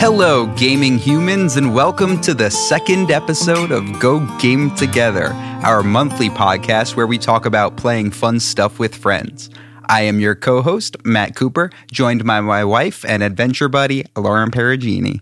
[0.00, 5.32] Hello, gaming humans, and welcome to the second episode of Go Game Together,
[5.64, 9.50] our monthly podcast where we talk about playing fun stuff with friends.
[9.88, 14.52] I am your co host, Matt Cooper, joined by my wife and adventure buddy, Lauren
[14.52, 15.20] Perugini.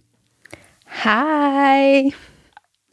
[0.84, 2.10] Hi.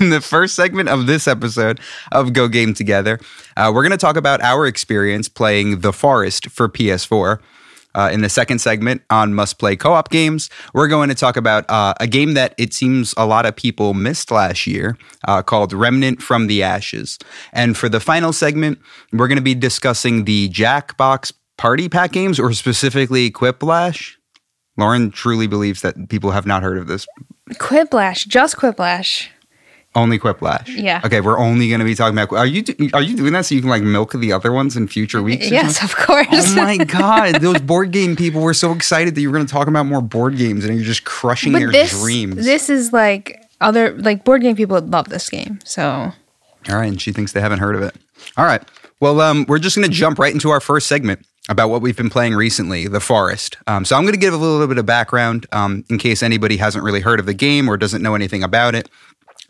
[0.00, 1.78] In the first segment of this episode
[2.10, 3.20] of Go Game Together,
[3.54, 7.38] uh, we're going to talk about our experience playing The Forest for PS4.
[7.94, 11.36] Uh, in the second segment on must play co op games, we're going to talk
[11.36, 14.96] about uh, a game that it seems a lot of people missed last year
[15.28, 17.18] uh, called Remnant from the Ashes.
[17.52, 18.78] And for the final segment,
[19.12, 24.16] we're going to be discussing the Jackbox Party Pack games, or specifically Quiplash.
[24.76, 27.06] Lauren truly believes that people have not heard of this.
[27.52, 29.28] Quiplash, just Quiplash.
[29.94, 30.68] Only Quiplash.
[30.68, 31.02] Yeah.
[31.04, 32.34] Okay, we're only going to be talking about.
[32.36, 34.74] Are you do- are you doing that so you can like milk the other ones
[34.74, 35.50] in future weeks?
[35.50, 35.98] Yes, something?
[36.00, 36.26] of course.
[36.30, 39.52] Oh my god, those board game people were so excited that you were going to
[39.52, 42.36] talk about more board games, and you're just crushing their this dreams.
[42.36, 45.58] this is like other like board game people love this game.
[45.64, 46.12] So All
[46.76, 47.94] right, and she thinks they haven't heard of it.
[48.38, 48.62] All right.
[49.00, 51.96] Well, um, we're just going to jump right into our first segment about what we've
[51.96, 53.56] been playing recently, The Forest.
[53.66, 56.56] Um, so I'm going to give a little bit of background um, in case anybody
[56.56, 58.88] hasn't really heard of the game or doesn't know anything about it.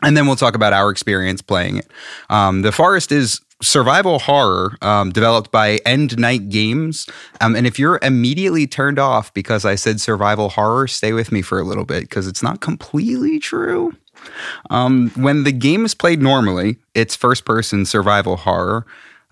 [0.03, 1.89] And then we'll talk about our experience playing it.
[2.29, 7.07] Um, the Forest is survival horror um, developed by Endnight Games.
[7.41, 11.41] Um, and if you're immediately turned off because I said survival horror, stay with me
[11.41, 13.93] for a little bit because it's not completely true.
[14.69, 18.85] Um, when the game is played normally, it's first person survival horror.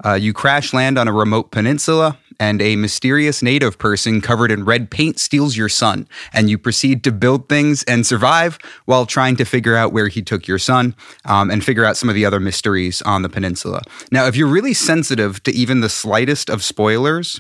[0.04, 4.66] Uh, you crash land on a remote peninsula, and a mysterious native person covered in
[4.66, 6.08] red paint steals your son.
[6.34, 10.24] And you proceed to build things and survive while trying to figure out where he
[10.24, 13.84] took your son um, and figure out some of the other mysteries on the peninsula.
[14.12, 17.40] Now, if you're really sensitive to even the slightest of spoilers,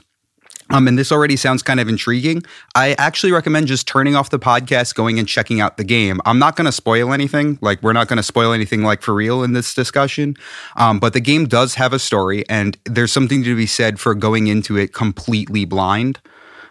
[0.72, 2.44] um, and this already sounds kind of intriguing.
[2.76, 6.20] I actually recommend just turning off the podcast, going and checking out the game.
[6.26, 7.60] I'm not going to spoil anything.
[7.62, 10.36] Like, we're not going to spoil anything like for real in this discussion.
[10.76, 14.16] Um, but the game does have a story, and there's something to be said for
[14.16, 16.20] going into it completely blind.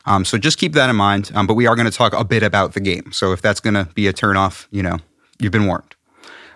[0.06, 1.30] Um, so just keep that in mind.
[1.34, 3.12] Um, but we are going to talk a bit about the game.
[3.12, 4.98] So if that's going to be a turnoff, you know,
[5.38, 5.94] you've been warned.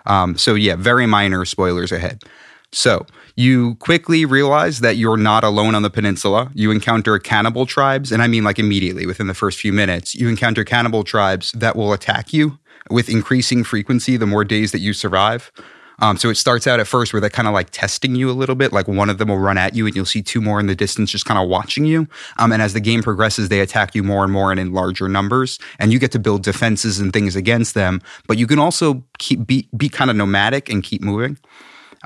[0.05, 2.23] Um, so yeah, very minor spoilers ahead.
[2.71, 3.05] So
[3.35, 6.51] you quickly realize that you're not alone on the peninsula.
[6.53, 10.29] You encounter cannibal tribes, and I mean like immediately within the first few minutes, you
[10.29, 12.57] encounter cannibal tribes that will attack you
[12.89, 15.51] with increasing frequency the more days that you survive.
[15.99, 18.33] Um, so it starts out at first where they're kind of like testing you a
[18.33, 18.73] little bit.
[18.73, 20.75] Like one of them will run at you, and you'll see two more in the
[20.75, 22.07] distance just kind of watching you.
[22.37, 25.07] Um, and as the game progresses, they attack you more and more and in larger
[25.07, 25.57] numbers.
[25.79, 28.01] And you get to build defenses and things against them.
[28.27, 31.37] But you can also keep be be kind of nomadic and keep moving.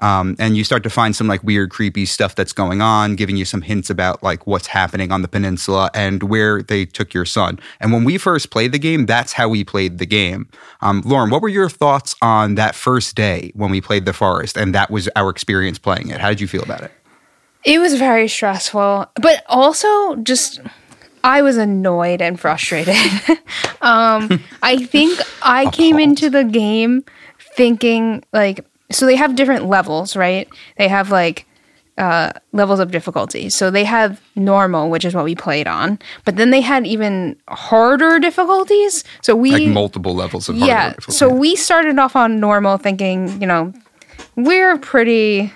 [0.02, 3.38] Um, and you start to find some like weird, creepy stuff that's going on, giving
[3.38, 7.26] you some hints about like what's happening on the peninsula and where they took your
[7.26, 7.60] son.
[7.80, 10.50] And when we first played the game, that's how we played the game.
[10.82, 14.58] Um, Lauren, what were your thoughts on that first day when we played the forest
[14.58, 16.20] and that was our experience playing it?
[16.20, 16.92] How did you feel about it?
[17.64, 20.62] it was very stressful, but also just
[21.24, 22.96] I was annoyed and frustrated.
[23.82, 27.04] um, I think I came into the game
[27.56, 30.48] thinking like so they have different levels, right?
[30.78, 31.46] They have like
[31.98, 33.50] uh, levels of difficulty.
[33.50, 37.36] So they have normal, which is what we played on, but then they had even
[37.50, 39.04] harder difficulties.
[39.22, 40.94] So we Like multiple levels of yeah.
[41.10, 43.74] So we started off on normal, thinking you know
[44.36, 45.52] we're pretty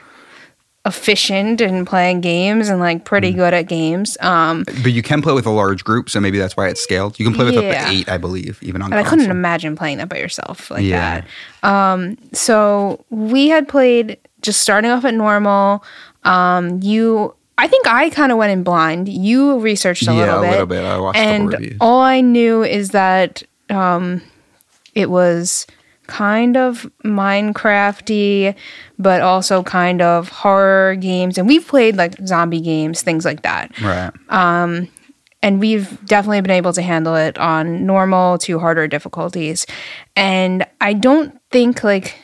[0.85, 3.35] efficient in playing games and like pretty Mm.
[3.37, 4.17] good at games.
[4.19, 7.17] Um, but you can play with a large group, so maybe that's why it's scaled.
[7.19, 9.75] You can play with up to eight, I believe, even on and I couldn't imagine
[9.77, 11.21] playing that by yourself like Yeah.
[11.21, 11.69] that.
[11.69, 15.85] Um, so we had played just starting off at normal.
[16.25, 19.07] Um, you, I think I kind of went in blind.
[19.07, 20.47] You researched a Yeah, little bit.
[20.47, 20.83] a little bit.
[20.83, 24.21] I watched and all I knew is that um,
[24.95, 25.65] it was
[26.07, 28.55] kind of Minecrafty,
[28.99, 31.37] but also kind of horror games.
[31.37, 34.11] And we've played like zombie games, things like that Right.
[34.29, 34.89] Um,
[35.41, 39.65] and we've definitely been able to handle it on normal to harder difficulties.
[40.15, 42.15] And I don't think like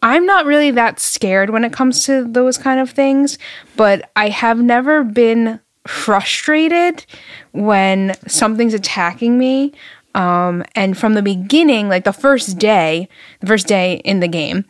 [0.00, 3.38] I'm not really that scared when it comes to those kind of things,
[3.76, 7.04] but I have never been frustrated
[7.50, 9.72] when something's attacking me.
[10.14, 13.08] Um, and from the beginning, like the first day,
[13.40, 14.64] the first day in the game,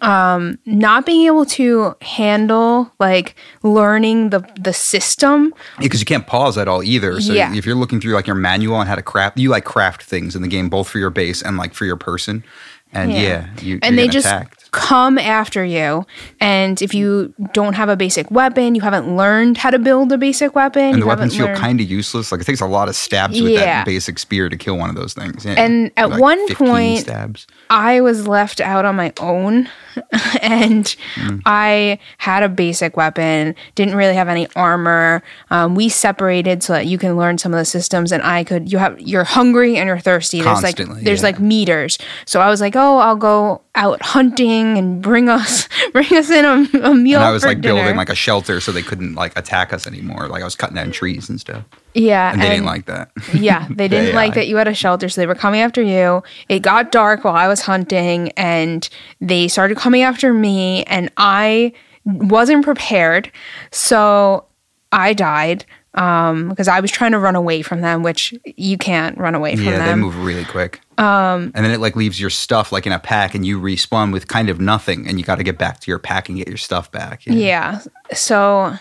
[0.00, 6.58] um, not being able to handle like learning the the system because you can't pause
[6.58, 7.20] at all either.
[7.20, 7.54] So Yeah.
[7.54, 10.34] if you're looking through like your manual on how to craft, you like craft things
[10.36, 12.44] in the game, both for your base and like for your person.
[12.92, 13.46] And yeah, Yeah.
[13.62, 14.61] you And they just- attacked.
[14.72, 16.04] Come after you.
[16.40, 20.18] And if you don't have a basic weapon, you haven't learned how to build a
[20.18, 20.82] basic weapon.
[20.82, 22.32] And you the weapons feel kind of useless.
[22.32, 23.60] Like it takes a lot of stabs with Yeah.
[23.66, 25.44] that basic spear to kill one of those things.
[25.44, 25.52] Yeah.
[25.52, 27.46] And at Like one point- stabs.
[27.70, 29.68] I was left out on my own
[30.42, 31.42] and Mm.
[31.44, 35.22] I had a basic weapon, didn't really have any armor.
[35.50, 38.70] Um, we separated so that you can learn some of the systems and I could
[38.72, 40.40] you have you're hungry and you're thirsty.
[40.42, 41.26] There's like there's yeah.
[41.26, 41.98] like meters.
[42.26, 46.44] So I was like, "Oh, I'll go out hunting and bring us bring us in
[46.44, 49.14] a, a meal And I was like dinner." building like a shelter so they couldn't
[49.14, 50.28] like attack us anymore.
[50.28, 51.64] Like I was cutting down trees and stuff.
[51.94, 53.10] Yeah, And they didn't like that.
[53.34, 54.34] Yeah, they didn't like AI.
[54.36, 56.22] that you had a shelter, so they were coming after you.
[56.48, 58.88] It got dark while I was hunting, and
[59.20, 61.72] they started coming after me, and I
[62.04, 63.30] wasn't prepared,
[63.70, 64.44] so
[64.90, 69.16] I died um, because I was trying to run away from them, which you can't
[69.18, 70.00] run away from yeah, they them.
[70.00, 70.80] move really quick.
[70.98, 74.12] Um, and then it like leaves your stuff like in a pack, and you respawn
[74.12, 76.48] with kind of nothing, and you got to get back to your pack and get
[76.48, 77.26] your stuff back.
[77.26, 77.34] Yeah.
[77.34, 77.80] Yeah.
[78.12, 78.74] So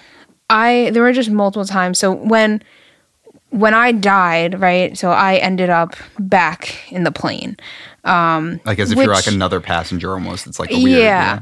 [0.49, 1.99] I there were just multiple times.
[1.99, 2.61] So when
[3.51, 4.97] when I died, right?
[4.97, 7.55] So I ended up back in the plane.
[8.03, 10.47] Um, Like as if you're like another passenger almost.
[10.47, 10.99] It's like a weird.
[10.99, 11.39] yeah.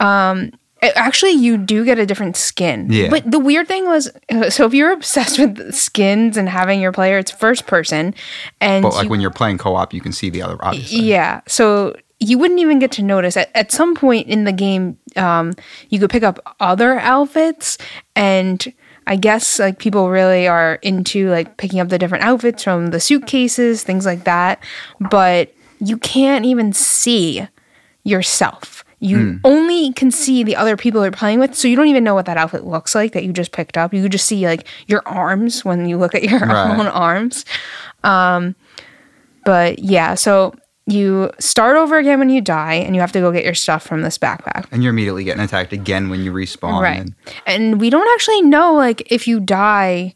[0.00, 2.88] Um, it- actually, you do get a different skin.
[2.90, 3.08] Yeah.
[3.08, 4.10] But the weird thing was,
[4.50, 8.14] so if you're obsessed with skins and having your player, it's first person,
[8.60, 10.56] and But like you- when you're playing co-op, you can see the other.
[10.60, 11.00] Obviously.
[11.02, 13.36] yeah, so you wouldn't even get to notice.
[13.36, 15.54] At, at some point in the game, um,
[15.90, 17.78] you could pick up other outfits,
[18.16, 18.72] and
[19.06, 23.00] I guess like people really are into like picking up the different outfits from the
[23.00, 24.62] suitcases, things like that.
[25.10, 27.46] But you can't even see
[28.04, 28.84] yourself.
[29.00, 32.14] You only can see the other people you're playing with, so you don't even know
[32.14, 33.92] what that outfit looks like that you just picked up.
[33.92, 36.78] You just see like your arms when you look at your Right.
[36.78, 37.44] own arms.
[38.04, 38.54] Um,
[39.44, 40.54] but yeah, so
[40.86, 43.84] you start over again when you die, and you have to go get your stuff
[43.86, 44.66] from this backpack.
[44.72, 46.80] And you're immediately getting attacked again when you respawn.
[46.82, 46.98] Right.
[47.00, 47.14] And,
[47.46, 50.14] And we don't actually know like if you die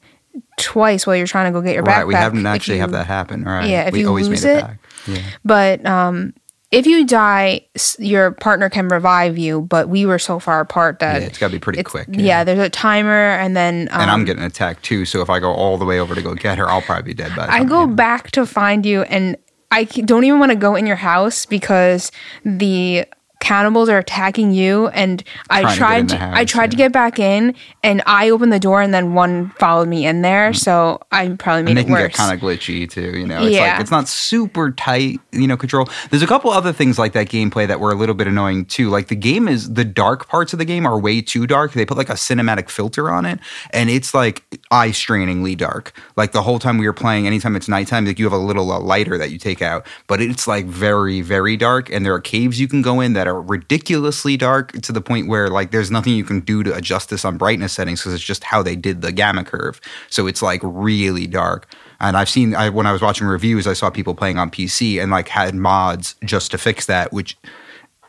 [0.59, 1.97] twice while you're trying to go get your backpack.
[1.99, 2.07] right.
[2.09, 3.45] We haven't actually you- have that happen.
[3.45, 3.69] Right.
[3.71, 4.79] Yeah, if we you always lose made it it- back.
[5.07, 5.23] Yeah.
[5.45, 6.35] But um,
[6.73, 7.67] if you die,
[8.01, 9.61] your partner can revive you.
[9.63, 12.09] But we were so far apart that Yeah, it's got to be pretty quick.
[12.11, 12.43] Yeah.
[12.43, 15.05] there's a timer, and then um, And I'm getting attacked too.
[15.05, 17.15] So if I go all the way over to go get her, I'll probably be
[17.15, 19.37] dead by the I go back to find you, and
[19.77, 22.11] I don't even want to go in your house because
[22.47, 23.05] the
[23.41, 24.89] cannibals are attacking you.
[24.89, 27.55] And I Trying to get in tried the to, I tried to get back in,
[27.83, 30.53] and I opened the door, and then one followed me in there.
[30.53, 31.69] So I probably made Mm.
[31.71, 32.03] and they it can worse.
[32.03, 33.19] get kind of glitchy too.
[33.19, 33.73] You know, it's Yeah.
[33.73, 35.21] like it's not super tight.
[35.33, 35.89] You know, control.
[36.11, 38.89] There's a couple other things like that gameplay that were a little bit annoying too.
[38.91, 41.73] Like the game is the dark parts of the game are way too dark.
[41.73, 43.39] They put like a cinematic filter on it,
[43.71, 45.93] and it's like eye strainingly dark.
[46.17, 48.73] Like the whole time we were playing, anytime it's nighttime, like you have a little
[48.73, 51.91] uh, lighter that you take out, but it's like very very dark.
[51.91, 55.29] And there are caves you can go in that are ridiculously dark to the point
[55.29, 58.25] where like there's nothing you can do to adjust this on brightness settings because it's
[58.25, 59.81] just how they did the gamma curve.
[60.11, 61.67] So it's like really dark.
[62.01, 65.01] And I've seen I, when I was watching reviews, I saw people playing on PC
[65.01, 67.13] and like had mods just to fix that.
[67.13, 67.37] Which,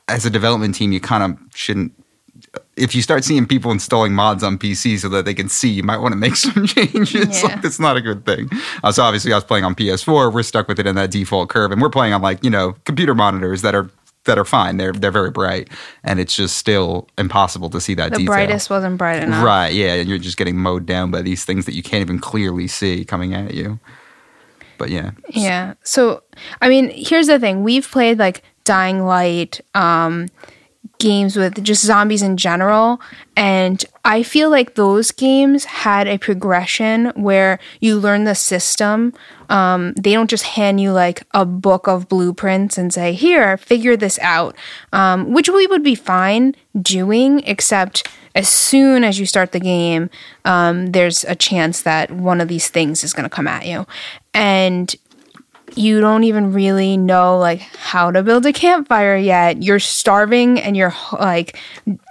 [0.07, 1.93] as a development team, you kind of shouldn't.
[2.75, 5.83] If you start seeing people installing mods on PC so that they can see, you
[5.83, 7.41] might want to make some changes.
[7.41, 7.47] Yeah.
[7.47, 8.49] Like that's not a good thing.
[8.83, 10.33] Uh, so obviously, I was playing on PS4.
[10.33, 12.75] We're stuck with it in that default curve, and we're playing on like you know
[12.83, 13.89] computer monitors that are
[14.27, 14.77] that are fine.
[14.77, 15.69] They're they're very bright,
[16.03, 18.33] and it's just still impossible to see that the detail.
[18.33, 19.43] brightest wasn't bright enough.
[19.43, 22.19] Right, yeah, and you're just getting mowed down by these things that you can't even
[22.19, 23.79] clearly see coming at you.
[24.77, 25.73] But yeah, Yeah.
[25.83, 26.21] So,
[26.61, 27.63] I mean, here's the thing.
[27.63, 30.27] We've played like Dying Light, um,
[30.99, 33.01] games with just zombies in general.
[33.35, 39.13] And I feel like those games had a progression where you learn the system.
[39.49, 43.95] Um, they don't just hand you like a book of blueprints and say, here, figure
[43.95, 44.55] this out,
[44.91, 50.09] um, which we would be fine doing, except as soon as you start the game,
[50.45, 53.87] um, there's a chance that one of these things is going to come at you.
[54.33, 54.95] And
[55.75, 59.61] you don't even really know like how to build a campfire yet.
[59.61, 61.57] You're starving and you're like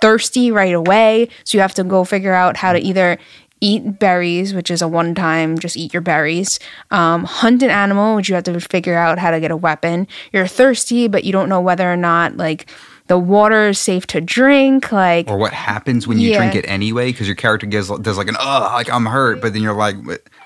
[0.01, 3.19] thirsty right away, so you have to go figure out how to either
[3.61, 6.59] eat berries, which is a one time just eat your berries,
[6.91, 10.07] um, hunt an animal, which you have to figure out how to get a weapon.
[10.33, 12.71] You're thirsty, but you don't know whether or not like
[13.09, 14.91] the water is safe to drink.
[14.93, 16.39] Like or what happens when you Yeah.
[16.39, 17.13] drink it anyway?
[17.13, 19.97] Because your character gives does like an oh, like I'm hurt, but then you're like,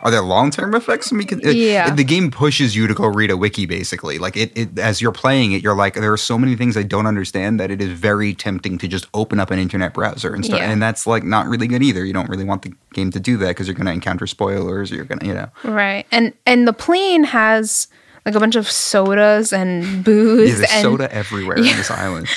[0.02, 1.10] are there long term effects?
[1.12, 1.94] We can, it- Yeah.
[1.94, 4.18] the game pushes you to go read a wiki basically.
[4.18, 6.82] Like it, it, as you're playing it, you're like, there are so many things I
[6.82, 10.44] don't understand that it is very tempting to just open up an internet browser and
[10.44, 10.70] start, Yeah.
[10.70, 12.04] and that's like not really good either.
[12.04, 14.90] You don't really want the game to do that because you're going to encounter spoilers.
[14.90, 16.04] You're going to, you know, Right.
[16.12, 17.86] And and the plane has
[18.26, 22.28] like a bunch of sodas and booze Yeah, there's and soda everywhere on this island.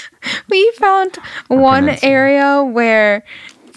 [0.50, 2.12] we found one peninsula.
[2.12, 3.24] area where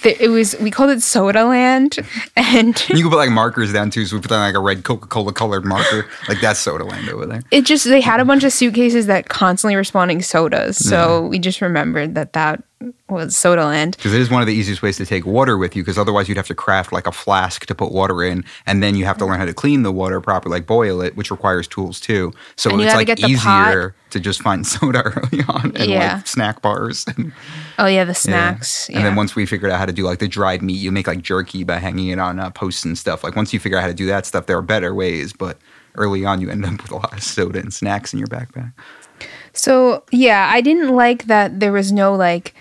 [0.02, 1.98] th- it was we called it soda land
[2.36, 4.84] and You can put like markers down too, so we put down like a red
[4.84, 6.06] Coca Cola colored marker.
[6.28, 7.42] Like that's soda land over there.
[7.50, 11.60] it just they had a bunch of suitcases that constantly respawning sodas so we just
[11.60, 12.62] remembered that that
[13.08, 15.74] was soda land Because it is one of the easiest ways to take water with
[15.74, 18.82] you, because otherwise you'd have to craft like a flask to put water in, and
[18.82, 21.30] then you have to learn how to clean the water properly, like boil it, which
[21.30, 22.32] requires tools too.
[22.56, 26.16] So And you like easier to just find soda early on and Yeah.
[26.16, 27.06] like snack bars.
[27.16, 27.32] And,
[27.78, 28.12] oh yeah the yeah.
[28.14, 29.02] snacks And yeah.
[29.04, 31.22] then once we figured out how to do like the dried meat, you make like
[31.22, 33.24] jerky by hanging it on uh, posts and stuff.
[33.24, 35.58] Like once you figure out how to do that stuff, there are better ways, but
[35.94, 38.72] early on you end up with a lot of soda and snacks in your backpack.
[39.54, 42.54] So yeah, I didn't like that there was no like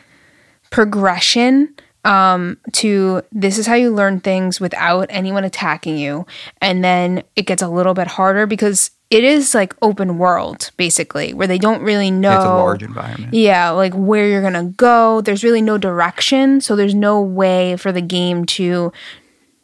[0.76, 6.26] progression um to this is how you learn things without anyone attacking you
[6.62, 11.34] and then it gets a little bit harder because it is like open world basically
[11.34, 13.34] where they don't really know It's a large environment.
[13.34, 15.22] yeah, like where you're gonna go.
[15.22, 18.92] There's really no direction, so there's no way for the game to.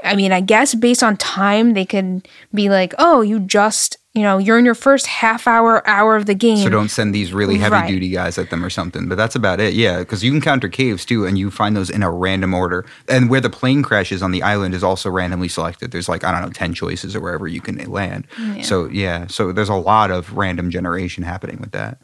[0.03, 4.23] I mean, I guess based on time, they could be like, "Oh, you just, you
[4.23, 7.33] know, you're in your first half hour, hour of the game." So don't send these
[7.33, 7.87] really heavy Right.
[7.87, 9.07] duty guys at them or something.
[9.07, 9.73] But that's about it.
[9.73, 12.85] Yeah, because you encounter caves too, and you find those in a random order.
[13.07, 15.91] And where the plane crashes on the island is also randomly selected.
[15.91, 18.25] There's like I don't know ten choices or wherever you can land.
[18.63, 21.99] So yeah, so there's a lot of random generation happening with that,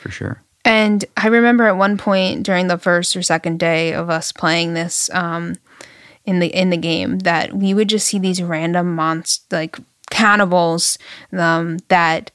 [0.00, 0.42] for sure.
[0.64, 4.74] And I remember at one point during the first or second day of us playing
[4.74, 5.54] this um,
[6.28, 9.78] in the in the game that we would just see these random monst like
[10.10, 10.98] cannibals
[11.32, 12.30] um, that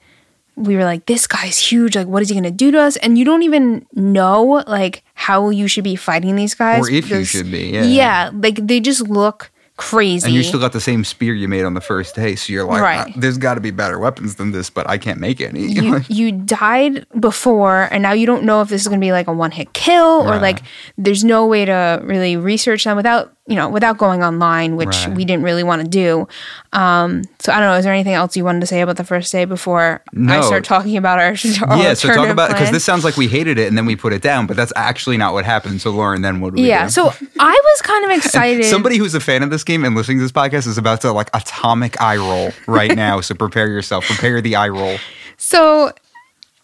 [0.56, 1.96] we were like, this guy's huge.
[1.96, 2.96] Like, what is he going to do to us?
[2.98, 6.88] And you don't even know like how you should be fighting these guys.
[6.88, 7.84] Or if you should be, yeah.
[7.84, 10.28] yeah, like they just look crazy.
[10.28, 12.64] And you still got the same spear you made on the first day, so you're
[12.64, 13.08] like, Right.
[13.08, 15.66] "Uh, there's got to be better weapons than this, but I can't make any.
[15.66, 19.12] you, you died before and now you don't know if this is going to be
[19.12, 20.60] like a one hit kill or like
[20.98, 25.16] there's no way to really research them without you know without going online which Right.
[25.18, 26.28] we didn't really want to do
[26.72, 29.04] um so i don't know is there anything else you wanted to say about the
[29.04, 31.36] first day before i start talking about our,
[31.68, 33.98] our yeah, so talk about because this sounds like we hated it and then we
[33.98, 35.82] put it down, but that's actually not what happened.
[35.82, 36.92] So Lauren, then what do we yeah do?
[36.92, 37.08] so
[37.40, 40.24] i was kind of excited Somebody who's a fan of this game and listening to
[40.24, 43.20] this podcast is about to like atomic eye roll right now.
[43.20, 44.06] so prepare yourself.
[44.06, 44.98] Prepare the eye roll.
[45.38, 45.92] So,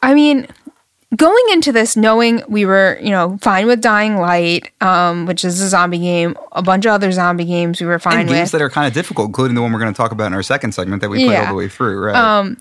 [0.01, 0.48] I mean,
[1.16, 5.60] going into this knowing we were, you know, fine with Dying Light, um, which is
[5.62, 8.51] a zombie game, a bunch of other zombie games we were fine And games with.
[8.54, 10.44] that are kind of difficult, including the one we're going to talk about in our
[10.44, 11.42] second segment that we played Yeah.
[11.42, 12.06] All the way through.
[12.06, 12.16] Right.
[12.16, 12.58] Um,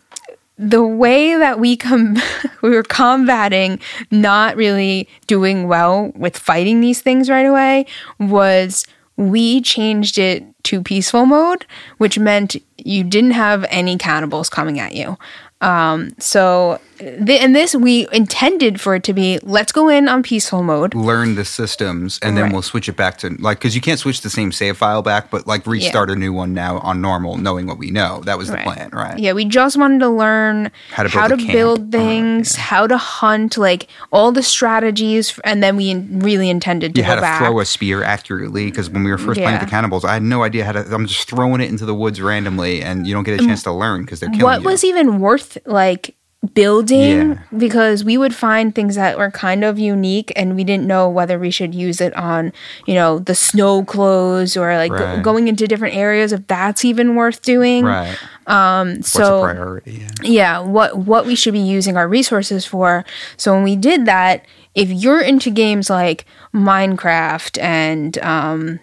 [0.56, 2.16] the way that we com-
[2.62, 3.78] we were combating
[4.10, 7.86] not really doing well with fighting these things right away
[8.18, 8.84] was
[9.16, 11.66] we changed it to peaceful mode,
[11.98, 15.16] which meant you didn't have any cannibals coming at you.
[15.60, 20.22] Um, so, th- and this we intended for it to be let's go in on
[20.22, 20.94] peaceful mode.
[20.94, 22.52] Learn the systems and then Right.
[22.52, 25.32] we'll switch it back to like because you can't switch the same save file back,
[25.32, 28.22] but like restart a new one now on normal, knowing what we know.
[28.24, 28.64] That was the Right.
[28.64, 29.18] plan, right?
[29.18, 31.52] Yeah, we just wanted to learn How to how build to a camp.
[31.56, 36.94] build things, how to hunt, like all the strategies, and then we in- really intended
[36.94, 37.40] to You go to back.
[37.40, 39.58] throw a spear accurately because when we were first playing Yeah.
[39.58, 40.84] with the cannibals, I had no idea how to.
[40.94, 43.72] I'm just throwing it into the woods randomly, and you don't get a chance to
[43.72, 44.68] learn because they're killing what you.
[44.68, 46.14] was even worth like
[46.54, 47.38] building Yeah.
[47.56, 51.36] because we would find things that were kind of unique and we didn't know whether
[51.36, 52.52] we should use it on
[52.86, 57.16] you know the snow clothes or like go- going into different areas if that's even
[57.16, 58.16] worth doing right?
[58.46, 60.06] What's so priority?
[60.06, 60.08] Yeah.
[60.22, 63.04] yeah what what we should be using our resources for
[63.36, 64.44] so when we did that
[64.76, 66.24] if you're into games like
[66.54, 68.78] minecraft and um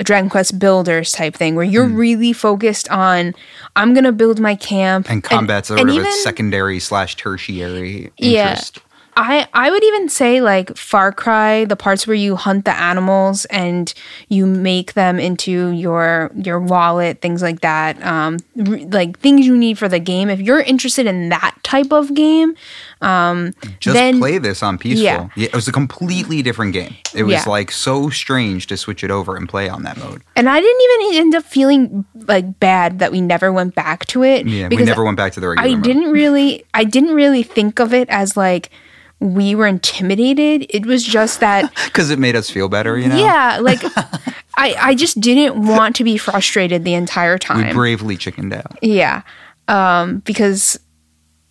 [0.00, 1.96] dragon quest builders type thing where you're hmm.
[1.96, 3.34] really focused on
[3.76, 5.10] i'm gonna build my camp.
[5.10, 8.58] And combat's a and sort of a even- secondary slash tertiary Yeah.
[9.14, 13.44] I I would even say like Far Cry, the parts where you hunt the animals
[13.46, 13.92] and
[14.28, 18.02] you make them into your your wallet, things like that.
[18.04, 20.30] Um, r- like things you need for the game.
[20.30, 22.54] If you're interested in that type of game,
[23.80, 25.02] Just Then- play this on peaceful.
[25.04, 25.28] Yeah.
[25.36, 25.46] Yeah.
[25.48, 26.94] it was a completely different game.
[27.14, 27.44] It was Yeah.
[27.50, 30.22] like so strange to switch it over and play on that mode.
[30.36, 34.22] and I didn't even end up feeling like bad that we never went back to
[34.22, 34.46] it.
[34.46, 35.84] Yeah, we never went back to the regular I mode.
[35.84, 38.70] didn't really I didn't really think of it as like
[39.22, 40.66] we were intimidated.
[40.68, 42.98] It was just that because it made us feel better.
[42.98, 43.16] You know.
[43.16, 43.80] Yeah, like
[44.56, 47.68] I I just didn't want to be frustrated the entire time.
[47.68, 48.78] We bravely chickened out.
[48.82, 49.22] yeah.
[49.68, 50.78] Um because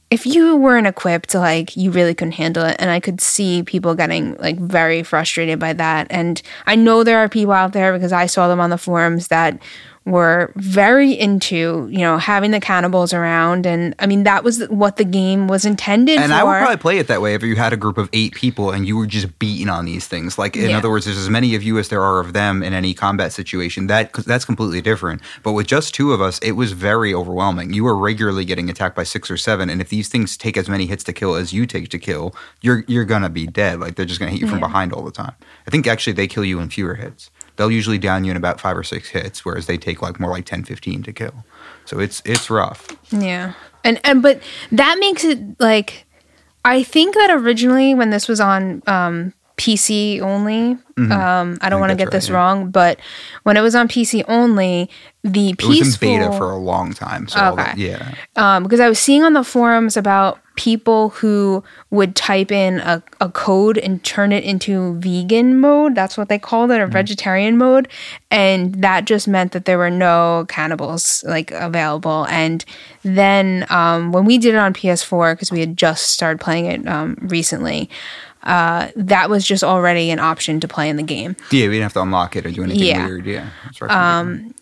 [0.09, 3.95] if you weren't equipped like you really couldn't handle it and I could see people
[3.95, 8.11] getting like very frustrated by that and I know there are people out there because
[8.11, 9.57] I saw them on the forums that
[10.03, 13.67] were very into, you know, having the cannibals around.
[13.67, 16.37] And I mean, that was what the game was intended And for.
[16.37, 18.71] I would probably play it that way if you had a group of eight people
[18.71, 20.39] and you were just beating on these things.
[20.39, 20.77] Like in Yeah.
[20.79, 23.31] other words, there's as many of you as there are of them in any combat
[23.31, 23.85] situation.
[23.87, 25.21] That that's completely different.
[25.43, 27.71] But with just two of us, it was very overwhelming.
[27.73, 30.67] You were regularly getting attacked by six or seven, and if these things take as
[30.67, 33.79] many hits to kill as you take to kill, you're you're gonna be dead.
[33.79, 34.67] Like they're just gonna hit you from Yeah.
[34.67, 35.33] behind all the time.
[35.67, 37.29] I think actually they kill you in fewer hits.
[37.55, 40.31] They'll usually down you in about five or six hits, whereas they take like more
[40.31, 41.45] like 10, 15 to kill.
[41.85, 42.87] So it's it's rough.
[43.11, 43.53] Yeah.
[43.83, 44.41] And and but
[44.71, 46.05] that makes it like
[46.63, 51.89] I think that originally when this was on um PC only, um I don't want
[51.91, 51.97] to Mm-hmm.
[51.97, 52.43] get this right, yeah.
[52.43, 52.99] wrong, but
[53.43, 54.89] when it was on PC only,
[55.23, 57.27] the It was peaceful in beta for a long time.
[57.27, 57.89] So all that- Okay.
[57.91, 58.13] yeah.
[58.37, 63.01] um, because I was seeing on the forums about people who would type in a,
[63.19, 65.95] a code and turn it into vegan mode.
[65.95, 67.87] That's what they called it, or vegetarian mode.
[68.29, 72.27] And that just meant that there were no cannibals like available.
[72.29, 72.63] And
[73.01, 76.87] then um, when we did it on PS4, because we had just started playing it
[76.87, 77.89] um, recently,
[78.43, 81.35] uh, that was just already an option to play in the game.
[81.51, 83.07] Yeah, we didn't have to unlock it or do anything Yeah.
[83.07, 83.25] weird.
[83.25, 83.49] Yeah.
[83.81, 84.53] Right.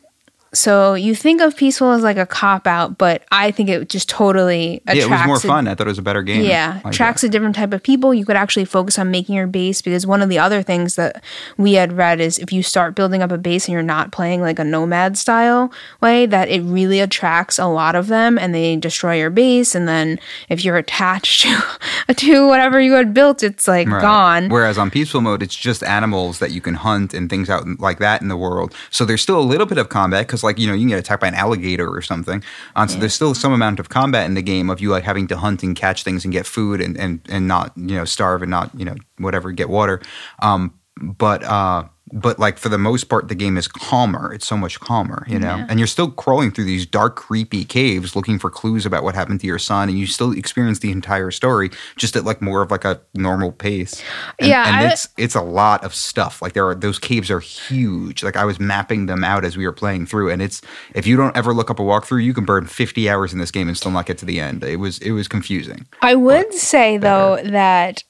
[0.54, 4.10] So you think of peaceful as like a cop out, but I think it just
[4.10, 5.68] totally yeah, it was more fun.
[5.68, 6.44] I thought it was a better game.
[6.44, 7.28] Yeah, like attracts that.
[7.28, 8.14] a different type of people.
[8.14, 11.24] You could actually focus on making your base because one of the other things that
[11.58, 14.42] we had read is if you start building up a base and you're not playing
[14.42, 18.76] like a nomad style way, that it really attracts a lot of them and they
[18.76, 19.76] destroy your base.
[19.76, 21.42] And then if you're attached
[22.08, 24.02] to to whatever you had built, it's like Right.
[24.02, 24.50] gone.
[24.50, 28.00] Whereas on peaceful mode, it's just animals that you can hunt and things out like
[28.00, 28.74] that in the world.
[28.90, 31.00] So there's still a little bit of combat because, like, you know, you can get
[31.00, 32.44] attacked by an alligator or something.
[32.76, 35.28] Um, so there's still some amount of combat in the game of you like having
[35.28, 38.42] to hunt and catch things and get food and and and not you know starve
[38.42, 40.02] and not you know whatever get water.
[40.42, 44.34] Um, but uh, but like for the most part, the game is calmer.
[44.34, 45.58] It's so much calmer, you know.
[45.58, 45.66] Yeah.
[45.70, 49.42] And you're still crawling through these dark, creepy caves looking for clues about what happened
[49.42, 52.72] to your son, and you still experience the entire story just at like more of
[52.72, 54.02] like a normal pace.
[54.40, 56.42] And, Yeah, and I- it's it's a lot of stuff.
[56.42, 58.24] Like there are those caves are huge.
[58.24, 60.62] Like I was mapping them out as we were playing through, and it's
[60.96, 63.52] if you don't ever look up a walkthrough, you can burn 50 hours in this
[63.52, 64.64] game and still not get to the end.
[64.64, 65.86] It was it was confusing.
[66.02, 68.04] I would say though that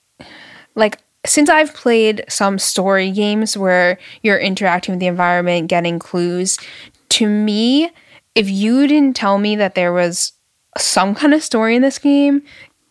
[0.76, 6.58] like since I've played some story games where you're interacting with the environment, getting clues,
[7.10, 7.92] to me,
[8.34, 10.34] if you didn't tell me that there was
[10.78, 12.42] some kind of story in this game,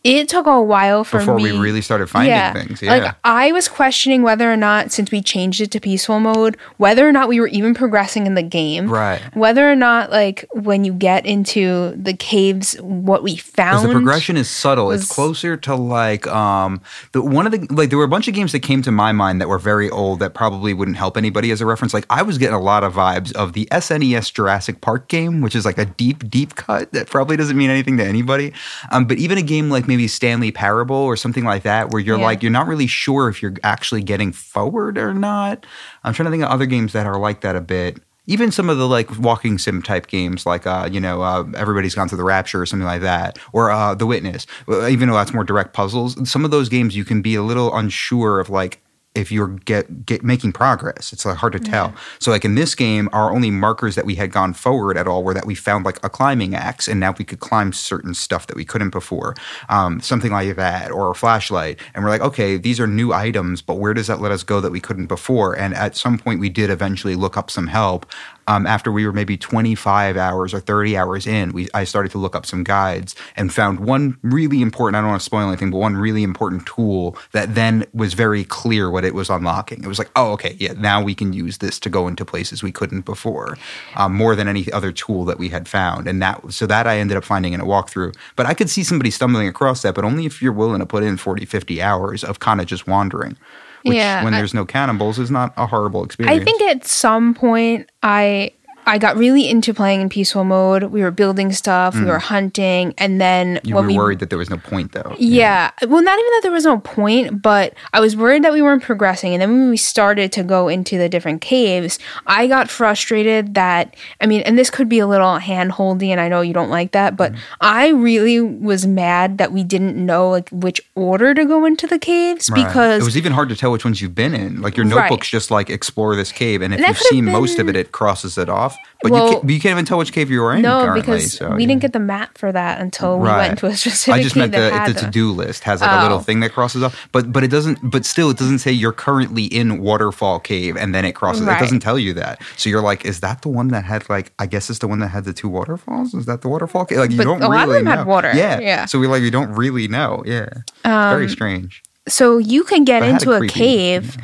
[0.03, 1.51] it took a while for Before me.
[1.51, 2.95] we really started finding things, yeah.
[2.95, 7.07] Like I was questioning whether or not, since we changed it to peaceful mode, whether
[7.07, 8.89] or not we were even progressing in the game.
[8.89, 9.19] Right.
[9.35, 13.89] Whether or not, like, when you get into the caves, what we found.
[13.89, 14.87] the progression is subtle.
[14.87, 16.81] was- it's closer to like um
[17.11, 19.11] the one of the like there were a bunch of games that came to my
[19.11, 21.93] mind that were very old that probably wouldn't help anybody as a reference.
[21.93, 25.55] Like I was getting a lot of vibes of the SNES Jurassic Park game, which
[25.55, 28.53] is like a deep, deep cut that probably doesn't mean anything to anybody.
[28.91, 32.17] Um, but even a game like maybe Stanley Parable or something like that, where you're
[32.17, 32.23] Yeah.
[32.23, 35.65] like you're not really sure if you're actually getting forward or not.
[36.05, 37.97] I'm trying to think of other games that are like that a bit
[38.27, 41.95] even some of the like walking sim type games like uh you know uh, everybody's
[41.95, 44.45] gone through the rapture or something like that or uh the witness
[44.87, 47.75] even though that's more direct puzzles some of those games you can be a little
[47.75, 48.81] unsure of like
[49.15, 51.11] if you're get, get making progress.
[51.11, 51.93] It's like hard to tell.
[52.19, 55.23] So like in this game our only markers that we had gone forward at all
[55.23, 58.47] were that we found like a climbing axe and now we could climb certain stuff
[58.47, 59.35] that we couldn't before.
[59.67, 61.79] Um, something like that or a flashlight.
[61.93, 64.61] And we're like okay these are new items but where does that let us go
[64.61, 65.57] that we couldn't before?
[65.57, 68.05] And at some point we did eventually look up some help
[68.49, 72.17] um, after we were maybe 25 hours or 30 hours in, we I started to
[72.17, 74.95] look up some guides and found one really important.
[74.95, 78.43] I don't want to spoil anything, but one really important tool that then was very
[78.43, 79.83] clear what it was unlocking.
[79.83, 82.63] It was like, oh, okay, yeah, now we can use this to go into places
[82.63, 83.55] we couldn't before,
[83.95, 86.07] um, more than any other tool that we had found.
[86.07, 88.15] And that so that I ended up finding in a walkthrough.
[88.35, 91.03] But I could see somebody stumbling across that, but only if you're willing to put
[91.03, 93.37] in 40, 50 hours of kind of just wandering.
[93.83, 96.41] Which, Yeah, when I- there's no cannibals, is not a horrible experience.
[96.41, 98.51] I think at some point I
[98.89, 100.83] I got really into playing in peaceful mode.
[100.83, 103.67] We were building stuff, we were hunting, and then Mm.
[103.67, 105.15] you when were we worried that there was no point, though.
[105.17, 108.61] yeah, well, not even that there was no point, but I was worried that we
[108.61, 109.33] weren't progressing.
[109.33, 113.95] And then when we started to go into the different caves, I got frustrated that
[114.21, 116.69] I mean, and this could be a little hand holdy, and I know you don't
[116.69, 117.39] like that, but Mm-hmm.
[117.61, 121.99] I really was mad that we didn't know like which order to go into the
[121.99, 122.65] caves Right.
[122.65, 124.61] because it was even hard to tell which ones you've been in.
[124.61, 124.95] Like your Right.
[125.01, 127.91] notebook's just like explore this cave, and if And you've seen most of it, it
[127.91, 128.75] crosses it off.
[129.01, 130.61] But Well- you, can't, you can't even tell which cave you were in.
[130.61, 131.67] no, because so, we yeah.
[131.69, 134.51] didn't get the map for that until we went to a specific I just meant
[134.51, 136.21] the, the the- to-do list has like a little Oh.
[136.21, 137.79] thing that crosses off, but but it doesn't.
[137.81, 141.43] But still, it doesn't say you're currently in Waterfall Cave, and then it crosses.
[141.43, 142.41] It doesn't tell you that.
[142.57, 144.33] So you're like, is that the one that had like?
[144.37, 146.13] I guess it's the one that had the two waterfalls.
[146.13, 146.97] Is that the waterfall cave?
[146.97, 147.97] Like you But don't a lot of really them know.
[147.99, 148.81] had water, Yeah, yeah.
[148.81, 150.23] Um, So we like we don't really know.
[150.25, 150.49] Yeah,
[150.83, 151.83] very strange.
[152.09, 154.17] So you can get But into a creepy- cave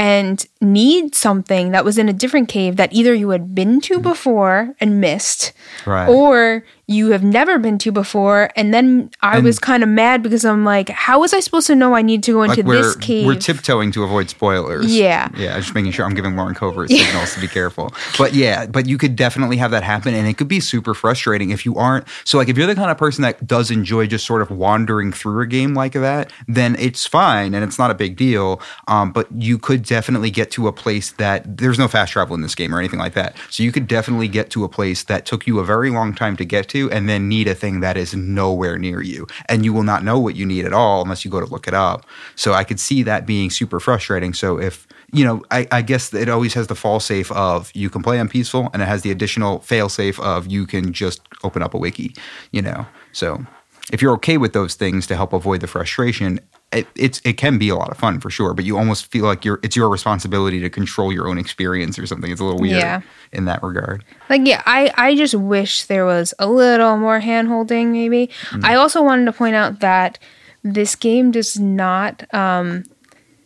[0.00, 4.00] and need something that was in a different cave that either you had been to
[4.00, 5.52] before and missed.
[5.84, 6.08] Right.
[6.08, 8.50] or you have never been to before.
[8.56, 11.68] And then I And- was kind of mad because I'm like, how was I supposed
[11.68, 13.26] to know I need to go into Like this cave?
[13.26, 14.86] we're tiptoeing to avoid spoilers.
[14.94, 15.28] Yeah.
[15.36, 15.58] yeah.
[15.60, 17.94] Just making sure I'm giving Lauren Covert signals to be careful.
[18.18, 21.50] But yeah, but you could definitely have that happen, and it could be super frustrating
[21.50, 22.06] if you aren't.
[22.24, 25.12] So like, if you're the kind of person that does enjoy just sort of wandering
[25.12, 28.60] through a game like that, then it's fine and it's not a big deal.
[28.88, 32.42] Um, but you could definitely get to a place that there's no fast travel in
[32.42, 33.36] this game or anything like that.
[33.50, 36.36] So you could definitely get to a place that took you a very long time
[36.36, 39.72] to get to, and then need a thing that is nowhere near you, and you
[39.72, 42.06] will not know what you need at all unless you go to look it up.
[42.36, 44.32] So I could see that being super frustrating.
[44.32, 47.90] So if you know, I, I guess it always has the fall safe of you
[47.90, 51.20] can play on peaceful, and it has the additional fail safe of you can just
[51.42, 52.14] open up a wiki.
[52.52, 53.44] You know, so
[53.92, 56.38] if you're okay with those things to help avoid the frustration,
[56.72, 58.54] it, it's it can be a lot of fun for sure.
[58.54, 62.06] But you almost feel like you're it's your responsibility to control your own experience or
[62.06, 62.30] something.
[62.30, 63.00] It's a little weird Yeah.
[63.32, 64.04] in that regard.
[64.28, 68.28] Like, yeah, I, I just wish there was a little more hand holding, maybe.
[68.50, 68.64] Mm.
[68.64, 70.18] I also wanted to point out that
[70.62, 72.84] this game does not um,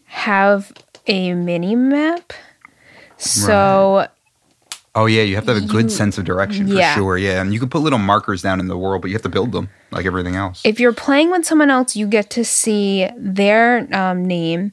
[0.07, 0.73] have
[1.07, 2.33] a mini map.
[3.17, 4.07] So,
[4.97, 6.95] Oh yeah, you have to have a good You- sense of direction for Yeah.
[6.95, 7.19] sure.
[7.19, 9.29] Yeah, and you can put little markers down in the world, but you have to
[9.29, 10.61] build them like everything else.
[10.65, 14.73] if you're playing with someone else, you get to see their um, name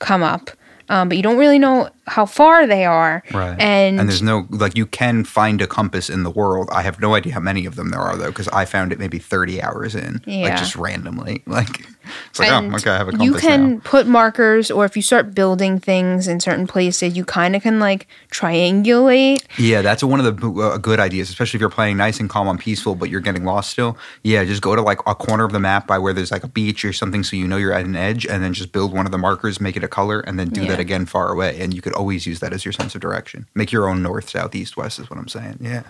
[0.00, 0.50] come up,
[0.88, 3.22] um, but you don't really know how far they are.
[3.32, 3.60] Right.
[3.60, 6.68] And, and there's no like you can find a compass in the world.
[6.72, 8.98] I have no idea how many of them there are though, because I found it
[8.98, 11.42] maybe 30 hours in, like just randomly.
[11.46, 11.86] Like
[12.30, 13.80] it's like and oh okay, I have a compass you can now.
[13.84, 17.78] put markers, or if you start building things in certain places, you kind of can
[17.80, 19.42] like triangulate.
[19.58, 22.48] Yeah, that's one of the uh, good ideas, especially if you're playing nice and calm
[22.48, 23.96] and peaceful, but you're getting lost still.
[24.22, 26.48] Yeah, just go to like a corner of the map by where there's like a
[26.48, 29.06] beach or something, so you know you're at an edge, and then just build one
[29.06, 31.60] of the markers, make it a color, and then do that again far away.
[31.60, 33.46] And you could always use that as your sense of direction.
[33.54, 35.58] Make your own north, south, east, west is what I'm saying.
[35.60, 35.82] Yeah,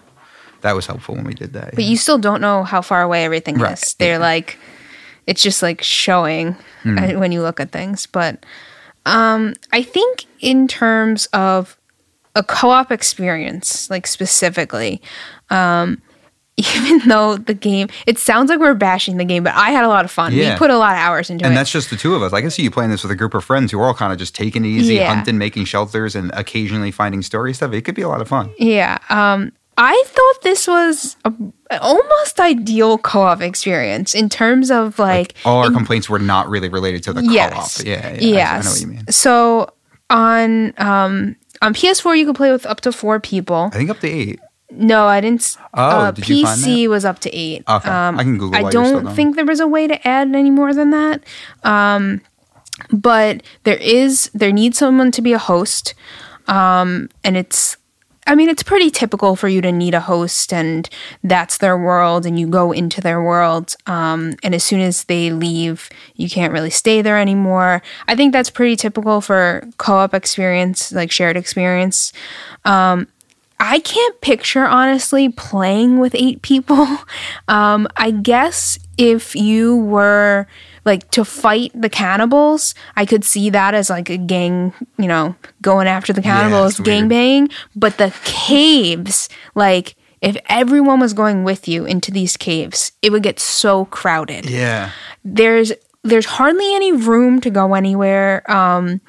[0.62, 1.74] that was helpful when we did that.
[1.74, 1.90] But yeah.
[1.90, 3.94] you still don't know how far away everything Right, is.
[3.98, 4.18] They're yeah.
[4.18, 4.58] like,
[5.30, 8.04] it's just like showing uh, when you look at things.
[8.06, 8.44] But
[9.06, 11.78] um, I think in terms of
[12.34, 15.00] a co-op experience, like specifically,
[15.48, 16.02] um,
[16.56, 19.88] even though the game, it sounds like we're bashing the game, but I had a
[19.88, 20.32] lot of fun.
[20.34, 20.52] Yeah.
[20.52, 21.54] We put a lot of hours into And it.
[21.54, 22.32] And that's just the two of us.
[22.32, 24.12] I can see you playing this with a group of friends who are all kind
[24.12, 25.14] of just taking it easy, Yeah.
[25.14, 27.72] hunting, making shelters, and occasionally finding story stuff.
[27.72, 28.52] It could be a lot of fun.
[28.58, 28.98] Yeah.
[29.08, 31.32] Um, I thought this was a,
[31.70, 36.68] an almost ideal co-op experience in terms of like, All our complaints were not really
[36.68, 37.86] related to the yes, co-op.
[37.86, 38.16] Yeah, yeah.
[38.16, 38.50] I- yes.
[38.50, 39.06] I, know what you mean.
[39.10, 39.72] So
[40.10, 43.70] on um on PS4 you could play with up to four people.
[43.72, 44.38] I think up to eight.
[44.70, 45.56] No, I didn't.
[45.74, 47.68] Oh, uh, did PC was up to eight.
[47.68, 50.06] Um, I can Google I while you're still don't think there was a way to
[50.06, 51.24] add any more than that.
[51.64, 52.20] Um,
[52.92, 54.30] but there is.
[54.32, 55.94] There needs someone to be a host,
[56.46, 57.78] um, and it's.
[58.26, 60.88] I mean, it's pretty typical for you to need a host, and
[61.24, 63.74] that's their world, and you go into their world.
[63.86, 67.82] Um, and as soon as they leave, you can't really stay there anymore.
[68.08, 72.12] I think that's pretty typical for co-op experience, like shared experience.
[73.60, 76.86] I can't picture honestly playing with eight people.
[77.48, 80.46] Um, I guess if you were
[80.84, 85.34] like to fight the cannibals, I could see that as like a gang, you know,
[85.62, 87.48] going after the cannibals, it's gang bang.
[87.76, 93.22] But the caves, like if everyone was going with you into these caves, it would
[93.22, 94.90] get so crowded Yeah.
[95.24, 99.00] there's there's hardly any room to go anywhere um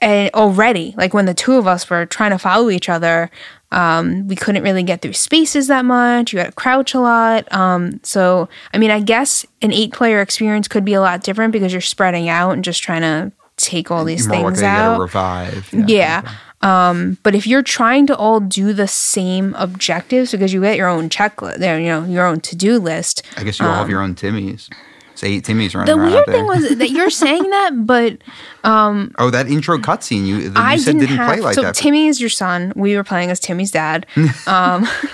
[0.00, 3.30] and already like when the two of us were trying to follow each other
[3.74, 7.50] um we couldn't really get through spaces that much you had to crouch a lot
[7.52, 11.52] um so i mean i guess an eight player experience could be a lot different
[11.52, 14.60] because you're spreading out and just trying to take all these More things likely to
[14.62, 15.70] get a out revive.
[15.88, 16.32] yeah.
[16.60, 20.88] Um, but if you're trying to all do the same objectives because you get your
[20.88, 24.00] own checklist, there, you know, your own to-do list, I guess you all have your
[24.00, 24.70] own Timmies.
[25.14, 28.18] It's eight Timmies running Um, the around weird thing was that you're saying that, but
[28.64, 31.32] oh, that intro cutscene you, I you said didn't, didn't, have.
[31.32, 31.76] play like so that.
[31.76, 32.72] Timmy is your son.
[32.74, 34.06] We were playing as Timmy's dad.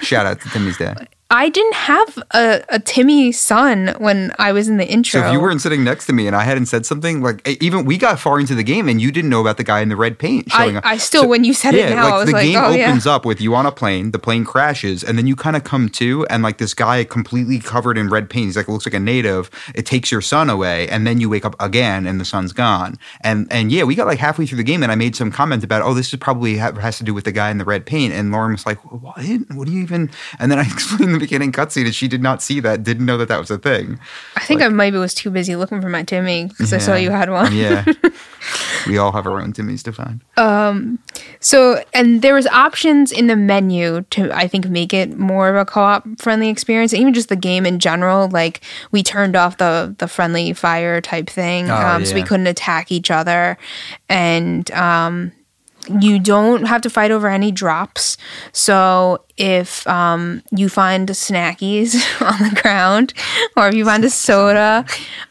[0.01, 1.09] Shout out to Timmy's dad.
[1.33, 5.21] I didn't have a, a Timmy son when I was in the intro.
[5.21, 7.85] So if you weren't sitting next to me and I hadn't said something, like even
[7.85, 9.97] we got far into the game and you didn't know about the guy in the
[9.97, 10.87] red paint showing I, up.
[10.87, 12.89] I still, So- when you said it now, I was the like, game oh yeah.
[12.89, 15.63] opens up with you on a plane, the plane crashes, and then you kind of
[15.63, 18.95] come to, and like this guy completely covered in red paint, he's like looks like
[18.95, 19.51] a native.
[19.75, 22.99] It takes your son away, and then you wake up again, and the son's gone.
[23.21, 25.63] And and yeah, we got like halfway through the game, and I made some comment
[25.63, 27.87] about, oh, this is probably ha- has to do with the guy in the red
[27.87, 29.17] paint, and Lauren was like, what?
[29.55, 30.11] What do you even?
[30.41, 33.17] And then I explained the beginning cutscene, and she did not see that, didn't know
[33.19, 34.01] that that was a thing.
[34.37, 37.11] I think I maybe was too busy looking for my Timmy because I saw you
[37.11, 37.55] had one.
[37.55, 37.85] Yeah,
[38.87, 40.23] we all have our own Timmys to find.
[40.37, 40.99] Um,
[41.41, 45.57] So, and there was options in the menu to, I think, make it more of
[45.57, 46.93] a co-op friendly experience.
[46.93, 51.29] Even just the game in general, like we turned off the the friendly fire type
[51.31, 53.57] thing, Oh, um, so we couldn't attack each other,
[54.09, 55.33] and um,
[56.01, 58.17] you don't have to fight over any drops.
[58.53, 63.15] So if um, you find snackies on the ground,
[63.57, 64.85] or if you find a soda,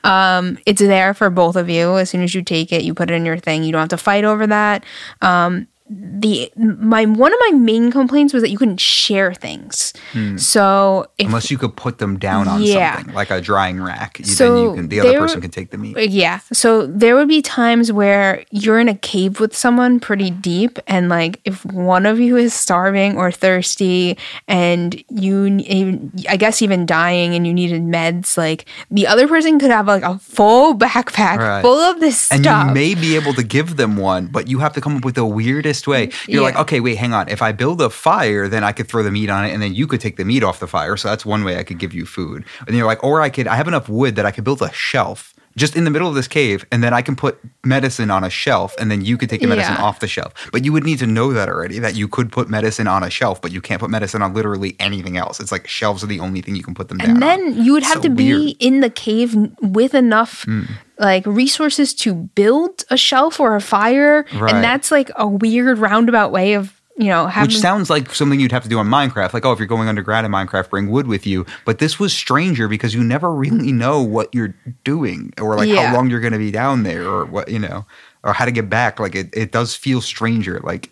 [0.03, 1.97] um, it's there for both of you.
[1.97, 3.63] As soon as you take it, you put it in your thing.
[3.63, 4.83] You don't have to fight over that.
[5.21, 9.93] Um, the my one of my main complaints was that you couldn't share things.
[10.13, 10.37] Hmm.
[10.37, 12.97] So if Unless you could put them down on Yeah.
[12.97, 15.77] something like a drying rack, So you can the other there- person can take the
[15.77, 15.97] meat.
[15.97, 16.39] Uh, yeah.
[16.53, 21.09] So there would be times where you're in a cave with someone pretty deep, and
[21.09, 27.33] like if one of you is starving or thirsty, and you, I guess, even dying,
[27.35, 31.61] and you needed meds, like the other person could have like a full backpack Right.
[31.61, 32.67] full of this And stuff.
[32.67, 35.03] And you may be able to give them one, but you have to come up
[35.05, 36.07] with the weirdest way.
[36.07, 37.29] Mm, you're like, okay, wait, hang on.
[37.29, 39.73] If I build a fire, then I could throw the meat on it, and then
[39.73, 40.97] you could take the meat off the fire.
[40.97, 42.45] So that's one way I could give you food.
[42.67, 44.71] And you're like, or I could, I have enough wood that I could build a
[44.73, 48.23] shelf just in the middle of this cave, and then I can put medicine on
[48.23, 49.83] a shelf, and then you could take the medicine Yeah.
[49.83, 50.33] off the shelf.
[50.51, 53.09] But you would need to know that already that you could put medicine on a
[53.09, 55.39] shelf, but you can't put medicine on literally anything else.
[55.39, 57.09] It's like shelves are the only thing you can put them down.
[57.11, 57.29] and on.
[57.29, 58.55] then you would have So to be weird.
[58.59, 60.63] In the cave with enough hmm.
[60.97, 64.53] like resources to build a shelf or a fire Right.
[64.53, 68.39] and that's like a weird roundabout way of you know having Which sounds like something
[68.39, 69.33] you'd have to do on Minecraft.
[69.33, 71.45] Like, oh, if you're going underground in Minecraft, bring wood with you.
[71.65, 75.87] But this was stranger because you never really know what you're doing or like Yeah.
[75.87, 77.85] how long you're going to be down there or what, you know,
[78.23, 78.99] or how to get back.
[78.99, 80.59] Like, it, it does feel stranger.
[80.61, 80.91] Like,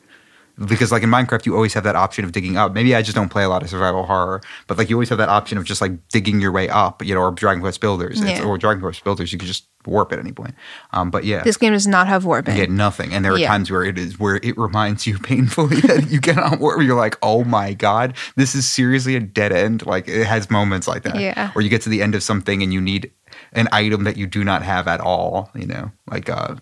[0.65, 2.73] because like in Minecraft, you always have that option of digging up.
[2.73, 5.17] Maybe I just don't play a lot of survival horror, but like you always have
[5.19, 8.21] that option of just like digging your way up, you know, or Dragon Quest Builders.
[8.21, 8.43] Yeah.
[8.43, 10.55] Or Dragon Quest Builders, you could just warp at any point.
[10.91, 11.43] Um, but yeah.
[11.43, 13.13] this game does not have warping You get nothing.
[13.13, 13.47] And there are Yeah.
[13.49, 16.97] times where it is where it reminds you painfully that you get on where you're
[16.97, 19.85] like, oh my God, this is seriously a dead end.
[19.85, 21.19] Like it has moments like that.
[21.19, 21.51] Yeah.
[21.55, 23.11] Or you get to the end of something and you need
[23.53, 25.91] an item that you do not have at all, you know?
[26.09, 26.55] Like uh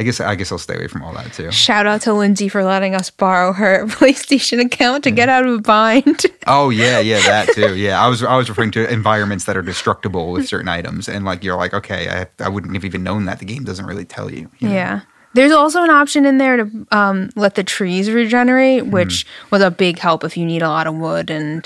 [0.00, 1.52] I guess I guess I'll stay away from all that too.
[1.52, 5.32] Shout out to Lindsay for letting us borrow her PlayStation account to get mm.
[5.32, 6.22] out of a bind.
[6.46, 7.76] Oh yeah, yeah, that too.
[7.76, 8.02] Yeah.
[8.02, 11.06] I was I was referring to environments that are destructible with certain items.
[11.06, 13.40] And like you're like, okay, I I wouldn't have even known that.
[13.40, 14.50] The game doesn't really tell you.
[14.58, 14.74] you know?
[14.74, 15.00] yeah.
[15.32, 18.90] There's also an option in there to um, let the trees regenerate, Hmm.
[18.90, 21.64] which was a big help if you need a lot of wood, and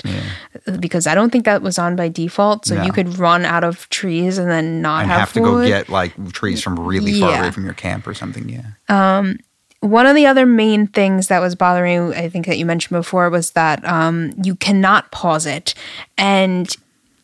[0.79, 2.83] because I don't think that was on by default, so No.
[2.83, 5.89] you could run out of trees and then not And have, have to go get
[5.89, 8.47] like trees from really far away from your camp or something.
[8.49, 9.33] Yeah.
[9.81, 12.97] one of the other main things that was bothering me, I think that you mentioned
[12.97, 15.75] before, was that um, you cannot pause it.
[16.17, 16.75] And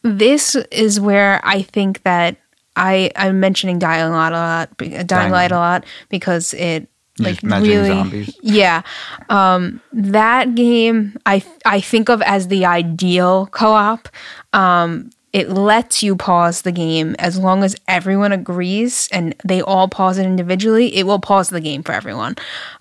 [0.04, 2.38] this is where I think that
[2.76, 6.88] I, I'm mentioning Dying Light a lot, be- Dying Dying Light a lot because it
[7.20, 8.40] like really, zombies.
[8.42, 8.82] yeah.
[9.30, 14.08] Um, that game I I think of as the ideal co-op.
[14.54, 19.88] Um, it lets you pause the game as long as everyone agrees and they all
[19.88, 20.94] pause it individually.
[20.94, 22.36] It will pause the game for everyone.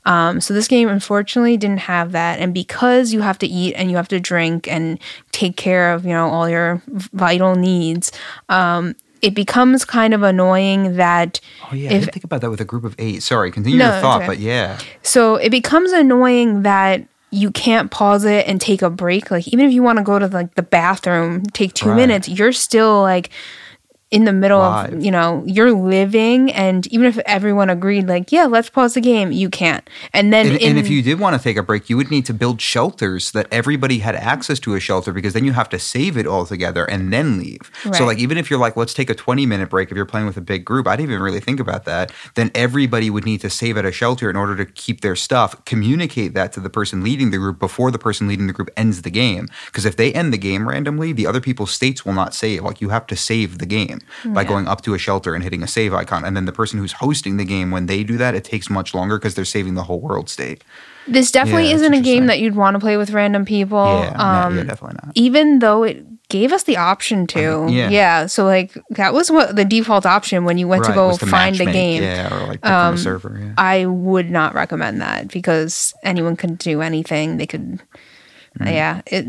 [0.05, 3.89] Um, so this game unfortunately didn't have that, and because you have to eat and
[3.91, 4.99] you have to drink and
[5.31, 8.11] take care of you know all your vital needs.
[8.49, 12.51] Um, it becomes kind of annoying that Oh yeah, I if didn't think about that
[12.51, 13.23] with a group of eight.
[13.23, 18.25] Sorry, continue No, your thought, but yeah, So it becomes annoying that you can't pause
[18.25, 19.31] it and take a break.
[19.31, 21.97] Like even if you want to go to like the bathroom, take two Right.
[21.97, 23.31] minutes, you're still like
[24.11, 24.93] in the middle Live.
[24.93, 29.01] of you know you're living and even if everyone agreed like yeah let's pause the
[29.01, 31.63] game you can't and then and, in, and if you did want to take a
[31.63, 35.33] break, you would need to build shelters that everybody had access to a shelter because
[35.33, 37.71] then you have to save it all together and then leave.
[37.93, 40.27] So like even if you're like, let's take a 20 minute break if you're playing
[40.27, 42.13] with a big group, I didn't even really think about that.
[42.35, 45.65] Then everybody would need to save at a shelter in order to keep their stuff.
[45.65, 49.03] Communicate that to the person leading the group before the person leading the group ends
[49.03, 49.49] the game.
[49.67, 52.63] Because if they end the game randomly, the other people's states will not save.
[52.63, 54.49] Like you have to save the game by Yeah.
[54.49, 56.25] going up to a shelter and hitting a save icon.
[56.25, 58.95] And then the person who's hosting the game, when they do that, it takes much
[58.95, 60.63] longer because they're saving the whole world state.
[61.09, 64.11] this definitely Yeah, isn't a game that you'd want to play with random people Yeah,
[64.17, 65.13] no, um yeah, definitely not.
[65.15, 67.67] even though it gave us the option to.
[67.71, 67.89] yeah.
[67.89, 68.27] yeah.
[68.27, 71.65] So like that was what the default option when you went to go find a
[71.65, 72.03] game.
[72.05, 73.37] Yeah, or like a server.
[73.43, 73.53] Yeah.
[73.59, 77.39] I would not recommend that because anyone could do anything.
[77.39, 77.81] They could,
[78.59, 78.73] Mm-hmm.
[78.73, 79.01] yeah.
[79.07, 79.27] It,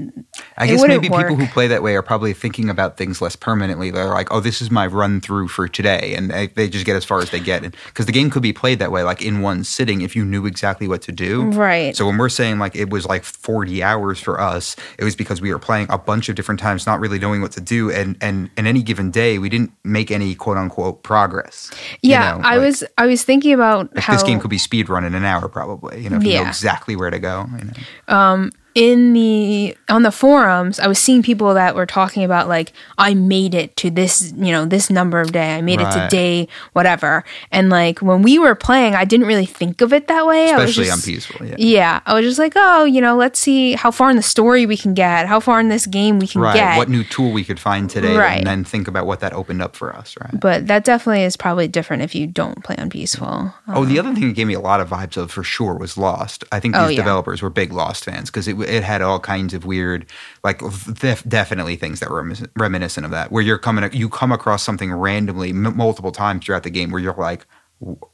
[0.57, 3.91] I guess maybe people who play that way are probably thinking about things less permanently.
[3.91, 6.95] They're like, "Oh, this is my run through for today," and they, they just get
[6.95, 7.61] as far as they get.
[7.61, 10.47] Because the game could be played that way, like in one sitting, if you knew
[10.47, 11.43] exactly what to do.
[11.51, 11.95] Right.
[11.95, 15.39] So when we're saying like it was like forty hours for us, it was because
[15.39, 18.17] we were playing a bunch of different times, not really knowing what to do, and
[18.21, 21.69] and in any given day, we didn't make any quote unquote progress.
[22.01, 24.49] you yeah, know, I like- was I was thinking about Like how this game could
[24.49, 26.01] be speed run in an hour, probably.
[26.01, 27.45] You know, if you know exactly where to go.
[27.57, 28.15] You know?
[28.15, 32.71] Um, in the on the forums i was seeing people that were talking about like
[32.97, 36.07] i made it to this you know this number of day i made it to
[36.09, 40.25] day whatever and like when we were playing i didn't really think of it that
[40.25, 41.45] way I was Especially on just- peaceful.
[41.45, 41.55] Yeah.
[41.57, 44.65] yeah i was just like oh you know let's see how far in the story
[44.65, 46.55] we can get how far in this game we can Right.
[46.55, 48.37] get What new tool we could find today, Right.
[48.37, 50.15] and then think about what that opened up for us.
[50.19, 50.39] Right.
[50.39, 54.05] but that definitely is probably different if you don't play on peaceful Oh, the um,
[54.07, 56.43] other thing it gave me a lot of vibes of for sure was Lost.
[56.51, 56.95] I think oh, these Oh, yeah.
[56.97, 60.05] developers were big Lost fans because it, it had all kinds of weird,
[60.43, 60.59] like
[60.93, 63.31] def- definitely things that were reminiscent of that.
[63.31, 67.01] Where you're coming, you come across something randomly m- multiple times throughout the game where
[67.01, 67.45] you're like,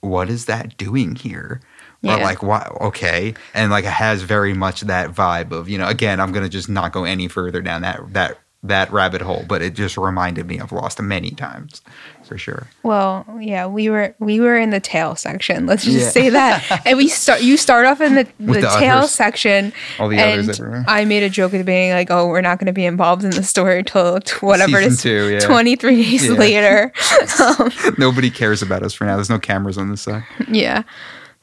[0.02, 1.62] "What is that doing here?"
[2.04, 5.88] Or like, "Why?" Okay, and like it has very much that vibe of you know.
[5.88, 9.62] Again, I'm gonna just not go any further down that that that rabbit hole, but
[9.62, 11.82] it just reminded me of Lost many times
[12.28, 12.68] for sure.
[12.84, 15.66] Well, yeah, we were we were in the tail section.
[15.66, 16.10] Let's just Yeah.
[16.10, 16.82] say that.
[16.86, 19.12] and we start you start off in the, the, the tail others.
[19.12, 19.74] section.
[20.00, 20.86] All the and others everywhere.
[20.88, 23.24] I made a joke at the beginning, like, "Oh, we're not going to be involved
[23.24, 25.40] in the story till t- whatever it Season is, two, yeah.
[25.40, 26.32] twenty three days Yeah.
[26.34, 26.94] later."
[27.40, 29.16] Um, Nobody cares about us for now.
[29.16, 30.24] There's no cameras on this side.
[30.50, 30.84] yeah.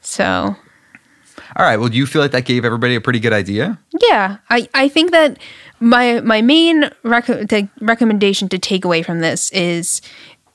[0.01, 0.57] So
[1.57, 1.77] All right.
[1.77, 3.79] Well, do you feel like that gave everybody a pretty good idea?
[4.11, 5.39] yeah, I I think that
[5.81, 10.01] my my main rec- the recommendation to take away from this is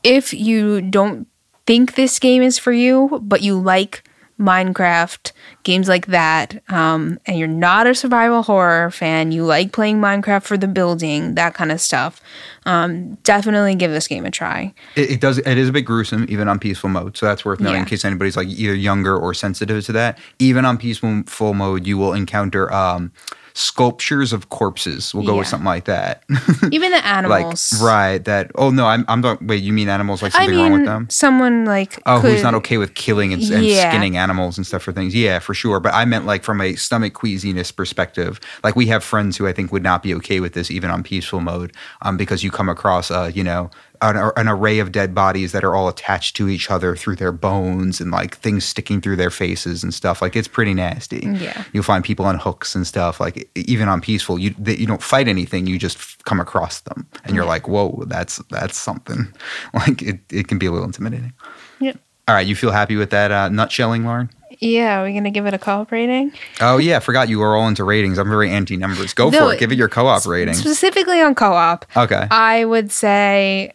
[0.04, 1.28] if you don't
[1.66, 4.04] think this game is for you, but you like
[4.40, 5.34] Minecraft,
[5.64, 10.44] games like that, um, and you're not a survival horror fan, you like playing Minecraft
[10.44, 12.22] for the building, that kind of stuff,
[12.66, 14.74] um, definitely give this game a try.
[14.96, 15.40] It, it does.
[15.40, 17.18] It is a bit gruesome, even on peaceful mode.
[17.18, 20.18] So that's worth knowing in case anybody's like either younger or sensitive to that.
[20.40, 23.12] Even on peaceful full mode, you will encounter um,
[23.54, 25.14] sculptures of corpses.
[25.14, 26.24] We'll go with something like that.
[26.72, 27.82] Even the like animals.
[27.82, 28.24] right.
[28.26, 28.52] That.
[28.56, 28.86] Oh no.
[28.86, 29.06] I'm.
[29.08, 29.22] I'm.
[29.22, 29.62] Not, wait.
[29.64, 30.22] You mean animals?
[30.22, 31.10] Like I something wrong with them?
[31.10, 33.90] someone like Oh, who's not okay with killing and, and Yeah.
[33.90, 35.14] skinning animals and stuff for things?
[35.16, 35.80] Yeah, for sure.
[35.80, 38.40] But I meant like from a stomach queasiness perspective.
[38.64, 41.04] Like we have friends who I think would not be okay with this even on
[41.04, 43.70] peaceful mode, um, because you come across, uh, you know,
[44.02, 47.32] an, an array of dead bodies that are all attached to each other through their
[47.32, 50.22] bones and like things sticking through their faces and stuff.
[50.22, 51.20] Like it's pretty nasty.
[51.40, 51.64] Yeah.
[51.74, 53.20] You'll find people on hooks and stuff.
[53.20, 55.68] Like even on peaceful, you that you don't fight anything.
[55.68, 59.34] You just f- come across them, and you're like, whoa, that's that's something.
[59.74, 61.34] Like it, it can be a little intimidating.
[61.80, 61.98] Yep.
[62.28, 64.30] All right, you feel happy with that uh, nutshelling, Lauren?
[64.60, 66.32] Yeah, are we gonna give it a co-op rating?
[66.60, 68.18] Oh yeah, I forgot you were all into ratings.
[68.18, 69.14] I'm very anti numbers.
[69.14, 69.60] Go No, for it.
[69.60, 70.54] Give it your co-op rating.
[70.54, 72.28] Specifically on co-op, Okay.
[72.30, 73.74] I would say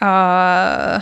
[0.00, 1.00] uh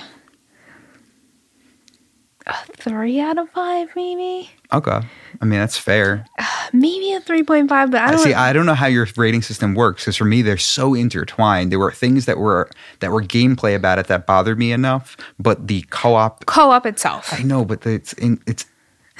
[2.48, 4.50] a three out of five, maybe.
[4.72, 5.00] Okay.
[5.40, 6.24] I mean that's fair.
[6.72, 8.34] Maybe a three point five, but I I don't see.
[8.34, 11.72] I don't know how your rating system works because for me they're so intertwined.
[11.72, 15.68] There were things that were that were gameplay about it that bothered me enough, but
[15.68, 16.46] the co-op.
[16.46, 17.32] co-op itself.
[17.32, 18.66] I know, but it's in, it's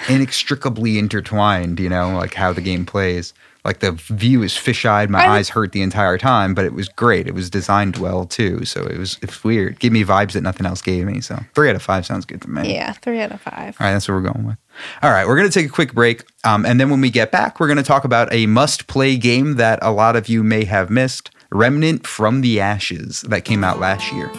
[0.09, 1.81] inextricably intertwined.
[1.81, 3.33] You know, like how the game plays.
[3.65, 5.11] Like the view is fish-eyed.
[5.11, 7.27] My I eyes hurt the entire time, but it was great.
[7.27, 9.79] It was designed well too, so it was it's weird.
[9.79, 11.21] Give me vibes that nothing else gave me.
[11.21, 12.73] So three out of five sounds good to me.
[12.73, 13.77] Yeah, three out of five.
[13.81, 14.57] All right, that's what we're going with.
[15.03, 16.25] All right, we're going to take a quick break.
[16.45, 19.17] Um, and then when we get back, we're going to talk about a must play
[19.17, 23.65] game that a lot of you may have missed Remnant from the Ashes that came
[23.65, 24.31] out last year.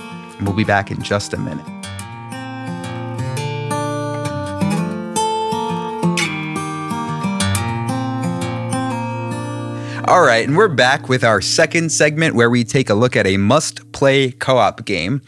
[0.42, 1.79] We'll be back in just a minute.
[10.10, 13.28] All right, and we're back with our second segment where we take a look at
[13.28, 15.22] a must play co op game.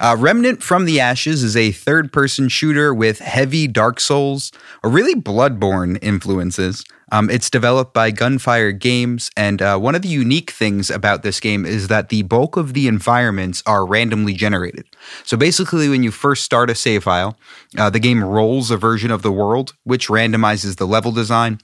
[0.00, 4.50] Uh, Remnant from the Ashes is a third person shooter with heavy Dark Souls,
[4.82, 6.84] or really Bloodborne influences.
[7.12, 11.38] Um, it's developed by Gunfire Games, and uh, one of the unique things about this
[11.38, 14.84] game is that the bulk of the environments are randomly generated.
[15.22, 17.38] So basically, when you first start a save file,
[17.78, 21.60] uh, the game rolls a version of the world, which randomizes the level design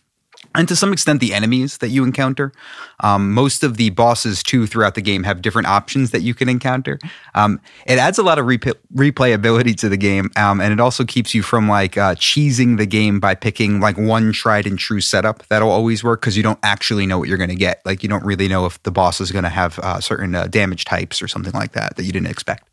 [0.54, 2.52] and to some extent the enemies that you encounter.
[3.00, 6.48] Um, most of the bosses too throughout the game have different options that you can
[6.48, 6.98] encounter.
[7.34, 11.04] Um, it adds a lot of replay- replayability to the game, um, and it also
[11.04, 15.00] keeps you from like uh, cheesing the game by picking like one tried and true
[15.00, 17.80] setup that'll always work because you don't actually know what you're going to get.
[17.84, 20.46] Like you don't really know if the boss is going to have uh, certain uh,
[20.48, 22.68] damage types or something like that that you didn't expect.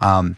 [0.00, 0.36] Um,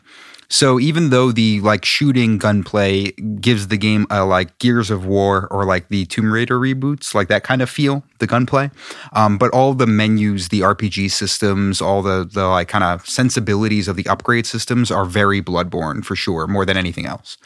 [0.49, 5.49] so even though the like shooting gunplay gives the game a like Gears of War
[5.51, 8.71] or like the Tomb Raider reboots, like that kind of feel, the gunplay,
[9.13, 13.89] um, but all the menus, the RPG systems, all the the like kind of sensibilities
[13.89, 17.37] of the upgrade systems are very Bloodborne for sure, more than anything else.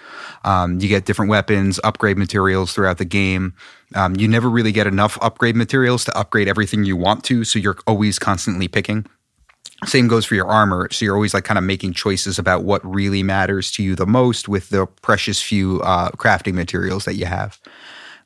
[0.45, 3.55] Um, you get different weapons, upgrade materials throughout the game.
[3.95, 7.59] Um, you never really get enough upgrade materials to upgrade everything you want to, so
[7.59, 9.07] you're always constantly picking.
[9.87, 10.89] Same goes for your armor.
[10.91, 14.07] So you're always like kind of making choices about what really matters to you the
[14.07, 17.59] most with the precious few uh, crafting materials that you have.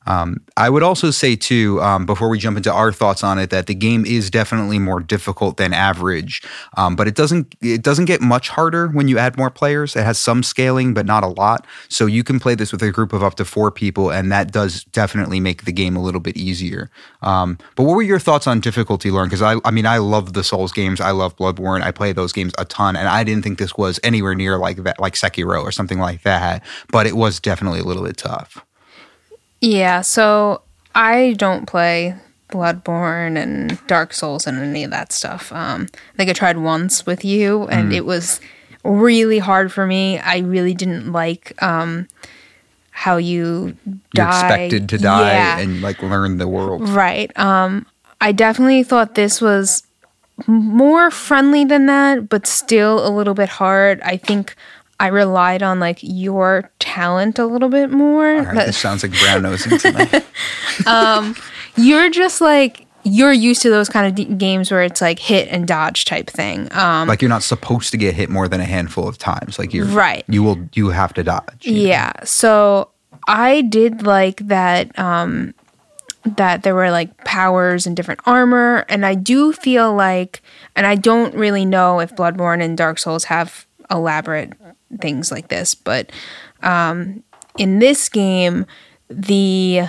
[0.05, 3.49] Um, I would also say too, um, before we jump into our thoughts on it,
[3.49, 6.41] that the game is definitely more difficult than average.
[6.77, 9.95] Um, but it doesn't it doesn't get much harder when you add more players.
[9.95, 11.65] It has some scaling, but not a lot.
[11.89, 14.51] So you can play this with a group of up to four people, and that
[14.51, 16.89] does definitely make the game a little bit easier.
[17.21, 19.27] Um, but what were your thoughts on difficulty, Lauren?
[19.27, 21.01] Because I, I mean, I love the Souls games.
[21.01, 21.81] I love Bloodborne.
[21.81, 24.77] I play those games a ton, and I didn't think this was anywhere near like
[24.83, 26.63] that, like Sekiro or something like that.
[26.91, 28.64] But it was definitely a little bit tough.
[29.61, 30.61] Yeah, so
[30.93, 32.15] I don't play
[32.49, 35.51] Bloodborne and Dark Souls and any of that stuff.
[35.51, 37.95] Um, I think I tried once with you, and Mm.
[37.95, 38.39] it was
[38.83, 40.19] really hard for me.
[40.19, 42.07] I really didn't like um,
[42.91, 44.39] how you You're die.
[44.39, 45.57] expected to die Yeah.
[45.59, 46.87] and like learn the world.
[46.89, 47.31] Right.
[47.37, 47.85] Um,
[48.21, 49.83] I definitely thought this was
[50.47, 54.01] more friendly than that, but still a little bit hard.
[54.01, 54.55] I think
[54.99, 58.35] I relied on like your talent a little bit more.
[58.43, 61.35] Right, this sounds like brown nosing to me.
[61.83, 65.47] You're just like you're used to those kind of d- games where it's like hit
[65.49, 66.67] and dodge type thing.
[66.73, 69.59] Um, like you're not supposed to get hit more than a handful of times.
[69.59, 70.23] Like you're Right.
[70.27, 70.57] You will.
[70.73, 71.65] You have to dodge.
[71.67, 72.13] yeah.
[72.23, 72.89] So
[73.27, 74.97] I did like that.
[74.97, 75.53] Um,
[76.37, 80.41] that there were like powers and different armor, and I do feel like,
[80.75, 84.53] and I don't really know if Bloodborne and Dark Souls have elaborate
[84.99, 86.11] things like this, but
[86.63, 87.23] um,
[87.57, 88.65] in this game,
[89.09, 89.83] the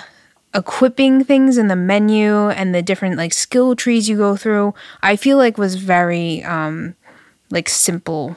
[0.55, 5.17] equipping things in the menu and the different like skill trees you go through, I
[5.17, 6.95] feel like was very um,
[7.51, 8.37] like simple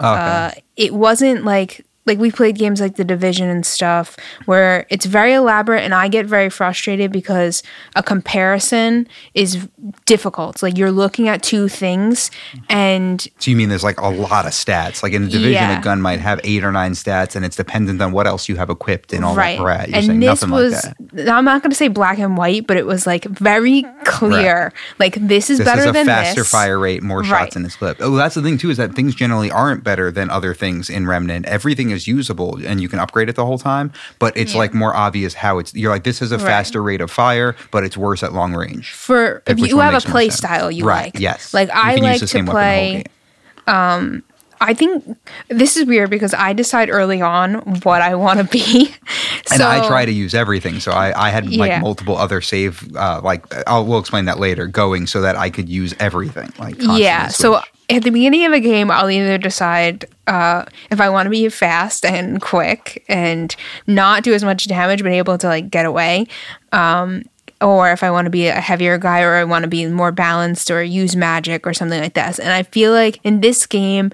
[0.00, 0.10] Okay.
[0.20, 5.06] uh, it wasn't like like we played games like the division and stuff where it's
[5.06, 7.62] very elaborate and i get very frustrated because
[7.94, 9.68] a comparison is
[10.04, 12.30] difficult like you're looking at two things
[12.68, 15.02] and so you mean there's like a lot of stats?
[15.02, 15.78] Like in a division, Yeah.
[15.78, 18.56] a gun might have eight or nine stats, and it's dependent on what else you
[18.56, 19.64] have equipped and all right that.
[19.64, 19.88] Right.
[19.88, 21.28] You're saying and this nothing was like that.
[21.28, 25.14] i'm not going to say black and white but it was like very clear like
[25.14, 27.28] this is This better is a than faster this fire rate, more Right.
[27.28, 27.96] shots in this clip.
[28.00, 31.06] Oh, that's the thing too is that things generally aren't better than other things in
[31.06, 31.46] Remnant.
[31.46, 33.92] Everything is usable, and you can upgrade it the whole time.
[34.20, 34.58] But it's Yeah.
[34.58, 35.74] like more obvious how it's.
[35.74, 36.46] You're like this is a Right.
[36.46, 38.92] faster rate of fire, but it's worse at long range.
[38.92, 41.52] for Pick if you have a play style you right, like Yes.
[41.52, 43.74] like You i like to same weapon the whole play game.
[43.74, 44.22] Um,
[44.60, 48.94] I think this is weird because I decide early on what I want to be.
[49.52, 50.80] And I try to use everything.
[50.80, 51.78] So I, I had like Yeah.
[51.78, 55.68] multiple other save, uh, like I'll we'll explain that later, going so that I could
[55.68, 56.52] use everything.
[56.58, 57.28] Like yeah.
[57.28, 61.30] So at the beginning of a game, I'll either decide uh, if I want to
[61.30, 63.54] be fast and quick and
[63.86, 66.26] not do as much damage, but able to like get away.
[66.72, 67.22] Um,
[67.60, 70.10] or if I want to be a heavier guy, or I want to be more
[70.10, 72.40] balanced, or use magic, or something like this.
[72.40, 74.10] And I feel like in this game,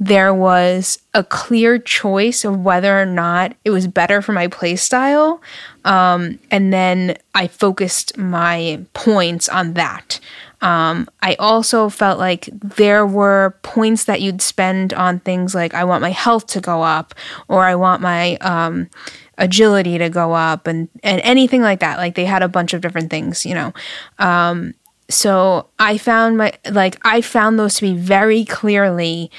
[0.00, 5.40] there was a clear choice of whether or not it was better for my playstyle.
[5.84, 10.20] Um, and then I focused my points on that.
[10.60, 15.84] Um, I also felt like there were points that you'd spend on things like I
[15.84, 17.14] want my health to go up,
[17.46, 18.88] or I want my um,
[19.36, 21.98] agility to go up, and and anything like that.
[21.98, 23.72] Like they had a bunch of different things, you know.
[24.18, 24.74] Um,
[25.10, 29.30] so I found my like I found those to be very clearly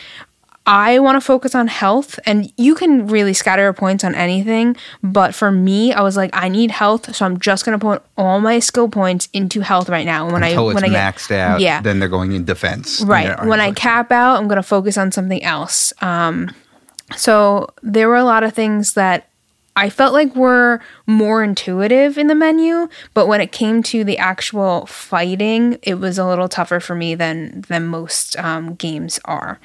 [0.71, 4.77] I want to focus on health, and you can really scatter your points on anything.
[5.01, 8.39] But for me, I was like, I need health, so I'm just gonna put all
[8.39, 10.25] my skill points into health right now.
[10.25, 11.81] And when until I it's when I get maxed out, yeah.
[11.81, 13.01] then they're going in defense.
[13.01, 15.91] right when I cap out, I'm gonna focus on something else.
[16.03, 16.53] Um,
[17.15, 19.27] so there were a lot of things that
[19.75, 24.19] I felt like were more intuitive in the menu, but when it came to the
[24.19, 29.59] actual fighting, it was a little tougher for me than than most um, games are.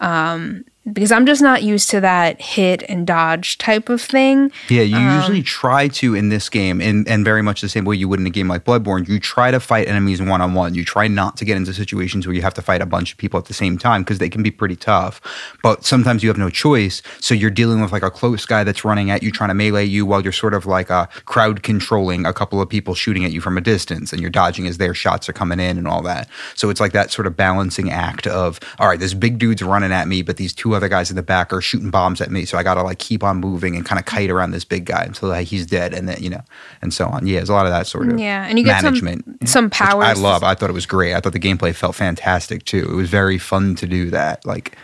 [0.00, 4.50] Um, because I'm just not used to that hit and dodge type of thing.
[4.68, 7.84] Yeah, you Um, usually try to in this game, and, and very much the same
[7.84, 10.54] way you would in a game like Bloodborne, you try to fight enemies one on
[10.54, 10.74] one.
[10.74, 13.18] You try not to get into situations where you have to fight a bunch of
[13.18, 15.20] people at the same time because they can be pretty tough.
[15.62, 17.02] But sometimes you have no choice.
[17.20, 19.84] So you're dealing with like a close guy that's running at you, trying to melee
[19.84, 23.32] you while you're sort of like a crowd controlling a couple of people shooting at
[23.32, 26.02] you from a distance and you're dodging as their shots are coming in and all
[26.02, 26.28] that.
[26.54, 29.92] So it's like that sort of balancing act of, all right, this big dude's running
[29.92, 32.44] at me, but these two other guys in the back are shooting bombs at me.
[32.44, 34.86] So I got to like keep on moving and kind of kite around this big
[34.86, 36.42] guy until like, he's dead and then, you know,
[36.80, 37.26] and so on.
[37.26, 39.48] Yeah, there's a lot of that sort of Yeah, and you get some- management.
[39.48, 40.04] some which powers.
[40.04, 40.42] I love.
[40.42, 41.14] I thought it was great.
[41.14, 42.88] I thought the gameplay felt fantastic too.
[42.90, 44.44] It was very fun to do that.
[44.46, 44.76] Like,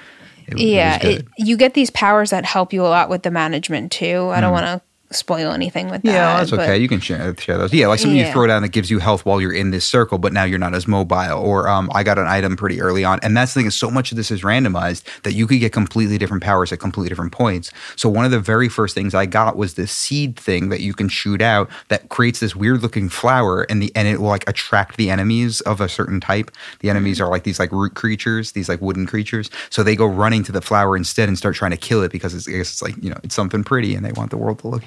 [0.47, 3.22] it, was- it yeah, it, you get these powers that help you a lot with
[3.22, 4.28] the management too.
[4.30, 4.62] I don't hmm.
[4.62, 6.12] want to spoil anything with that.
[6.12, 6.78] Yeah, that's but- okay.
[6.78, 7.72] You can share, share those.
[7.72, 10.18] Yeah, like something you throw down that gives you health while you're in this circle,
[10.18, 11.38] but now you're not as mobile.
[11.38, 13.90] Or um, I got an item pretty early on, and that's the thing is so
[13.90, 17.32] much of this is randomized that you could get completely different powers at completely different
[17.32, 17.70] points.
[17.94, 20.92] So one of the very first things I got was this seed thing that you
[20.92, 24.48] can shoot out that creates this weird looking flower, and the and it will like
[24.48, 26.50] attract the enemies of a certain type.
[26.80, 29.50] The enemies are like these like root creatures, these like wooden creatures.
[29.70, 32.34] So they go running to the flower instead and start trying to kill it because
[32.34, 34.82] it's, it's like you know it's something pretty, and they want the world to look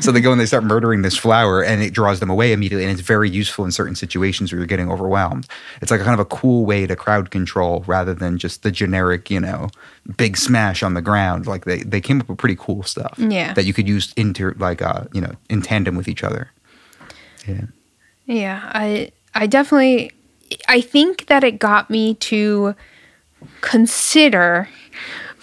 [0.00, 2.84] So they go and they start murdering this flower, and it draws them away immediately.
[2.84, 5.46] And it's very useful in certain situations where you're getting overwhelmed.
[5.82, 8.70] It's like a kind of a cool way to crowd control rather than just the
[8.70, 9.68] generic, you know,
[10.16, 11.46] big smash on the ground.
[11.46, 13.18] Like they they came up with pretty cool stuff.
[13.18, 13.52] Yeah.
[13.54, 16.50] that you could use inter like uh you know in tandem with each other.
[17.46, 17.64] Yeah.
[18.26, 20.10] Yeah, I I definitely
[20.68, 22.74] I think that it got me to
[23.60, 24.68] consider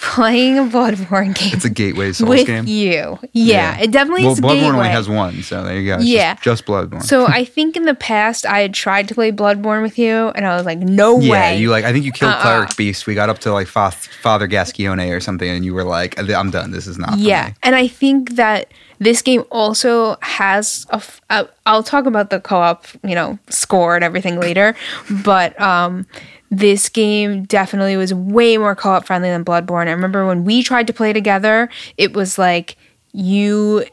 [0.01, 2.65] playing a Bloodborne game It's a gateway Souls with game.
[2.67, 3.19] you.
[3.33, 4.75] Yeah, it definitely Well, is Bloodborne gateway.
[4.77, 5.95] only has one, so there you go.
[5.97, 6.33] It's Yeah.
[6.33, 7.03] just, just Bloodborne.
[7.03, 10.45] so I think in the past I had tried to play Bloodborne with you, and
[10.45, 11.37] I was like, no yeah, way.
[11.53, 11.85] Yeah, you like.
[11.85, 12.41] I think you killed Uh-uh.
[12.41, 13.05] Cleric Beast.
[13.07, 16.49] We got up to like Fa- Father Gascoigne or something, and you were like, "I'm
[16.51, 16.71] done.
[16.71, 20.95] This is not." for yeah, me." and I think that this game also has a.
[20.95, 24.75] f- a- I'll talk about the co-op, you know, score and everything later,
[25.23, 26.05] but um,
[26.51, 29.87] this game definitely was way more co-op friendly than Bloodborne.
[29.87, 32.75] I remember when we tried to play together, it was like
[33.13, 33.85] you.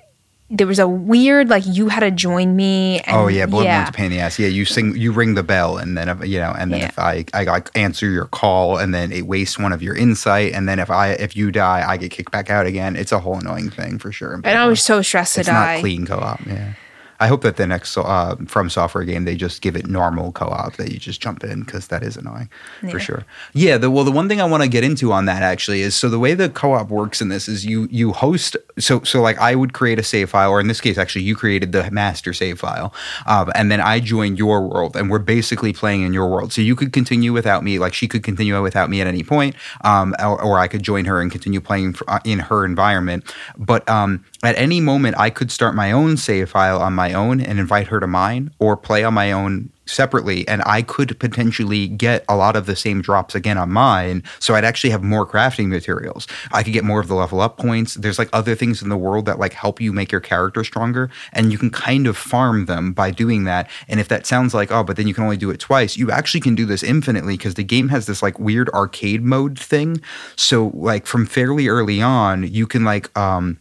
[0.50, 3.00] There was a weird like you had to join me.
[3.00, 3.88] And, Oh yeah, Bloodborne's yeah.
[3.88, 4.38] a pain in the ass.
[4.38, 6.88] Yeah, you sing, you ring the bell, and then if, you know, and then Yeah.
[6.88, 10.66] if I I answer your call, and then it wastes one of your insight, and
[10.66, 12.96] then if I if you die, I get kicked back out again.
[12.96, 14.40] It's a whole annoying thing for sure.
[14.42, 15.74] And I was so stressed to it's die.
[15.74, 16.40] not clean co-op.
[16.46, 16.72] Yeah.
[17.20, 20.76] I hope that the next uh, from software game they just give it normal co-op
[20.76, 22.48] that you just jump in because that is annoying
[22.90, 23.24] for sure.
[23.52, 23.78] Yeah.
[23.78, 26.08] The, well, the one thing I want to get into on that actually is so
[26.08, 29.54] the way the co-op works in this is you you host so so like I
[29.54, 32.60] would create a save file or in this case actually you created the master save
[32.60, 32.92] file
[33.26, 36.52] um, and then I joined your world and we're basically playing in your world.
[36.52, 39.54] So you could continue without me, like she could continue without me at any point,
[39.82, 43.24] um, or, or I could join her and continue playing for, uh, in her environment.
[43.56, 47.40] But um, at any moment, I could start my own save file on my own
[47.40, 51.88] and invite her to mine, or play on my own separately and I could potentially
[51.88, 55.26] get a lot of the same drops again on mine so I'd actually have more
[55.26, 56.26] crafting materials.
[56.52, 57.94] I could get more of the level up points.
[57.94, 61.10] There's like other things in the world that like help you make your character stronger
[61.32, 64.70] and you can kind of farm them by doing that and if that sounds like
[64.70, 67.36] oh but then you can only do it twice you actually can do this infinitely
[67.36, 70.00] because the game has this like weird arcade mode thing.
[70.36, 73.58] So like from fairly early on you can like um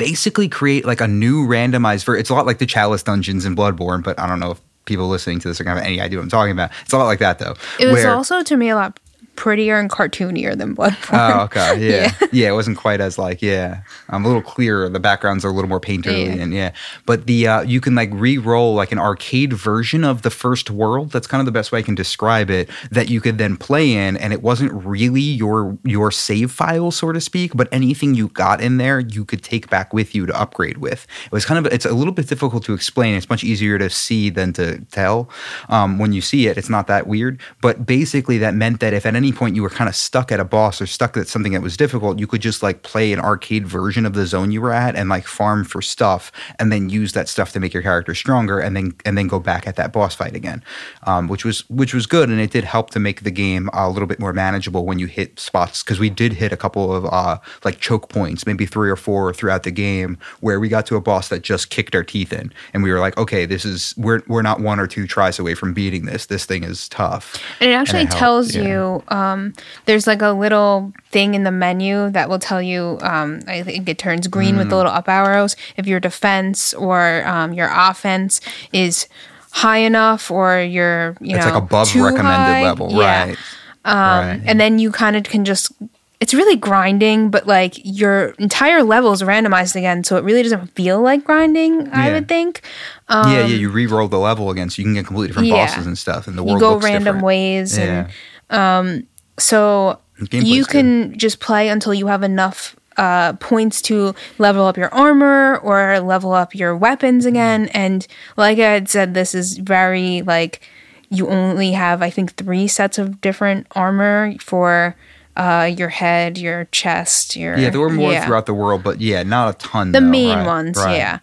[0.00, 3.54] basically create like a new randomized ver- it's a lot like the chalice dungeons in
[3.54, 6.18] bloodborne but i don't know if people listening to this are gonna have any idea
[6.18, 6.70] what i'm talking about.
[6.82, 8.98] It's a lot like that though It was also to me a lot
[9.40, 11.40] prettier and cartoonier than Bloodborne.
[11.40, 11.70] Oh, okay.
[11.90, 12.12] Yeah.
[12.30, 12.48] yeah.
[12.50, 13.80] It wasn't quite as like, yeah.
[14.10, 14.88] I'm a little clearer.
[14.90, 16.42] The backgrounds are a little more painterly Yeah.
[16.42, 16.72] and yeah.
[17.06, 21.10] But the uh you can like re-roll like an arcade version of the first world.
[21.10, 22.68] That's kind of the best way I can describe it.
[22.90, 27.10] That you could then play in and it wasn't really your your save file, so
[27.12, 30.38] to speak, but anything you got in there you could take back with you to
[30.38, 31.06] upgrade with.
[31.24, 33.14] It was kind of it's a little bit difficult to explain.
[33.14, 35.30] It's much easier to see than to tell.
[35.70, 37.40] Um, when you see it, it's not that weird.
[37.62, 40.40] But basically that meant that if at any point you were kind of stuck at
[40.40, 43.20] a boss or stuck at something that was difficult, you could just like play an
[43.20, 46.88] arcade version of the zone you were at and like farm for stuff and then
[46.88, 49.76] use that stuff to make your character stronger and then and then go back at
[49.76, 50.62] that boss fight again.
[51.04, 53.88] Um, which was which was good and it did help to make the game a
[53.88, 57.06] little bit more manageable when you hit spots because we did hit a couple of
[57.06, 60.96] uh, like choke points, maybe three or four throughout the game where we got to
[60.96, 63.94] a boss that just kicked our teeth in and we were like, okay, this is
[63.96, 66.26] we're we're not one or two tries away from beating this.
[66.26, 67.42] This thing is tough.
[67.60, 68.62] And it actually it helped, tells yeah.
[68.62, 69.52] you um,
[69.86, 73.88] there's like a little thing in the menu that will tell you um, I think
[73.88, 74.78] it turns green with the Mm.
[74.78, 78.40] little up arrows if your defense or um, your offense
[78.72, 79.06] is
[79.52, 82.62] high enough or you're you It's know like above recommended high.
[82.62, 83.24] level, Yeah.
[83.26, 83.38] right?
[83.84, 83.96] Um,
[84.28, 84.40] right.
[84.46, 85.72] And then you kind of can just
[86.20, 90.66] it's really grinding, but like your entire level is randomized again, so it really doesn't
[90.76, 91.88] feel like grinding.
[91.94, 92.60] I would think.
[93.08, 93.44] yeah, yeah.
[93.46, 95.66] You re-roll the level again, so you can get completely different Um, yeah.
[95.66, 97.24] bosses and stuff, and the You world go looks random different.
[97.24, 98.08] ways, Yeah,
[98.50, 99.06] and
[99.38, 99.98] so
[100.30, 100.70] you good.
[100.70, 106.00] can just play until you have enough uh, points to level up your armor or
[106.00, 107.68] level up your weapons again.
[107.68, 108.06] And
[108.36, 110.60] like I had said, this is very like
[111.08, 114.96] you only have I think three sets of different armor for
[115.36, 117.70] uh, your head, your chest, your yeah.
[117.70, 118.26] There were more yeah.
[118.26, 119.92] throughout the world, but yeah, not a ton.
[119.92, 120.96] the though, main right, ones, right.
[120.96, 121.18] yeah.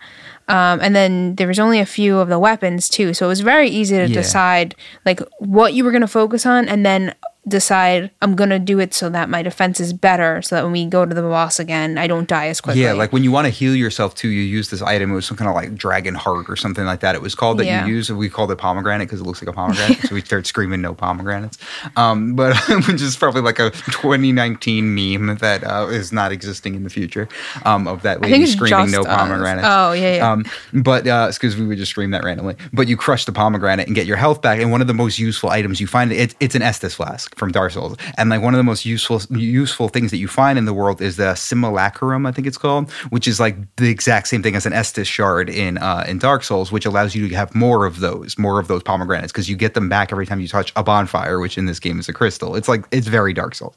[0.50, 3.42] Um, and then there was only a few of the weapons too, so it was
[3.42, 4.16] very easy to Yeah.
[4.16, 7.14] decide like what you were going to focus on, and then
[7.48, 10.72] decide I'm going to do it so that my defense is better, so that when
[10.74, 12.82] we go to the boss again, I don't die as quickly.
[12.82, 15.12] Yeah, like when you want to heal yourself too, you use this item.
[15.12, 17.16] It was some kind of like dragon heart or something like that.
[17.16, 17.86] It was called that Yeah.
[17.86, 18.12] you use.
[18.12, 20.00] We called it pomegranate because it looks like a pomegranate.
[20.08, 21.58] so we start screaming no pomegranates,
[21.96, 22.56] um, but
[22.88, 27.28] which is probably like a 2019 meme that uh, is not existing in the future
[27.66, 29.08] um, of that lady screaming no us.
[29.08, 29.68] pomegranates.
[29.70, 30.32] Oh, yeah, yeah.
[30.32, 32.56] Um, but because we would just scream that randomly.
[32.74, 34.60] But you crush the pomegranate and get your health back.
[34.60, 37.52] And one of the most useful items you find it, it's an Estus flask from
[37.52, 37.98] Dark Souls.
[38.18, 41.02] And like one of the most useful useful things that you find in the world
[41.02, 44.66] is the simulacrum, I think it's called, which is like the exact same thing as
[44.66, 48.00] an Estus shard in uh, in Dark Souls, which allows you to have more of
[48.00, 50.84] those, more of those pomegranates, because you get them back every time you touch a
[50.84, 52.56] bonfire, which in this game is a crystal.
[52.56, 53.76] It's like it's very Dark Souls.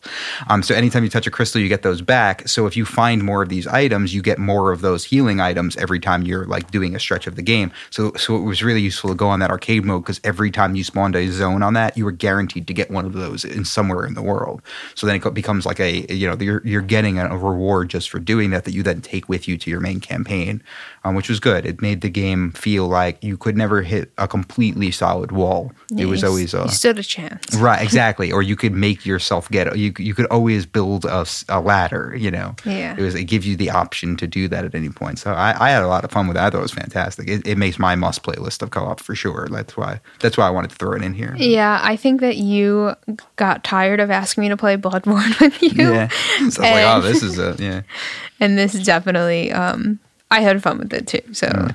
[0.49, 2.49] Um, so anytime you touch a crystal, you get those back.
[2.49, 5.77] So if you find more of these items, you get more of those healing items
[5.77, 7.73] every time you're like doing a stretch of the game.
[7.91, 10.75] So so it was really useful to go on that arcade mode because every time
[10.75, 13.65] you spawned a zone on that, you were guaranteed to get one of those in
[13.65, 14.63] somewhere in the world.
[14.95, 18.19] So then it becomes like a you know you're you're getting a reward just for
[18.19, 20.63] doing that that you then take with you to your main campaign,
[21.05, 21.67] um, which was good.
[21.67, 25.73] It made the game feel like you could never hit a completely solid wall.
[25.91, 27.55] Yeah, it was always a you stood a chance.
[27.57, 28.33] Right, exactly.
[28.33, 29.93] or you could make yourself get you.
[29.99, 31.27] You could always build a
[31.61, 32.15] ladder.
[32.17, 32.97] You know, Yeah.
[32.97, 35.19] It was it gives you the option to do that at any point.
[35.19, 36.47] So I, I had a lot of fun with that.
[36.47, 37.29] I thought it was fantastic.
[37.29, 39.49] It, it makes my must playlist of co-op for sure.
[39.51, 41.35] That's why that's why I wanted to throw it in here.
[41.37, 42.95] Yeah, I think that you
[43.41, 45.91] got tired of asking me to play Bloodborne with you.
[45.93, 46.09] Yeah.
[46.09, 47.81] So I was like, oh, And- this is a yeah.
[48.41, 49.99] and this definitely um
[50.31, 51.23] I had fun with it too.
[51.33, 51.75] So Mm.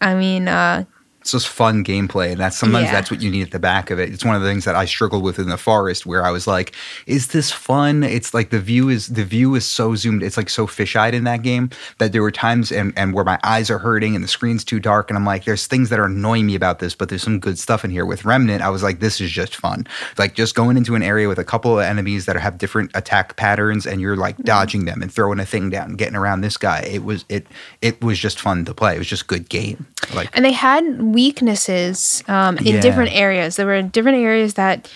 [0.00, 0.84] I mean uh
[1.24, 2.92] it's just fun gameplay and that's sometimes Yeah.
[2.92, 4.12] that's what you need at the back of it.
[4.12, 6.46] It's one of the things that i struggled with in the forest where i was
[6.46, 6.72] like
[7.06, 8.02] is this fun?
[8.02, 11.24] It's like the view is the view is so zoomed it's like so fisheyed in
[11.24, 14.28] that game that there were times and, and where my eyes are hurting and the
[14.28, 17.08] screen's too dark and i'm like there's things that are annoying me about this but
[17.08, 18.04] there's some good stuff in here.
[18.04, 19.86] With remnant i was like this is just fun.
[20.18, 23.36] Like just going into an area with a couple of enemies that have different attack
[23.36, 24.44] patterns and you're like mm-hmm.
[24.44, 26.80] dodging them and throwing a thing down and getting around this guy.
[26.80, 27.46] It was it
[27.80, 28.94] it was just fun to play.
[28.96, 29.86] It was just good game.
[30.14, 32.80] Like and they had weaknesses um in Yeah.
[32.80, 33.56] different areas.
[33.56, 34.90] There were different areas that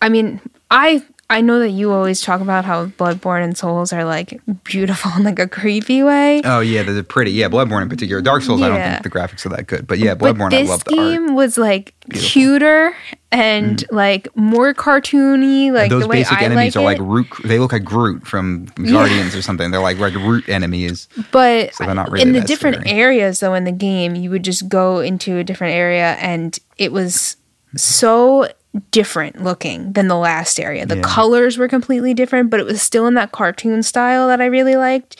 [0.00, 1.02] I mean, I
[1.32, 5.24] I know that you always talk about how Bloodborne and Souls are like beautiful in
[5.24, 6.42] like a creepy way.
[6.44, 7.30] Oh yeah, they're pretty.
[7.30, 8.20] Yeah, Bloodborne in particular.
[8.20, 10.60] Dark Souls, I don't think the graphics are that good, but yeah, but Bloodborne, I
[10.60, 12.28] this love the game was like Beautiful.
[12.28, 12.96] cuter
[13.30, 13.96] and mm-hmm.
[13.96, 16.98] like more cartoony, like Those the way basic I enemies like are it.
[16.98, 17.26] like Root.
[17.44, 19.70] They look like Groot from Guardians or something.
[19.70, 21.08] They're like like Root enemies.
[21.30, 22.90] But So they're not really in the different scary.
[23.00, 26.92] areas, though, in the game, you would just go into a different area, and it
[26.92, 27.38] was
[27.74, 28.48] so
[28.90, 30.86] different looking than the last area.
[30.86, 31.02] The Yeah.
[31.02, 34.76] colors were completely different, but it was still in that cartoon style that I really
[34.76, 35.16] liked.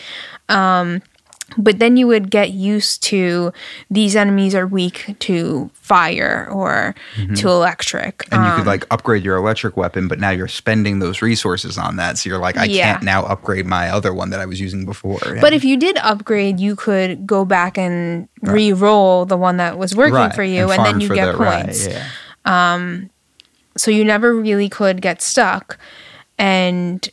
[0.48, 1.02] Um,
[1.58, 3.52] but then you would get used to
[3.90, 6.94] these enemies are weak to fire or
[7.36, 8.24] to electric.
[8.24, 8.34] Mm-hmm.
[8.34, 11.76] And you Um, could like upgrade your electric weapon, but now you're spending those resources
[11.76, 12.16] on that.
[12.16, 12.92] So you're like, I Yeah.
[12.92, 15.18] can't now upgrade my other one that I was using before.
[15.42, 19.94] But if you did upgrade, you could go back and re-roll the one that was
[19.94, 21.86] working Right, for you, and, farm then you get the- right, points.
[21.86, 22.06] yeah.
[23.76, 25.78] So you never really could get stuck.
[26.38, 27.08] And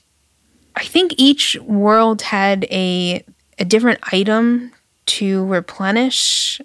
[0.76, 3.24] I think each world had a
[3.58, 4.72] a different item
[5.06, 6.62] to replenish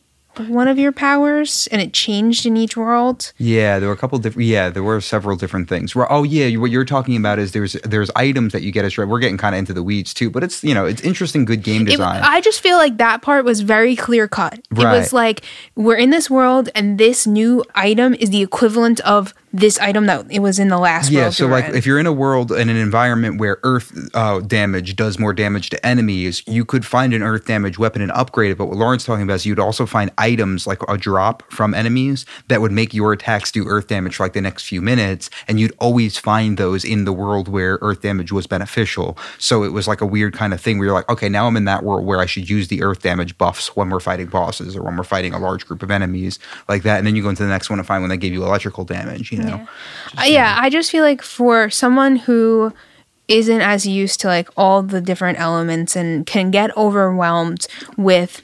[0.49, 3.33] one of your powers, and it changed in each world.
[3.39, 4.47] Yeah, there were a couple different.
[4.49, 5.95] Yeah, there were several different things.
[5.95, 8.99] Well, Oh, yeah, what you're talking about is there's there's items that you get as
[8.99, 11.45] right, we're getting kind of into the weeds too, but it's you know it's interesting,
[11.45, 12.21] good game It, design.
[12.23, 14.55] I just feel like that part was very clear cut.
[14.55, 15.43] It was like
[15.77, 20.27] we're in this world, and this new item is the equivalent of this item that
[20.31, 21.35] it was in the last yeah, world.
[21.35, 21.77] so like in.
[21.77, 25.71] if you're in a world in an environment where earth uh, damage does more damage
[25.71, 28.59] to enemies, you could find an earth damage weapon and upgrade it.
[28.59, 32.27] But what Lauren's talking about is you'd also find items like a drop from enemies
[32.49, 35.61] that would make your attacks do earth damage for like the next few minutes, and
[35.61, 39.17] you'd always find those in the world where earth damage was beneficial.
[39.39, 41.57] So it was like a weird kind of thing where you're like, okay, now I'm
[41.57, 44.75] in that world where I should use the earth damage buffs when we're fighting bosses
[44.75, 47.29] or when we're fighting a large group of enemies like that, and then you go
[47.29, 49.44] into the next one and find when they gave you electrical damage, you know.
[50.19, 52.73] Uh, yeah, I just feel like for someone who
[53.29, 57.67] isn't as used to like all the different elements and can get overwhelmed
[57.97, 58.43] with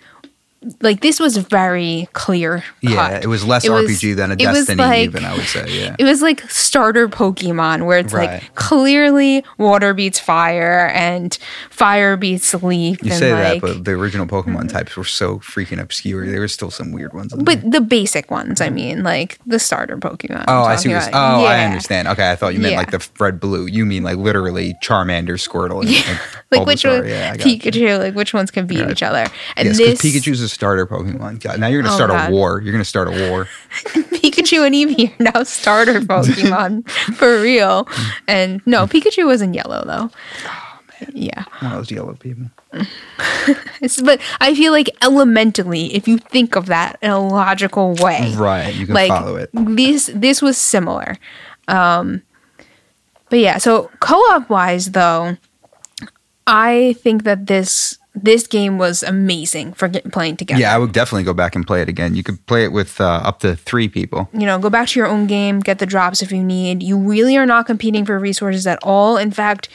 [0.82, 2.62] like this was very clear.
[2.82, 5.64] Yeah, it was less It was- RPG than a Destiny, like- even I would say.
[5.68, 5.96] Yeah.
[5.98, 8.42] It was like starter Pokemon, where it's Right.
[8.42, 11.36] like clearly water beats fire and
[11.70, 13.02] fire beats leaf.
[13.02, 14.66] You and say like, that, but the original Pokemon mm-hmm.
[14.66, 16.26] types were so freaking obscure.
[16.26, 17.32] There were still some weird ones.
[17.32, 17.56] In there.
[17.56, 20.44] But the basic ones, I mean, like the starter Pokemon.
[20.46, 20.92] Oh, I'm see.
[20.92, 22.06] What oh, I oh, understand.
[22.08, 22.78] Okay, I thought you meant Yeah.
[22.78, 23.66] like the red blue.
[23.66, 27.58] You mean like literally Charmander, Squirtle, and, and Like which one, Yeah, I got you.
[27.58, 28.90] Pikachu, like which ones can beat Right.
[28.90, 29.26] each other.
[29.56, 31.40] And Yes, this Pikachu's a starter Pokemon.
[31.42, 32.28] God, now you're gonna Oh, start God.
[32.30, 32.60] a war.
[32.60, 33.46] You're gonna start a war.
[34.20, 37.88] Pikachu and Eevee are now starter Pokemon for real.
[38.28, 40.10] And no, Pikachu was in yellow though.
[41.14, 41.44] Yeah.
[41.60, 42.46] One of those yellow people.
[44.04, 48.74] But I feel like elementally, if you think of that in a logical way, Right,
[48.74, 49.48] you can like follow it.
[49.54, 51.16] this this was similar.
[51.68, 52.22] Um,
[53.30, 55.36] but yeah, so co-op wise though,
[56.46, 60.60] I think that this this game was amazing for get, playing together.
[60.60, 62.14] Yeah, I would definitely go back and play it again.
[62.14, 64.28] You could play it with uh, up to three people.
[64.32, 66.82] you know, go back to your own game, get the drops if you need.
[66.82, 69.16] You really are not competing for resources at all.
[69.16, 69.68] In fact,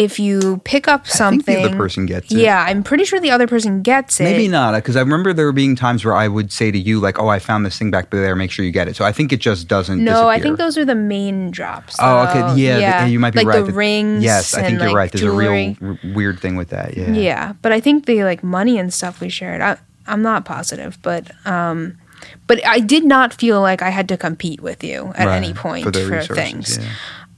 [0.00, 2.38] if you pick up something, the other person gets it.
[2.38, 4.24] yeah, I'm pretty sure the other person gets it.
[4.24, 7.18] Maybe not, because I remember there being times where I would say to you, like,
[7.18, 8.34] "Oh, I found this thing back there.
[8.34, 10.02] Make sure you get it." So I think it just doesn't.
[10.02, 11.96] No, I think those are the main drops.
[12.00, 13.66] Oh, okay, yeah, th- you might be like right.
[13.66, 14.24] the rings.
[14.24, 15.12] Yes, I think you're like, right.
[15.12, 15.76] There's jewelry.
[15.80, 16.96] a real r- weird thing with that.
[16.96, 17.12] Yeah.
[17.12, 19.60] Yeah, but I think the like money and stuff we shared.
[19.60, 19.76] I,
[20.06, 21.98] I'm not positive, but um,
[22.46, 25.52] but I did not feel like I had to compete with you at Right, any
[25.54, 26.78] point for, the resources, things.
[26.78, 26.90] yeah.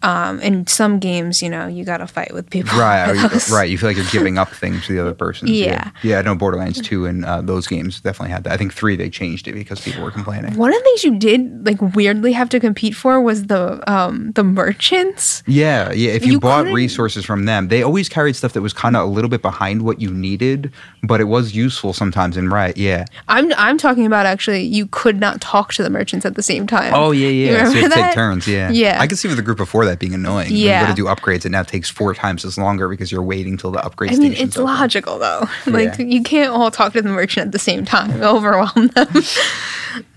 [0.02, 2.78] Um, in some games, you know, you got to fight with people.
[2.78, 3.70] Right, you, right.
[3.70, 5.48] You feel like you're giving up things to the other person.
[5.48, 5.90] Yeah.
[6.02, 6.18] yeah.
[6.18, 8.52] I know Borderlands two and uh, those games definitely had that.
[8.52, 10.56] I think three they changed it because people were complaining.
[10.56, 14.32] One of the things you did like weirdly have to compete for was the um
[14.32, 15.42] the merchants.
[15.46, 16.12] Yeah, yeah.
[16.12, 18.96] If you, You bought couldn't- resources from them, they always carried stuff that was kind
[18.96, 20.72] of a little bit behind what you needed,
[21.02, 22.36] but it was useful sometimes.
[22.36, 23.04] And right, yeah.
[23.28, 26.66] I'm I'm talking about actually you could not talk to the merchants at the same
[26.66, 26.92] time.
[26.94, 27.52] Oh yeah, You yeah.
[27.52, 28.06] So remember you that?
[28.06, 28.48] take turns.
[28.48, 28.96] Yeah, Yeah.
[29.00, 30.48] I could see with the group before that being annoying.
[30.50, 30.82] When you Yeah.
[30.82, 33.70] go to do upgrades, it now takes four times as longer because you're waiting till
[33.70, 34.12] the upgrade.
[34.12, 34.66] I mean, it's open.
[34.72, 35.48] logical though.
[35.66, 36.04] Like Yeah.
[36.06, 39.08] you can't all talk to the merchant at the same time, overwhelm them.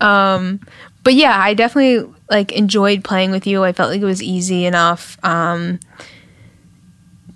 [0.00, 0.60] um,
[1.04, 3.62] but yeah, I definitely like enjoyed playing with you.
[3.64, 5.78] I felt like it was easy enough um,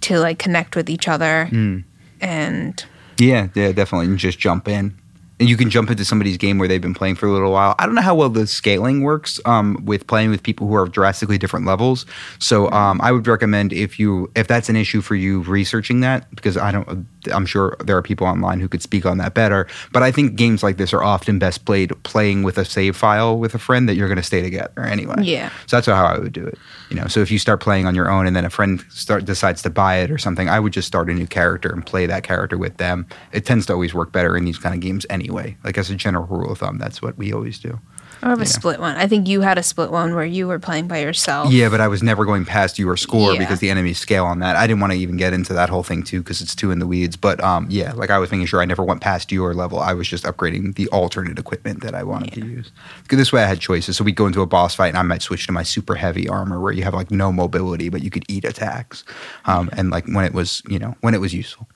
[0.02, 1.84] to like connect with each other, Mm.
[2.20, 2.84] and
[3.18, 4.06] Yeah, yeah, definitely.
[4.06, 4.94] And just jump in.
[5.40, 7.74] And you can jump into somebody's game where they've been playing for a little while.
[7.78, 10.86] I don't know how well the scaling works um, with playing with people who are
[10.86, 12.04] drastically different levels.
[12.38, 16.32] So um, I would recommend if you if that's an issue for you researching that
[16.34, 19.66] because I don't I'm sure there are people online who could speak on that better.
[19.92, 23.38] But I think games like this are often best played playing with a save file
[23.38, 25.22] with a friend that you're going to stay together anyway.
[25.22, 25.50] Yeah.
[25.66, 26.58] So that's how I would do it.
[26.88, 29.24] You know, so if you start playing on your own and then a friend start
[29.24, 32.06] decides to buy it or something, I would just start a new character and play
[32.06, 33.06] that character with them.
[33.32, 35.56] It tends to always work better in these kind of games anyway.
[35.64, 37.78] Like as a general rule of thumb, that's what we always do.
[38.22, 38.48] I have a Yeah.
[38.48, 38.96] split one.
[38.96, 41.50] I think you had a split one where you were playing by yourself.
[41.52, 43.38] Yeah, but I was never going past your score Yeah.
[43.38, 44.56] because the enemy scale on that.
[44.56, 46.78] I didn't want to even get into that whole thing too because it's too in
[46.80, 47.16] the weeds.
[47.16, 49.78] But um, yeah, like I was making sure I never went past your level.
[49.80, 52.70] I was just upgrading the alternate equipment that I wanted to use.
[53.08, 53.96] this way I had choices.
[53.96, 56.28] So we'd go into a boss fight and I might switch to my super heavy
[56.28, 59.04] armor where you have like no mobility, but you could eat attacks.
[59.46, 61.68] Um, and like when it was, you know, when it was useful.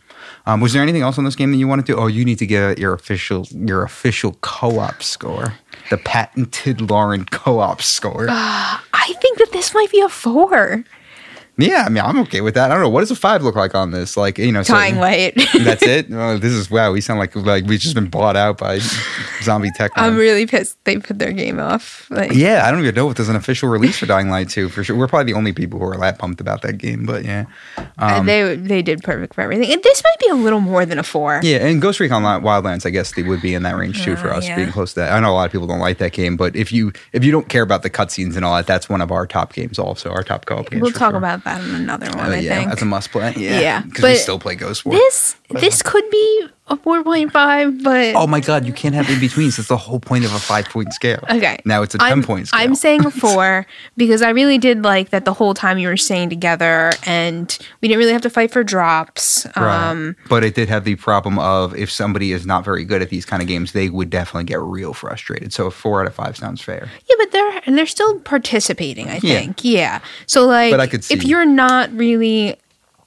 [0.46, 1.96] Um, was there anything else on this game that you wanted to?
[1.96, 5.54] Oh, you need to get your official your official co-op score,
[5.90, 8.26] the patented Lauren co-op score.
[8.30, 10.84] I think that this might be a four.
[11.56, 12.70] Yeah, I mean, I'm okay with that.
[12.70, 12.88] I don't know.
[12.88, 14.16] What does a five look like on this?
[14.16, 15.34] Like, you know, so- Dying light.
[15.60, 16.06] that's it.
[16.12, 16.92] Oh, this is wow.
[16.92, 18.80] We sound like like we've just been bought out by
[19.42, 19.92] zombie tech.
[19.96, 22.08] I'm really pissed they put their game off.
[22.10, 24.68] Like, yeah, I don't even know if there's an official release for Dying Light 2
[24.68, 24.96] for sure.
[24.96, 27.44] We're probably the only people who are that pumped about that game, but yeah.
[27.98, 29.72] Uh, they they did perfect for everything.
[29.72, 31.40] And this might be a little more than a four.
[31.42, 34.16] Yeah, and Ghost Recon Wi- Wildlands, I guess they would be in that range too
[34.16, 34.56] for Uh, us yeah.
[34.56, 35.12] being close to that.
[35.12, 37.30] I know a lot of people don't like that game, but if you if you
[37.30, 40.10] don't care about the cutscenes and all that, that's one of our top games also,
[40.10, 40.82] our top co-op games.
[40.82, 41.18] we'll talk sure.
[41.18, 42.30] about that in another one.
[42.32, 43.32] Uh, I yeah, think that's a must play.
[43.36, 44.94] Yeah, Yeah, because we still play Ghost War.
[44.94, 49.08] this this could be a four point five, but Oh my god, you can't have
[49.10, 49.56] in betweens.
[49.56, 51.22] That's the whole point of a five point scale.
[51.30, 51.58] Okay.
[51.64, 52.60] Now it's a 10 I'm, point scale.
[52.60, 55.96] I'm saying a four because I really did like that the whole time you were
[55.96, 59.46] staying together and we didn't really have to fight for drops.
[59.56, 59.90] Right.
[59.90, 63.10] Um, but it did have the problem of if somebody is not very good at
[63.10, 65.52] these kind of games, they would definitely get real frustrated.
[65.52, 66.88] So a four out of five sounds fair.
[67.08, 69.10] yeah, but they're and they're still participating.
[69.10, 69.64] I think.
[69.64, 70.00] Yeah.
[70.26, 72.56] So like, But I could if you're not really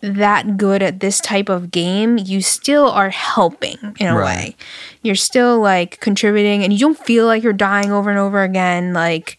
[0.01, 4.25] that good at this type of game, you still are helping in a Right.
[4.25, 4.55] way.
[5.01, 8.93] You're still like contributing, and you don't feel like you're dying over and over again.
[8.93, 9.37] Like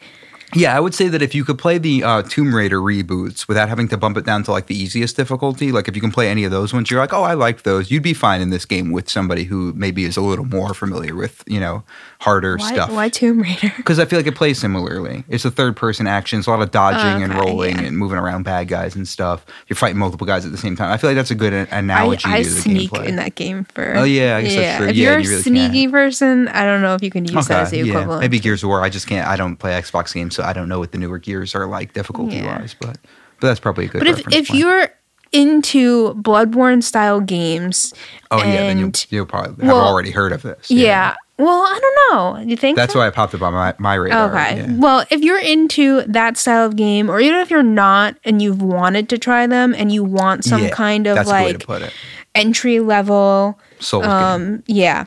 [0.54, 3.68] Yeah, I would say that if you could play the uh, Tomb Raider reboots without
[3.68, 6.30] having to bump it down to like the easiest difficulty, like if you can play
[6.30, 7.90] any of those ones, you're like, oh, I like those.
[7.90, 11.14] You'd be fine in this game with somebody who maybe is a little more familiar
[11.14, 11.82] with, you know,
[12.20, 12.90] harder Why, stuff.
[12.92, 13.72] why Tomb Raider?
[13.76, 15.24] Because I feel like it plays similarly.
[15.28, 16.40] It's a third person action.
[16.40, 17.84] It's a lot of dodging and Okay, rolling yeah.
[17.84, 19.46] and moving around bad guys and stuff.
[19.68, 20.90] You're fighting multiple guys at the same time.
[20.92, 23.96] I feel like that's a good analogy I to the sneak in that game for.
[23.96, 24.88] Oh, yeah, I guess that's true.
[24.88, 27.46] If Yeah, you're you a really sneaky person, I don't know if you can use
[27.46, 27.84] that as the yeah.
[27.84, 28.20] equivalent.
[28.20, 28.82] Maybe Gears of War.
[28.82, 29.26] I just can't.
[29.28, 31.92] I don't play Xbox games, so I don't know what the newer Gears are like
[31.94, 32.74] difficulty wise.
[32.78, 32.98] But
[33.40, 34.00] but that's probably a good.
[34.00, 34.50] But if if point.
[34.58, 34.88] you're
[35.32, 37.92] into Bloodborne style games,
[38.30, 40.70] oh yeah, then you'll, you'll probably have already heard of this.
[40.70, 41.14] yeah.
[41.40, 42.50] Well, I don't know.
[42.50, 42.98] You think that's so?
[42.98, 44.28] why I popped up on my my radar.
[44.34, 44.56] Okay.
[44.56, 44.76] yeah.
[44.76, 48.60] Well, if you're into that style of game, or even if you're not and you've
[48.60, 51.70] wanted to try them and you want some Yeah, kind of that's a way to
[51.70, 51.92] like
[52.34, 54.10] entry level, Souls game.
[54.12, 55.04] um, yeah.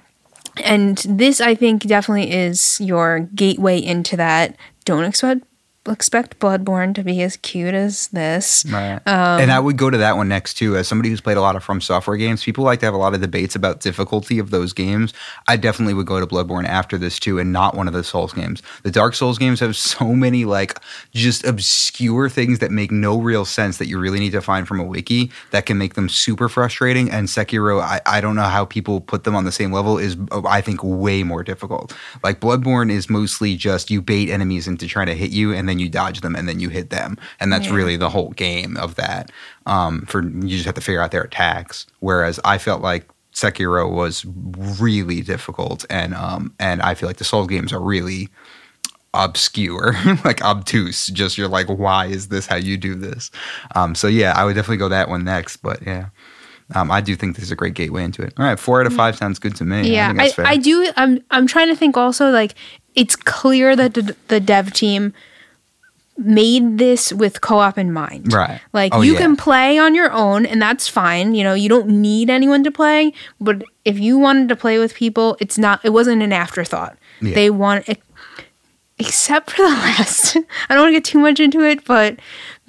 [0.64, 4.56] And this, I think, definitely is your gateway into that.
[4.86, 5.44] Don't expect
[5.88, 8.64] expect Bloodborne to be as cute as this.
[8.70, 9.00] Right.
[9.08, 10.78] um, and I would go to that one next too.
[10.78, 12.98] As somebody who's played a lot of From Software games, people like to have a
[12.98, 15.12] lot of debates about difficulty of those games.
[15.48, 18.32] I definitely would go to Bloodborne after this too, and not one of the Souls
[18.32, 18.62] games.
[18.84, 20.80] The Dark Souls games have so many like
[21.14, 24.80] just obscure things that make no real sense that you really need to find from
[24.80, 27.10] a wiki that can make them super frustrating.
[27.10, 30.16] And Sekiro, I, I don't know how people put them on the same level, is
[30.46, 31.96] I think way more difficult.
[32.24, 35.80] Like Bloodborne is mostly just you bait enemies into trying to hit you, and then
[35.80, 37.74] you dodge them, and then you hit them, and that's Yeah.
[37.76, 39.32] really the whole game of that.
[39.66, 41.88] Um, for you just have to figure out their attacks.
[42.02, 47.24] Whereas I felt like Sekiro was really difficult, and um, and I feel like the
[47.24, 48.28] Souls games are really
[49.14, 49.94] obscure,
[50.26, 51.08] like obtuse.
[51.08, 53.32] Just you're like, why is this how you do this?
[53.76, 55.58] Um, so yeah, I would definitely go that one next.
[55.58, 56.08] But yeah.
[56.74, 58.34] Um, I do think this is a great gateway into it.
[58.38, 59.80] All right, four out of five sounds good to me.
[59.80, 60.46] I Yeah, I, fair.
[60.48, 60.90] I, do.
[60.96, 62.56] I'm I'm trying to think also like
[62.96, 65.14] it's clear that the, the dev team
[66.26, 68.32] made this with co-op in mind.
[68.34, 68.62] Right.
[68.74, 69.20] Like Oh, you yeah.
[69.20, 71.36] can play on your own and that's fine.
[71.36, 74.94] You know, you don't need anyone to play, but if you wanted to play with
[74.94, 76.98] people, it's not it wasn't an afterthought.
[77.22, 77.36] Yeah.
[77.36, 77.88] They want
[78.98, 80.38] except for the last.
[80.70, 82.20] I don't want to get too much into it, but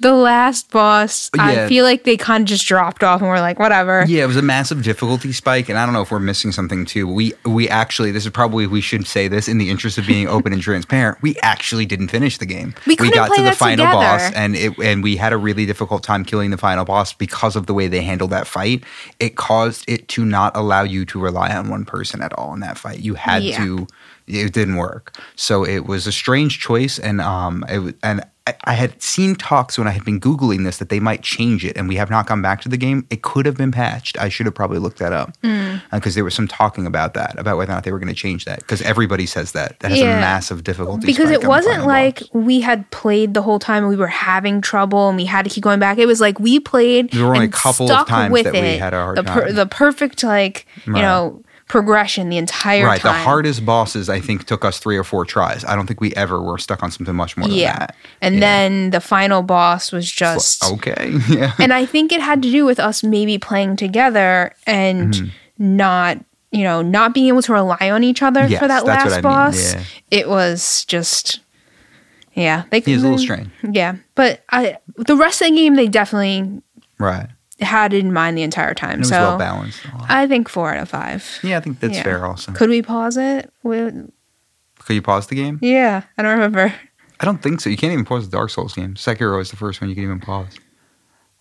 [0.03, 1.43] the last boss, Yeah.
[1.65, 4.05] I feel like they kind of just dropped off and were like, whatever.
[4.07, 6.85] Yeah, it was a massive difficulty spike, and I don't know if we're missing something
[6.85, 7.07] too.
[7.07, 10.27] We we actually this is probably we should say this in the interest of being
[10.27, 11.17] open and transparent.
[11.23, 12.75] We actually didn't finish the game.
[12.85, 13.93] We couldn't got to the final together.
[14.03, 17.55] boss, and it and we had a really difficult time killing the final boss because
[17.55, 18.83] of the way they handled that fight.
[19.19, 22.59] It caused it to not allow you to rely on one person at all in
[22.59, 22.99] that fight.
[22.99, 23.57] You had Yeah.
[23.57, 23.87] to.
[24.27, 28.73] It didn't work, so it was a strange choice, and um, it, and I, I
[28.73, 31.87] had seen talks when I had been googling this that they might change it, and
[31.87, 33.05] we have not gone back to the game.
[33.09, 34.17] It could have been patched.
[34.19, 35.81] I should have probably looked that up Mm.
[35.91, 38.13] because there was some talking about that, about whether or not they were going to
[38.13, 38.59] change that.
[38.59, 40.17] Because everybody says that that has Yeah.
[40.17, 43.95] a massive difficulty because it wasn't like we had played the whole time and we
[43.95, 45.97] were having trouble and we had to keep going back.
[45.97, 47.11] It was like we played.
[47.11, 48.79] There were only a couple of times that we it.
[48.79, 49.55] had a hard the time.
[49.55, 51.01] the perfect like you Right.
[51.01, 52.99] know progression the entire right.
[53.01, 53.13] time.
[53.15, 55.63] The hardest bosses I think took us three or four tries.
[55.65, 57.95] I don't think we ever were stuck on something much more than yeah, that.
[58.21, 58.41] and Yeah.
[58.41, 60.63] then the final boss was just.
[60.63, 61.53] okay, yeah.
[61.59, 65.77] and I think it had to do with us maybe playing together and Mm-hmm.
[65.77, 66.17] not.
[66.55, 69.05] You know, not being able to rely on each other Yes, for that that's last
[69.05, 69.73] what I mean, boss.
[69.73, 69.83] yeah.
[70.11, 71.39] It was just,
[72.35, 72.65] yeah.
[72.69, 73.49] They He was a little strange.
[73.67, 76.61] Yeah, but I the rest of the game they definitely
[76.99, 77.27] Right.
[77.63, 78.93] Had in mind the entire time.
[78.95, 79.79] It was so well balanced.
[80.09, 81.25] I think four out of five.
[81.43, 82.03] Yeah, I think that's Yeah.
[82.03, 82.25] fair.
[82.25, 83.51] Also, Could we pause it?
[83.63, 83.91] We-
[84.79, 85.59] could you pause the game?
[85.61, 86.73] yeah, I don't remember.
[87.19, 87.69] I don't think so.
[87.69, 88.95] You can't even pause the Dark Souls game.
[88.95, 90.47] Sekiro is the first one you can even pause.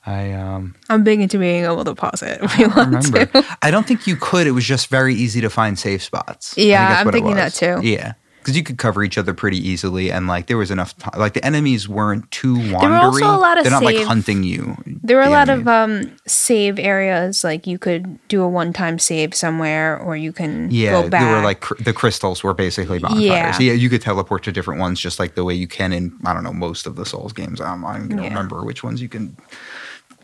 [0.05, 3.27] I um I'm big into being able to pause it if don't want remember.
[3.43, 3.57] to.
[3.63, 4.47] I don't think you could.
[4.47, 6.55] It was just very easy to find safe spots.
[6.57, 7.79] Yeah, I'm thinking that too.
[7.83, 11.19] Yeah, because you could cover each other pretty easily, and like there was enough time.
[11.19, 12.91] Like the enemies weren't too wandery.
[12.91, 14.77] were also a lot of They're not like hunting you.
[15.03, 19.35] There were a lot of um, save areas, like you could do a one-time save
[19.35, 21.23] somewhere, or you can yeah, go back.
[21.23, 23.23] there were like cr- the crystals were basically bonfires.
[23.23, 23.59] Yeah.
[23.61, 23.73] Yeah.
[23.73, 26.43] you could teleport to different ones just like the way you can in I don't
[26.45, 27.61] know most of the Souls games.
[27.61, 28.29] I'm, I'm gonna Yeah.
[28.29, 29.37] remember which ones you can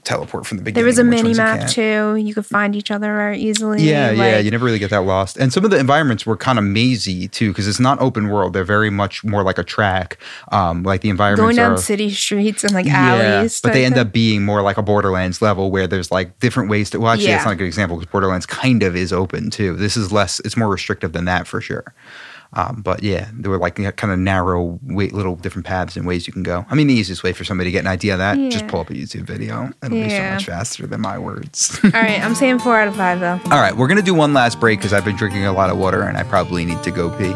[0.09, 0.75] teleport from the beginning.
[0.77, 2.17] there was a mini ones you map too.
[2.17, 3.83] You could find each other very easily.
[3.83, 5.37] Yeah, yeah, you never really get that lost.
[5.37, 8.55] And some of the environments were kind of mazy too, because it's not open world.
[8.55, 10.19] They're very much more like a track.
[10.51, 11.77] Um, like the environments going down are.
[11.77, 13.61] city streets and like alleys.
[13.61, 16.91] but they end up being more like a Borderlands level where there's like different ways
[16.91, 17.01] to.
[17.01, 19.77] Well, actually, that's not a good example because Borderlands kind of is open too.
[19.77, 20.41] This is less.
[20.41, 21.93] It's more restrictive than that for sure.
[22.55, 26.27] Um, but yeah, there were like kind of narrow, way, little different paths and ways
[26.27, 26.65] you can go.
[26.71, 28.49] I mean, the easiest way for somebody to get an idea of that, yeah.
[28.49, 29.71] just pull up a YouTube video.
[29.83, 30.05] It'll yeah.
[30.05, 31.79] be so much faster than my words.
[31.85, 33.41] All right, I'm saying four out of five though.
[33.51, 35.79] All right, we're gonna do one last break because I've been drinking a lot of
[35.79, 37.35] water and I probably need to go pee.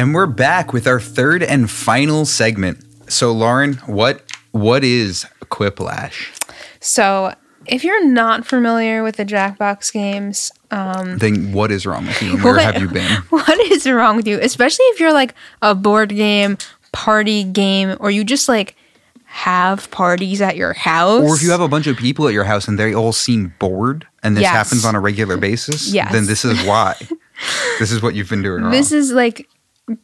[0.00, 2.82] And we're back with our third and final segment.
[3.10, 6.36] So, Lauren, what what is quiplash?
[6.80, 7.34] So
[7.70, 12.36] if you're not familiar with the Jackbox games, um, Then what is wrong with you?
[12.38, 13.10] Where What- have you been?
[13.30, 14.38] what is wrong with you?
[14.40, 16.58] Especially if you're like a board game,
[16.92, 18.76] party game, or you just like
[19.24, 21.22] have parties at your house.
[21.22, 23.54] Or if you have a bunch of people at your house and they all seem
[23.60, 24.52] bored, and this Yes.
[24.52, 26.10] happens on a regular basis, Yes.
[26.12, 26.94] then this is why.
[27.78, 28.72] this is what you've been doing wrong.
[28.72, 29.48] This is like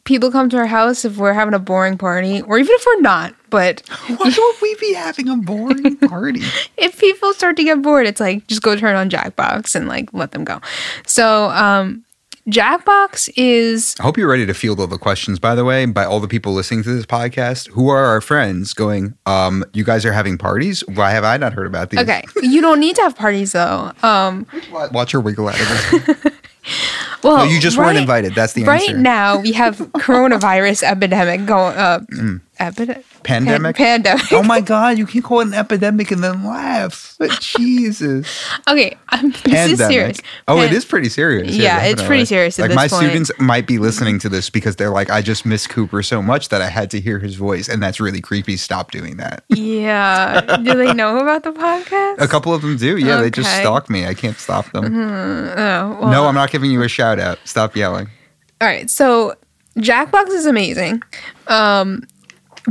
[0.03, 3.01] people come to our house if we're having a boring party, or even if we're
[3.01, 3.35] not.
[3.49, 6.41] But why would we be having a boring party?
[6.77, 10.11] if people start to get bored, it's like just go turn on Jackbox and like
[10.13, 10.61] let them go.
[11.05, 12.03] So, um,
[12.47, 16.05] Jackbox is I hope you're ready to field all the questions, by the way, by
[16.05, 20.05] all the people listening to this podcast who are our friends going, um, you guys
[20.05, 20.79] are having parties?
[20.87, 21.99] Why have I not heard about these?
[21.99, 22.23] okay.
[22.41, 23.91] you don't need to have parties though.
[24.01, 26.33] Um, Watch her wiggle out of this.
[27.23, 28.33] well, No, you just weren't invited.
[28.35, 28.97] That's the right answer.
[28.97, 31.99] now we have coronavirus epidemic going uh
[32.59, 33.05] epidemic.
[33.23, 33.75] Pandemic?
[33.75, 37.15] pandemic oh my God, you can't call it an epidemic and then laugh.
[37.19, 38.27] But Jesus.
[38.69, 39.71] okay I'm, this Pandemic.
[39.79, 41.55] is serious Oh, it is pretty serious.
[41.55, 43.03] Yeah, it's pretty serious Like my point.
[43.03, 46.49] students might be listening to this because they're like, I just miss Cooper so much
[46.49, 48.55] that I had to hear his voice, and that's really creepy.
[48.57, 49.43] Stop doing that.
[49.49, 52.97] yeah do they know about the podcast A couple of them do.
[52.97, 54.05] Yeah, they just stalk me.
[54.05, 54.85] I can't stop them.
[54.85, 57.39] oh, well, No, I'm not giving you a shout out.
[57.45, 58.09] Stop yelling.
[58.61, 59.35] All right, so
[59.77, 61.01] Jackbox is amazing.
[61.47, 62.03] Um,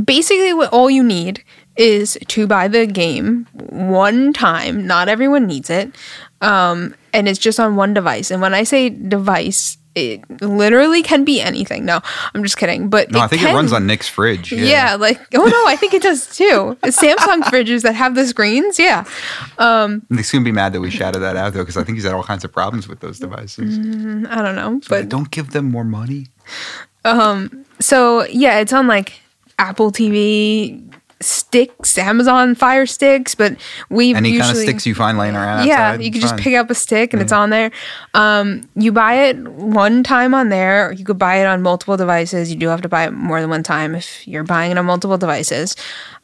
[0.03, 1.43] basically, what all you need
[1.75, 4.87] is to buy the game one time.
[4.87, 5.93] Not everyone needs it,
[6.41, 8.31] um, and it's just on one device.
[8.31, 11.83] And when I say device, it literally can be anything.
[11.85, 12.01] No,
[12.33, 12.89] I'm just kidding.
[12.89, 14.51] But No, I think it runs on Nick's fridge.
[14.51, 14.95] Yeah.
[14.95, 16.77] like oh no, I think it does too.
[16.83, 19.05] Samsung fridges that have the screens, yeah.
[20.09, 22.13] Nick's gonna be mad that we shouted that out though, because I think he's had
[22.13, 23.77] all kinds of problems with those devices.
[24.29, 26.27] I don't know, But but don't give them more money.
[27.05, 27.65] Um.
[27.79, 29.21] So yeah, it's on like
[29.59, 30.83] Apple TV
[31.19, 33.57] sticks, Amazon Fire sticks, but
[33.89, 36.37] we Any usually Any kind of sticks you find laying around yeah, you can just
[36.37, 37.71] pick up a stick and it's on there.
[38.13, 40.89] Um, you buy it one time on there.
[40.89, 42.51] Or you could buy it on multiple devices.
[42.51, 44.85] You do have to buy it more than one time if you're buying it on
[44.85, 45.75] multiple devices.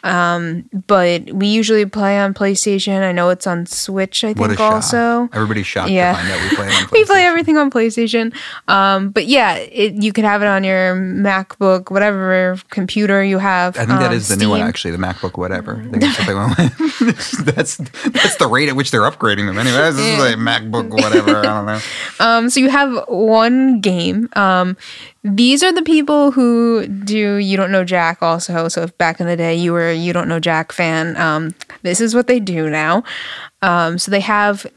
[0.03, 3.01] Um, but we usually play on PlayStation.
[3.01, 4.23] I know it's on Switch.
[4.23, 5.29] I think also.
[5.33, 6.11] Everybody's shocked Yeah.
[6.11, 8.33] to find out we play we play everything on PlayStation.
[8.67, 13.77] Um, but yeah, it, you can have it on your MacBook, whatever computer you have.
[13.77, 15.81] I think that um, is the new one, actually, the MacBook, whatever.
[15.91, 17.45] That's what they went with.
[17.55, 19.57] that's that's the rate at which they're upgrading them.
[19.57, 21.37] Anyways, this is a MacBook, whatever.
[21.37, 21.79] I don't know.
[22.19, 24.29] Um, so you have one game.
[24.33, 24.77] Um,
[25.23, 28.67] these are the people who do You Don't Know Jack also.
[28.67, 31.55] So if back in the day you were a You Don't Know Jack fan, um,
[31.81, 33.03] this is what they do now.
[33.61, 34.67] Um, so they have,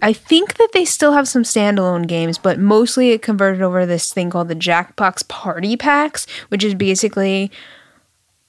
[0.00, 4.12] I think that they still have some standalone games, but mostly it converted over this
[4.12, 7.50] thing called the Jackbox Party Packs, which is basically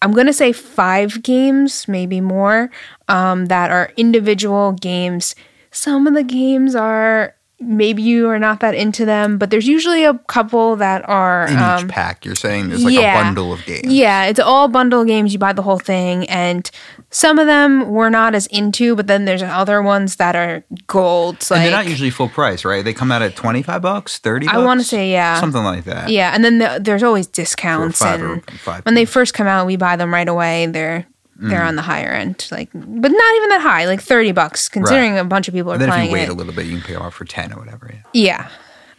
[0.01, 2.72] I'm going to say five games, maybe more,
[3.09, 5.36] um, that are individual games.
[5.72, 10.03] Some of the games are maybe you are not that into them, but there's usually
[10.05, 11.47] a couple that are.
[11.47, 13.20] In um, each pack, you're saying there's like yeah.
[13.20, 13.93] a bundle of games.
[13.93, 15.34] yeah, it's all bundle games.
[15.34, 16.70] You buy the whole thing, and
[17.10, 21.36] some of them we're not as into, but then there's other ones that are gold.
[21.36, 22.84] And Like they're not usually full price, right?
[22.84, 25.39] They come out at 25 bucks, 30 I wanna say, yeah.
[25.39, 26.10] Something like that.
[26.10, 28.86] yeah, and then the, there's always discounts, five or and five.
[28.86, 30.66] when they first come out, we buy them right away.
[30.68, 31.05] They're.
[31.42, 35.18] They're on the higher end, like, but not even that high, like thirty bucks, considering
[35.18, 36.30] a bunch of people are And then if playing you wait it.
[36.30, 37.92] a little bit, you can pay off for 10 or whatever.
[38.14, 38.48] Yeah.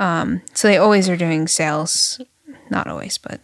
[0.01, 0.20] Yeah.
[0.20, 2.20] Um, so they always are doing sales.
[2.70, 3.41] Not always, but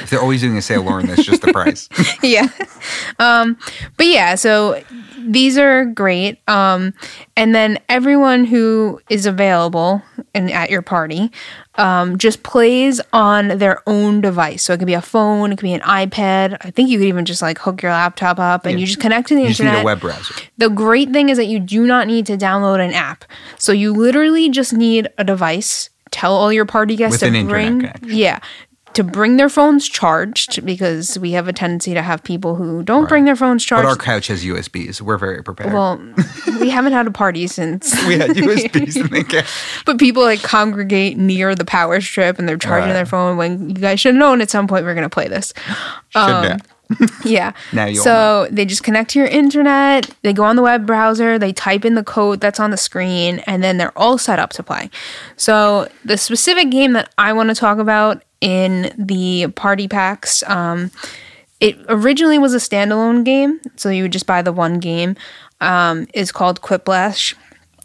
[0.00, 1.88] If they're always doing a sale, Lauren, that's just the price.
[2.22, 2.48] yeah.
[3.18, 3.58] Um,
[3.98, 4.82] but yeah, so
[5.18, 6.38] these are great.
[6.48, 6.94] Um,
[7.36, 10.02] and then everyone who is available
[10.34, 11.30] and at your party
[11.76, 14.62] um, just plays on their own device.
[14.62, 16.56] So it could be a phone, it could be an iPad.
[16.60, 18.80] I think you could even just like hook your laptop up and Yeah.
[18.80, 19.78] you just connect to the You just internet.
[19.80, 20.34] need a web browser.
[20.58, 23.24] The great thing is that you do not need to download an app.
[23.58, 25.90] So you literally just need a device.
[26.10, 28.08] Tell all your party guests With to an internet bring connection.
[28.18, 28.38] yeah,
[28.94, 33.08] to bring their phones charged because we have a tendency to have people who don't
[33.08, 33.84] bring their phones charged.
[33.84, 35.00] But our couch has USBs.
[35.00, 35.72] We're very prepared.
[35.72, 36.00] well,
[36.60, 37.92] we haven't had a party since.
[38.06, 39.46] we had USBs in the couch.
[39.86, 42.94] But people like congregate near the power strip and they're charging Right.
[42.94, 45.28] their phone when you guys should have known at some point we're going to play
[45.28, 45.54] this.
[46.14, 46.60] Um, have.
[47.24, 47.52] Yeah.
[47.72, 51.38] Now you so they just connect to your internet, they go on the web browser,
[51.38, 54.50] they type in the code that's on the screen, and then they're all set up
[54.50, 54.90] to play.
[55.36, 60.90] So the specific game that I want to talk about in the party packs, um,
[61.60, 65.16] it originally was a standalone game, so you would just buy the one game.
[65.60, 67.34] Um, is called Quiplash.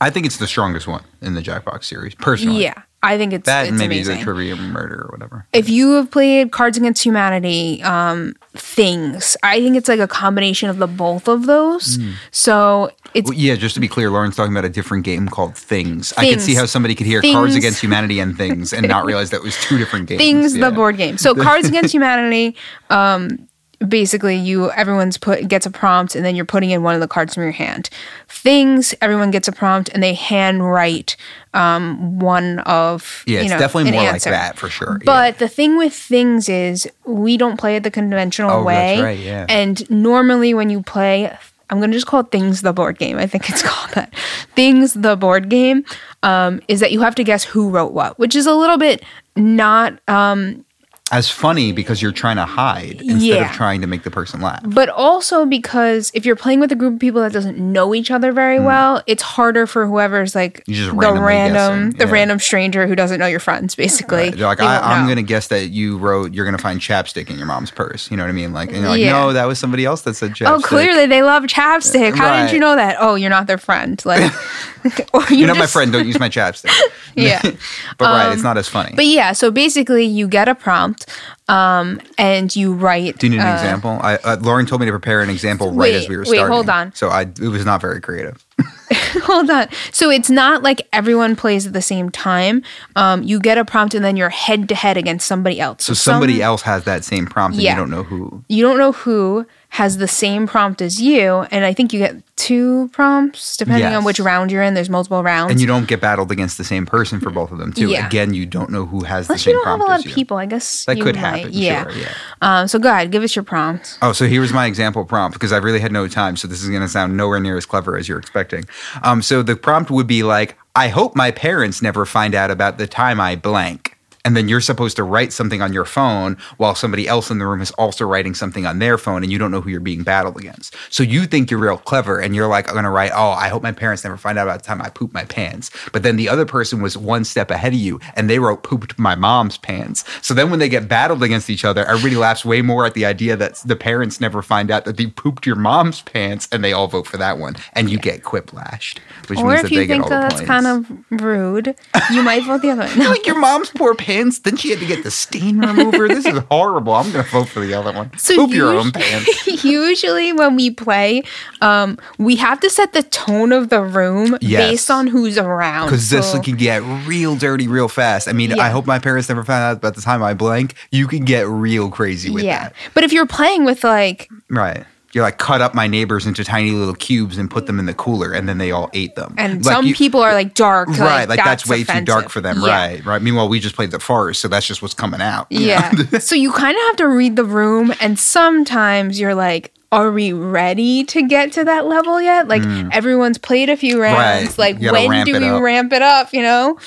[0.02, 2.64] I think it's the strongest one in the Jackbox series, personally.
[2.64, 2.82] Yeah.
[3.04, 4.18] I think it's That it's maybe amazing.
[4.18, 5.46] the trivia murder or whatever.
[5.54, 10.70] if you have played Cards Against Humanity, um, things, I think it's like a combination
[10.70, 12.00] of the both of those.
[12.32, 15.56] So it's Well, yeah, just to be clear, Lauren's talking about a different game called
[15.56, 16.12] Things.
[16.18, 19.30] I could see how somebody could hear Cards Against Humanity and Things and not realize
[19.30, 20.20] that it was two different games.
[20.20, 20.70] things Yeah.
[20.70, 21.18] the board game.
[21.18, 22.56] So Cards Against Humanity,
[22.90, 23.48] um,
[23.86, 27.08] basically you everyone's put gets a prompt and then you're putting in one of the
[27.08, 27.90] cards from your hand.
[28.28, 31.16] Things everyone gets a prompt and they handwrite
[31.54, 34.32] um, one of Yeah, you it's definitely more answer.
[34.32, 35.00] like that for sure.
[35.06, 39.02] But the thing with things is we don't play it the conventional Oh, that's way.
[39.02, 39.46] right, yeah.
[39.50, 41.36] And normally when you play
[41.70, 43.18] I'm gonna just call it Things the board game.
[43.18, 44.14] I think it's called that.
[44.56, 45.84] Things the board game
[46.24, 49.04] um, is that you have to guess who wrote what, which is a little bit
[49.36, 50.64] not um,
[51.12, 53.50] as funny because you're trying to hide instead Yeah.
[53.50, 54.60] of trying to make the person laugh.
[54.64, 58.12] but also because if you're playing with a group of people that doesn't know each
[58.12, 58.66] other very hmm.
[58.66, 63.40] well, it's harder for whoever's like the random, the random stranger who doesn't know your
[63.40, 63.76] friends.
[63.76, 66.80] Basically, They're like, I, I'm going to guess that you wrote, you're going to find
[66.80, 68.12] chapstick in your mom's purse.
[68.12, 68.54] You know what I mean?
[68.54, 69.14] Like, and you're like, Yeah.
[69.14, 70.58] no, that was somebody else that said oh, chapstick.
[70.58, 72.16] Oh, clearly they love chapstick.
[72.16, 72.46] How Right.
[72.48, 72.98] did you know that?
[73.00, 74.02] Oh, you're not their friend.
[74.06, 74.32] Like,
[75.14, 75.92] or you You're not my friend.
[75.92, 76.72] Don't use my chapstick.
[77.16, 77.42] Yeah.
[77.98, 78.94] but right, it's um, not as funny.
[78.96, 81.06] But yeah, so basically you get a prompt
[81.50, 83.18] um, and you write.
[83.20, 84.00] Do you need an uh, example?
[84.02, 86.36] I, uh, Lauren told me to prepare an example right Wait, as we were wait,
[86.38, 86.54] starting.
[86.54, 86.94] hold on.
[86.94, 88.46] So I, it was not very creative.
[89.24, 89.68] Hold on.
[89.92, 92.64] So it's not like everyone plays at the same time.
[92.96, 95.84] Um, you get a prompt and then you're head to head against somebody else.
[95.84, 97.74] So somebody some- else has that same prompt and Yeah.
[97.74, 98.44] you don't know who.
[98.48, 102.16] You don't know who has the same prompt as you, and I think you get
[102.38, 104.74] two prompts depending on which round you're in.
[104.74, 105.52] There's multiple rounds.
[105.52, 107.90] And you don't get battled against the same person for both of them, too.
[107.90, 108.08] Yeah.
[108.08, 110.00] Again, you don't know who has Unless the you same don't have prompt a lot
[110.00, 110.14] of you.
[110.16, 111.22] people, I guess That you could might.
[111.22, 111.37] happen.
[111.46, 111.84] Yeah.
[111.84, 112.14] Sure, yeah.
[112.42, 113.98] Um, so go ahead, give us your prompt.
[114.02, 116.38] Oh, so here was my example prompt because I really had no time.
[116.38, 118.66] So this is going to sound nowhere near as clever as you're expecting.
[119.04, 122.78] Um, so the prompt would be like, I hope my parents never find out about
[122.78, 123.97] the time I blank.
[124.28, 127.48] And then you're supposed to write something on your phone while somebody else in the
[127.48, 130.04] room is also writing something on their phone and you don't know who you're being
[130.04, 130.76] battled against.
[130.90, 133.48] So you think you're real clever and you're like, I'm going to write, oh, I
[133.48, 135.72] hope my parents never find out about the time I pooped my pants.
[135.94, 139.00] But then the other person was one step ahead of you and they wrote pooped
[139.00, 140.04] my mom's pants.
[140.22, 143.06] So then when they get battled against each other, everybody laughs way more at the
[143.06, 146.74] idea that the parents never find out that they pooped your mom's pants and they
[146.74, 147.56] all vote for that one.
[147.72, 150.20] And you get quiplashed, which Or means if that you they get think all that
[150.20, 150.48] that's points.
[150.48, 151.76] kind of rude,
[152.12, 153.00] you might vote the other one.
[153.00, 153.10] No.
[153.10, 154.17] like your mom's poor pants.
[154.18, 156.08] Then she had to get the stain remover.
[156.08, 156.94] This is horrible.
[156.94, 158.12] I'm going to vote for the other one.
[158.18, 159.48] So Poop your own pants.
[159.64, 161.24] Usually, when we play,
[161.62, 164.70] um, we have to set the tone of the room Yes.
[164.72, 165.88] based on who's around.
[165.88, 168.28] Because this So- can get real dirty real fast.
[168.28, 168.64] I mean, Yeah.
[168.64, 170.74] I hope my parents never found out about the time I blank.
[170.92, 172.64] You can get real crazy with yeah.
[172.64, 172.74] that.
[172.94, 174.86] But if you're playing with like, Right.
[175.18, 177.94] You're like cut up my neighbors into tiny little cubes and put them in the
[177.96, 179.34] cooler, and then they all ate them.
[179.36, 182.06] and Like some you- people are like dark, right, like that's, way offensive.
[182.06, 182.60] too dark for them.
[182.62, 182.68] Yeah.
[182.68, 183.20] Right, right.
[183.20, 185.48] Meanwhile, we just played the forest, so that's just what's coming out.
[185.50, 185.90] Yeah.
[186.20, 190.34] so you kind of have to read the room, and sometimes you're like, are we
[190.34, 192.48] ready to get to that level yet?
[192.48, 192.62] Like
[192.92, 194.50] everyone's played a few rounds.
[194.50, 194.58] Right.
[194.60, 195.64] Like when do we up.
[195.64, 196.32] ramp it up?
[196.32, 196.78] You know.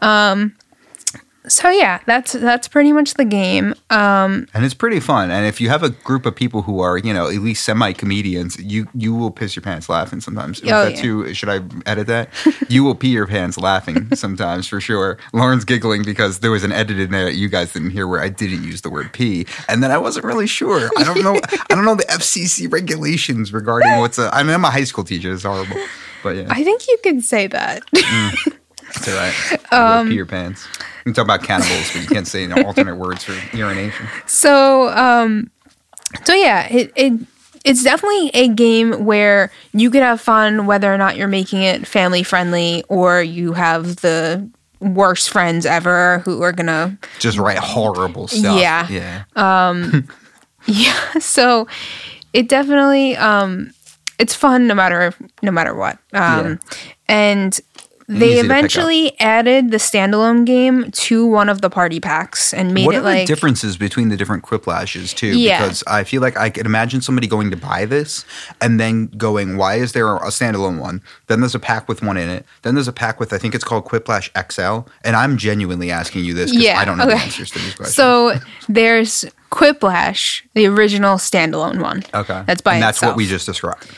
[0.00, 0.54] Um.
[1.48, 3.74] So yeah, that's that's pretty much the game.
[3.90, 4.46] Um.
[4.54, 5.30] and it's pretty fun.
[5.30, 7.92] And if you have a group of people who are, you know, at least semi
[7.92, 10.60] comedians, you you will piss your pants laughing sometimes.
[10.62, 11.02] Oh, that yeah.
[11.02, 11.34] too?
[11.34, 12.28] Should I edit that?
[12.68, 15.18] you will pee your pants laughing sometimes for sure.
[15.32, 18.20] Lauren's giggling because there was an edit in there that you guys didn't hear where
[18.20, 20.90] I didn't use the word pee, and then I wasn't really sure.
[20.96, 21.40] I don't know.
[21.70, 24.32] I don't know the FCC regulations regarding what's a.
[24.32, 25.32] I mean, I'm a high school teacher.
[25.32, 25.76] It's horrible,
[26.22, 27.82] but yeah, I think you can say that.
[28.96, 29.72] it's all right.
[30.00, 30.66] Um, your pants.
[31.04, 34.06] You can talk about cannibals, but you can't say you know, alternate words for urination.
[34.26, 35.50] so um
[36.24, 37.12] so yeah it, it
[37.64, 41.86] it's definitely a game where you could have fun whether or not you're making it
[41.86, 44.48] family friendly or you have the
[44.80, 48.58] worst friends ever who are gonna Just write horrible stuff.
[48.60, 48.88] Yeah.
[48.88, 49.24] yeah.
[49.36, 50.08] Um,
[50.66, 51.66] yeah so
[52.32, 53.72] it definitely um
[54.18, 55.12] it's fun no matter
[55.42, 56.60] no matter what um
[57.08, 57.64] and Easy
[58.02, 58.18] Mm-hmm.
[58.18, 58.44] they pick up.
[58.44, 62.98] eventually added the standalone game to one of the party packs and made What it
[62.98, 65.38] are like the differences between the different quiplashes too?
[65.38, 65.62] Yeah.
[65.62, 68.24] Because I feel like I could imagine somebody going to buy this
[68.60, 71.00] and then going, "Why is there a standalone one?
[71.28, 72.44] Then there's a pack with one in it.
[72.62, 76.24] Then there's a pack with I think it's called Quiplash XL." And I'm genuinely asking
[76.24, 77.94] you this because Yeah, I don't know the answers to these questions.
[77.94, 78.34] So
[78.68, 82.02] there's Quiplash, the original standalone one.
[82.14, 83.12] okay, that's by and that's itself.
[83.12, 83.90] what we just described.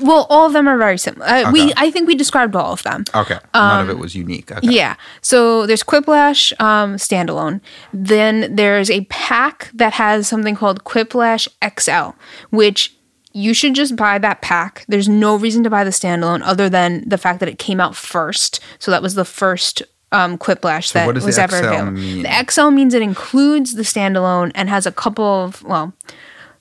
[0.00, 1.24] Well, all of them are very similar.
[1.26, 3.04] Uh, We, I think we described all of them.
[3.14, 4.50] Okay, none of it was unique.
[4.50, 4.66] Okay.
[4.66, 4.96] Um, Yeah.
[5.20, 7.60] So there's Quiplash um, standalone.
[7.92, 11.46] Then there's a pack that has something called Quiplash
[11.78, 12.16] XL,
[12.50, 12.94] which
[13.32, 14.84] you should just buy that pack.
[14.88, 17.94] There's no reason to buy the standalone other than the fact that it came out
[17.94, 18.60] first.
[18.80, 21.92] So that was the first um, Quiplash that was ever XL available.
[21.92, 22.22] mean?
[22.22, 25.92] The XL means it includes the standalone and has a couple of well,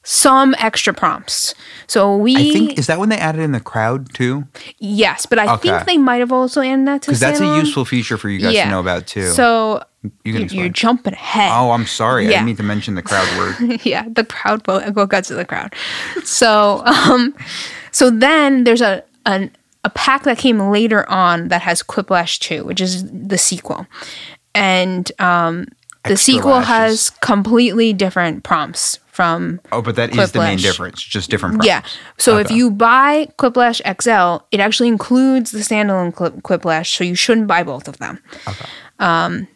[0.09, 1.53] some extra prompts.
[1.85, 4.45] So we I think is that when they added in the crowd too?
[4.77, 5.69] yes, but I Okay.
[5.69, 8.39] think they might have also added that to Because that's a useful feature for you
[8.39, 9.27] guys to know about too.
[9.31, 9.83] So
[10.23, 11.51] you are jumping ahead.
[11.53, 12.23] Oh, I'm sorry.
[12.27, 12.35] I Yeah.
[12.37, 13.81] didn't mean to mention the crowd word.
[13.83, 14.93] yeah, the crowd vote.
[14.93, 15.75] Go guts to the crowd.
[16.23, 17.35] So, um,
[17.91, 19.51] so then there's a an,
[19.83, 23.85] a pack that came later on that has Quiplash Two, which is the sequel,
[24.55, 25.65] and um,
[26.05, 26.67] the Extra sequel lashes.
[26.69, 29.59] has completely different prompts from.
[29.71, 31.01] Oh, but that is the main difference.
[31.01, 31.55] Just different.
[31.55, 31.67] Prompts.
[31.67, 31.81] Yeah.
[32.19, 37.47] So if you buy Quiplash XL, it actually includes the standalone Quiplash, so you shouldn't
[37.47, 38.21] buy both of them.
[38.99, 39.47] Um,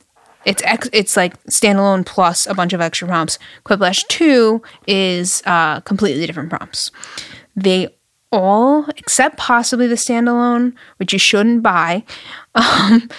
[0.46, 3.38] it's ex- it's like standalone plus a bunch of extra prompts.
[3.64, 6.90] Quiplash Two is uh, completely different prompts.
[7.56, 7.96] They
[8.32, 12.04] all, except possibly the standalone, which you shouldn't buy,
[12.56, 13.10] um,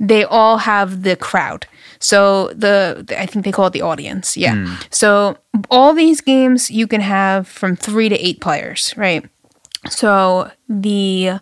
[0.00, 1.66] they all have the crowd.
[2.02, 4.36] So the, I think they call it the audience.
[4.36, 4.78] Yeah.
[4.90, 5.38] So
[5.70, 9.24] all these games you can have from three to eight players, right?
[9.88, 11.40] So the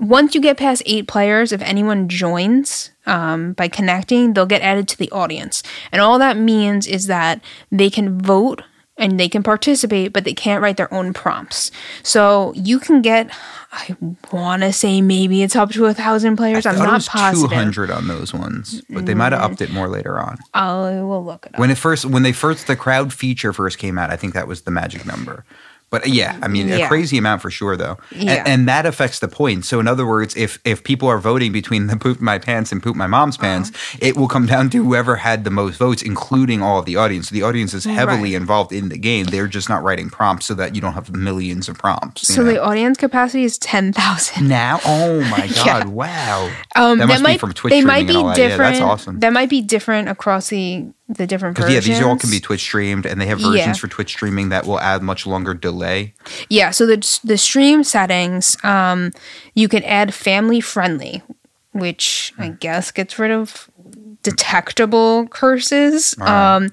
[0.00, 4.88] once you get past eight players, if anyone joins um, by connecting, they'll get added
[4.88, 5.62] to the audience.
[5.92, 8.62] And all that means is that they can vote
[9.00, 11.72] and they can participate, but they can't write their own prompts.
[12.02, 13.30] So you can get,
[13.72, 13.96] I
[14.30, 16.66] want to say maybe it's up to a thousand players.
[16.66, 17.50] I'm thought it not positive.
[17.50, 20.38] 200 on those ones, but they might have upped it more later on.
[20.54, 21.58] I will look it up.
[21.58, 24.46] When it first, when they first, the crowd feature first came out, I think that
[24.46, 25.44] was the magic number.
[25.90, 28.44] But yeah, I mean, a crazy amount for sure, though, Yeah.
[28.46, 29.64] and, that affects the point.
[29.64, 32.80] So, in other words, if if people are voting between the poop my pants and
[32.80, 33.46] poop my mom's Uh-huh.
[33.46, 36.94] pants, it will come down to whoever had the most votes, including all of the
[36.94, 37.28] audience.
[37.30, 38.40] So the audience is heavily Right.
[38.42, 39.26] involved in the game.
[39.26, 42.28] They're just not writing prompts so that you don't have millions of prompts.
[42.28, 42.52] So know?
[42.52, 44.46] the audience capacity is 10,000.
[44.48, 45.84] now, oh my god, Yeah.
[45.86, 46.50] wow!
[46.76, 48.38] Um, that must might, be from Twitch They might and be all that.
[48.38, 48.74] Yeah, different.
[48.74, 49.18] that's awesome.
[49.18, 51.88] That might be different across the the different Because versions.
[51.88, 53.72] yeah, these all can be Twitch streamed, and they have versions Yeah.
[53.74, 56.14] for Twitch streaming that will add much longer delay.
[56.48, 59.10] Yeah, so the the stream settings, um,
[59.54, 61.22] you can add family friendly,
[61.72, 63.68] which I guess gets rid of
[64.22, 66.14] detectable curses.
[66.20, 66.68] Um,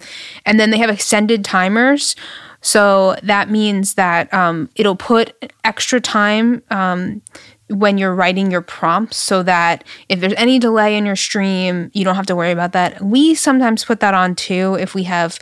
[0.45, 2.15] and then they have extended timers.
[2.61, 5.33] So that means that um, it'll put
[5.63, 7.21] extra time um,
[7.69, 12.05] when you're writing your prompts so that if there's any delay in your stream, you
[12.05, 13.01] don't have to worry about that.
[13.01, 15.37] We sometimes put that on too if we have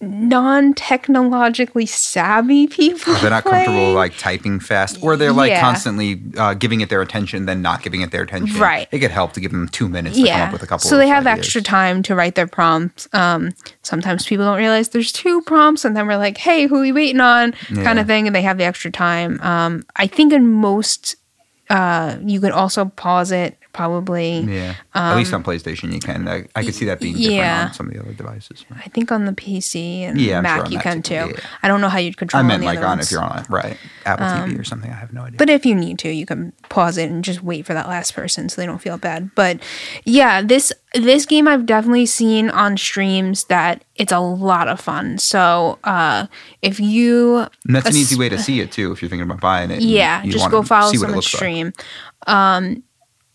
[0.00, 3.14] non-technologically savvy people.
[3.14, 5.60] They're not comfortable like typing fast, or they're like Yeah.
[5.60, 8.58] constantly uh, giving it their attention, then not giving it their attention.
[8.60, 8.88] Right.
[8.92, 10.88] It could help to give them two minutes to come up with a couple.
[10.88, 11.46] So they have ideas.
[11.46, 13.08] extra time to write their prompts.
[13.12, 13.50] Um,
[13.82, 16.92] sometimes people don't realize there's two prompts, and then we're like, "Hey, who are we
[16.92, 19.40] waiting on?" kind of thing, and they have the extra time.
[19.42, 21.16] Um, I think in most,
[21.70, 24.40] uh, you can also pause it probably.
[24.40, 26.26] Yeah, at least on PlayStation you can.
[26.26, 27.64] I, I could see that being different Um, yeah.
[27.68, 28.64] on some of the other devices.
[28.74, 31.14] I think on the PC and Yeah, Mac sure you can too.
[31.14, 31.32] yeah.
[31.62, 32.40] I don't know how you'd control.
[32.40, 33.76] I on meant like on if you're on right?
[34.04, 34.90] Apple TV or something.
[34.90, 35.38] I have no idea.
[35.38, 38.14] But if you need to, you can pause it and just wait for that last
[38.14, 39.30] person so they don't feel bad.
[39.36, 39.60] But
[40.04, 45.18] yeah, this this game I've definitely seen on streams that it's a lot of fun.
[45.18, 46.26] So uh
[46.62, 48.90] if you and that's an easy way to see it too.
[48.92, 51.32] If you're thinking about buying it, yeah, you just go follow see what it looks
[51.32, 51.38] like.
[51.38, 51.72] stream.
[52.26, 52.82] Um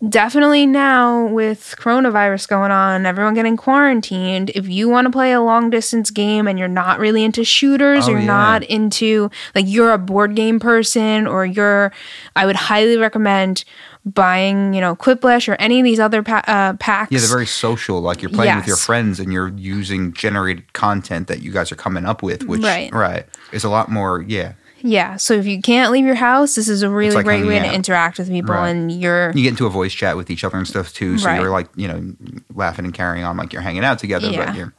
[0.10, 5.42] definitely now with coronavirus going on, everyone getting quarantined, if you want to play a
[5.42, 8.26] long distance game and you're not really into shooters Oh, or yeah.
[8.26, 11.92] not into like you're a board game person or you're
[12.36, 13.64] I would highly recommend
[14.06, 17.10] buying, you know, Quiplash or any of these other pa- uh, packs.
[17.12, 18.02] Yeah, they're very social.
[18.02, 21.76] Like you're playing with your friends and you're using generated content that you guys are
[21.78, 22.94] coming up with, which Right.
[22.94, 24.22] right is a lot more.
[24.22, 24.54] Yeah,
[24.86, 27.56] yeah, so if you can't leave your house, this is a really like great way
[27.56, 28.70] hanging to interact with people Right.
[28.70, 31.18] and you're you get into a voice chat with each other and stuff too.
[31.18, 31.40] So Right.
[31.42, 32.14] you're like you know
[32.54, 34.46] laughing and carrying on like you're hanging out together, Yeah.
[34.46, 34.74] but you're.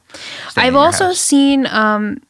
[0.56, 1.18] I've also house.
[1.18, 2.20] seen um,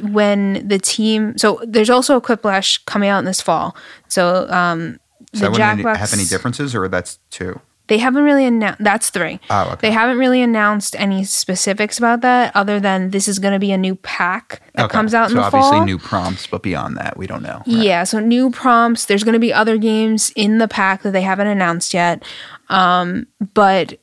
[0.00, 1.36] when the team.
[1.38, 3.74] So there's also a Quiplash coming out in this fall.
[4.08, 4.98] So um,
[5.32, 7.58] Does the Jackbox have any differences, or that's two?
[7.92, 8.82] They haven't really announced.
[8.82, 9.38] That's three.
[9.50, 9.76] Oh, okay.
[9.82, 13.70] They haven't really announced any specifics about that, other than this is going to be
[13.70, 14.92] a new pack that Okay.
[14.92, 15.50] comes out in the fall.
[15.50, 17.58] so obviously new prompts, but beyond that, we don't know.
[17.58, 17.66] right?
[17.66, 19.04] Yeah, so new prompts.
[19.04, 22.24] There's going to be other games in the pack that they haven't announced yet.
[22.70, 23.98] Um, but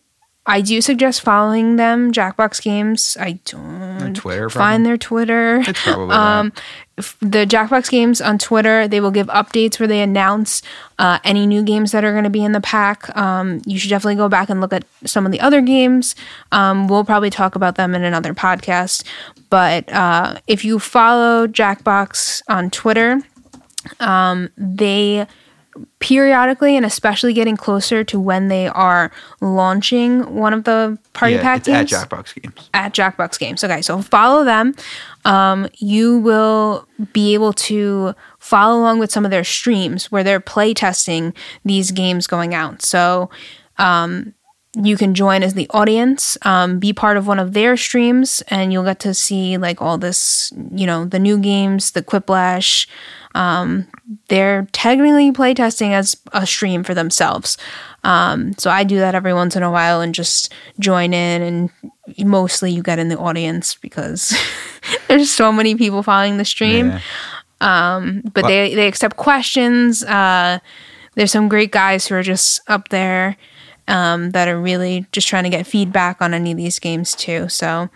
[0.45, 3.17] I do suggest following them, Jackbox Games.
[3.19, 5.61] I don't Twitter, find their Twitter.
[5.65, 6.53] It's probably um,
[7.19, 8.88] the Jackbox Games on Twitter.
[8.88, 10.61] They will give updates where they announce
[10.98, 13.15] uh, any new games that are going to be in the pack.
[13.15, 16.15] Um, you should definitely go back and look at some of the other games.
[16.52, 19.03] Um, we'll probably talk about them in another podcast.
[19.49, 23.22] But uh, if you follow Jackbox on Twitter,
[23.99, 25.26] um, they
[25.99, 31.41] periodically and especially getting closer to when they are launching one of the party yeah,
[31.41, 32.69] pack at Jackbox Games.
[32.73, 33.63] at Jackbox Games.
[33.63, 34.73] Okay, so follow them.
[35.25, 40.39] Um, you will be able to follow along with some of their streams where they're
[40.39, 41.33] play testing
[41.63, 42.81] these games going out.
[42.81, 43.29] So
[43.77, 44.33] um,
[44.75, 48.71] you can join as the audience, um, be part of one of their streams, and
[48.71, 52.87] you'll get to see like all this, you know, the new games, the Quiplash.
[53.35, 53.88] Um,
[54.27, 57.57] they're technically playtesting as a stream for themselves.
[58.03, 62.27] Um, so I do that every once in a while and just join in, and
[62.27, 64.35] mostly you get in the audience because
[65.07, 66.88] there's so many people following the stream.
[66.88, 67.01] Yeah.
[68.34, 70.03] But they they accept questions.
[70.03, 70.60] Uh,
[71.15, 73.35] there's some great guys who are just up there
[73.88, 77.49] um, that are really just trying to get feedback on any of these games too.
[77.49, 77.89] So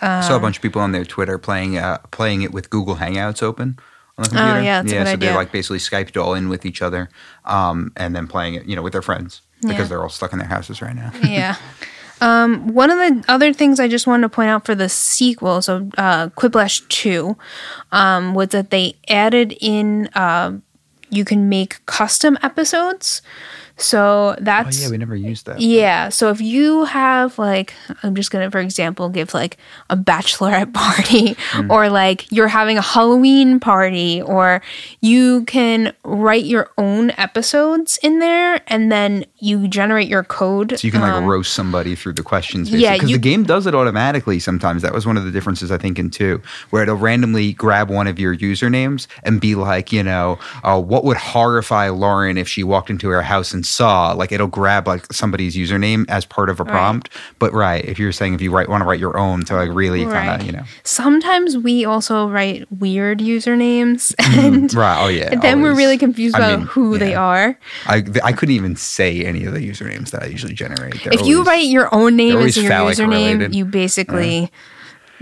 [0.00, 2.96] I saw a bunch of people on their Twitter playing uh, playing it with Google
[2.96, 3.78] Hangouts open
[4.20, 4.58] on the computer.
[4.58, 5.04] Oh, yeah, that's a yeah.
[5.04, 7.08] so they're like basically Skyped all in with each other,
[7.44, 9.70] um, and then playing it, you know, with their friends Yeah.
[9.70, 11.12] because they're all stuck in their houses right now.
[11.22, 11.56] yeah.
[12.22, 15.62] Um, one of the other things I just wanted to point out for the sequel,
[15.62, 17.34] so uh, Quiplash 2,
[17.92, 20.58] um, was that they added in uh,
[21.08, 23.22] you can make custom episodes.
[23.82, 25.60] So oh that's yeah, we never used that.
[25.60, 26.08] Yeah.
[26.10, 29.56] So if you have like, I'm just gonna, for example, give like
[29.88, 31.36] a bachelorette party,
[31.68, 34.62] or like you're having a Halloween party, or
[35.00, 40.78] you can write your own episodes in there, and then you generate your code.
[40.78, 43.66] So you can like um, roast somebody through the questions, yeah, because the game does
[43.66, 44.38] it automatically.
[44.38, 47.90] Sometimes that was one of the differences I think in two, where it'll randomly grab
[47.90, 52.48] one of your usernames and be like, you know, uh, what would horrify Lauren if
[52.48, 54.12] she walked into her house and saw?
[54.12, 57.08] Like it'll grab like somebody's username as part of a prompt.
[57.38, 59.70] But right, if you're saying if you write want to write your own to like
[59.72, 64.40] really kind of you know, Sometimes we also write weird usernames, mm-hmm.
[64.46, 65.04] and right?
[65.04, 65.34] Oh yeah.
[65.40, 67.58] then we're really confused I about mean, who they are.
[67.86, 71.02] I I couldn't even say any of the usernames that I usually generate.
[71.02, 73.54] They're If you write your own name as your username, related.
[73.54, 74.50] you basically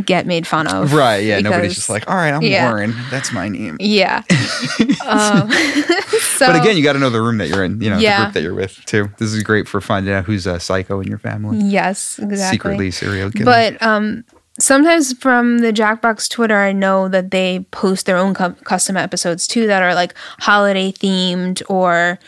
[0.05, 0.93] get made fun of.
[0.93, 1.41] Right, yeah.
[1.41, 2.69] Nobody's just like, all right, I'm yeah.
[2.69, 2.95] Lauren.
[3.11, 3.77] That's my name.
[3.81, 4.23] Yeah.
[5.07, 7.99] um, so, But again, you got to know the room that you're in, you know,
[7.99, 8.19] Yeah.
[8.19, 9.11] the group that you're with too.
[9.19, 11.59] This is great for finding out who's a psycho in your family.
[11.59, 12.57] yes, exactly.
[12.57, 13.45] Secretly serial killer.
[13.45, 14.25] But um,
[14.59, 19.47] sometimes from the Jackbox Twitter, I know that they post their own cu- custom episodes
[19.47, 22.19] too that are like holiday themed, or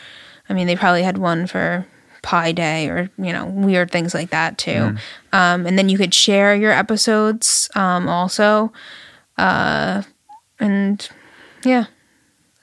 [0.49, 1.85] I mean, they probably had one for
[2.21, 4.71] Pi Day or you know weird things like that too.
[4.71, 4.99] Mm.
[5.33, 8.71] Um, and then you could share your episodes um, also,
[9.37, 10.03] uh,
[10.59, 11.09] and
[11.63, 11.85] yeah.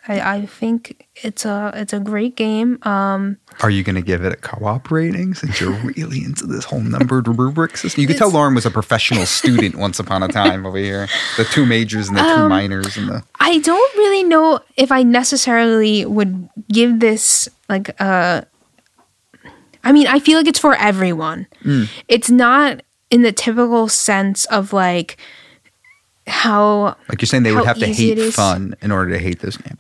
[0.09, 2.78] I, I think it's a it's a great game.
[2.82, 6.64] Um, Are you going to give it a co-op rating since you're really into this
[6.64, 8.01] whole numbered rubric system?
[8.01, 11.09] You could tell Lauren was a professional student once upon a time over here.
[11.36, 14.90] The two majors and the Um, two minors and the I don't really know if
[14.90, 18.47] I necessarily would give this like a.
[19.89, 21.47] I mean, I feel like it's for everyone.
[21.65, 21.89] Mm.
[22.09, 25.16] It's not in the typical sense of like
[26.28, 29.56] how like you're saying they would have to hate fun in order to hate this
[29.56, 29.78] game.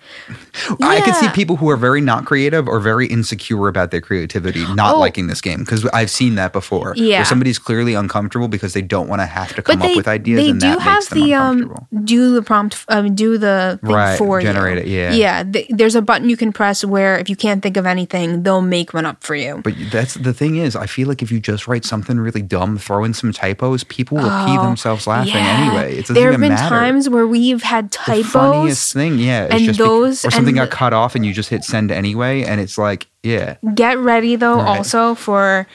[0.82, 4.64] I could see people who are very not creative or very insecure about their creativity
[4.74, 4.98] not Oh.
[5.00, 6.94] liking this game because I've seen that before.
[6.96, 7.18] Yeah.
[7.18, 10.08] where somebody's clearly uncomfortable because they don't want to have to come they up with
[10.08, 13.90] ideas they and do that have the um do the prompt um do the thing
[13.94, 15.00] Right, for generate you.
[15.00, 15.42] it, yeah.
[15.42, 18.42] yeah th- there's a button you can press where if you can't think of anything
[18.42, 21.30] they'll make one up for you But that's the thing is, I feel like if
[21.30, 25.06] you just write something really dumb, throw in some typos, people will pee Oh, themselves
[25.06, 25.66] laughing yeah.
[25.66, 25.92] anyway.
[25.96, 26.68] It doesn't there have been matter.
[26.74, 28.24] times where we've had typos.
[28.24, 31.64] the funniest thing, yeah, and those- or something got cut off and you just hit
[31.64, 34.78] send anyway, and it's like, yeah, get ready though Right.
[34.78, 35.66] also for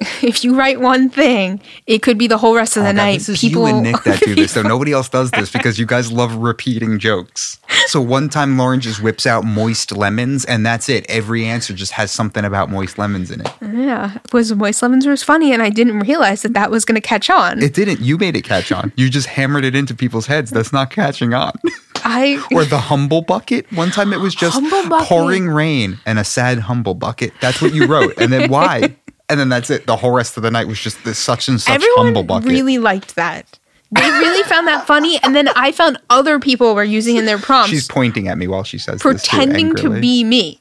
[0.22, 2.96] if you write one thing it could be the whole rest of the Oh, God,
[2.96, 5.50] night this is people you and Nick that do this, so nobody else does this
[5.52, 7.58] because you guys love repeating jokes.
[7.86, 11.04] So one time Lauren just whips out moist lemons, and that's it.
[11.10, 13.50] Every answer just has something about moist lemons in it.
[13.60, 17.06] yeah was moist lemons was funny and i didn't realize that that was going to
[17.06, 18.00] catch on It didn't.
[18.00, 18.92] You made it catch on.
[18.96, 20.50] You just hammered it into people's heads.
[20.50, 21.52] That's not catching on.
[22.04, 23.70] i or the humble bucket.
[23.72, 24.60] One time it was just
[25.04, 27.32] pouring rain and a sad humble bucket.
[27.40, 28.16] That's what you wrote.
[28.18, 28.96] And then why?
[29.30, 29.86] And then that's it.
[29.86, 32.48] The whole rest of the night was just this such and such humble bucket.
[32.50, 33.58] really liked that
[33.92, 37.38] they really found that funny and then i found other people were using in their
[37.38, 40.00] prompts She's pointing at me while she says pretending this to too, angrily.
[40.00, 40.60] be me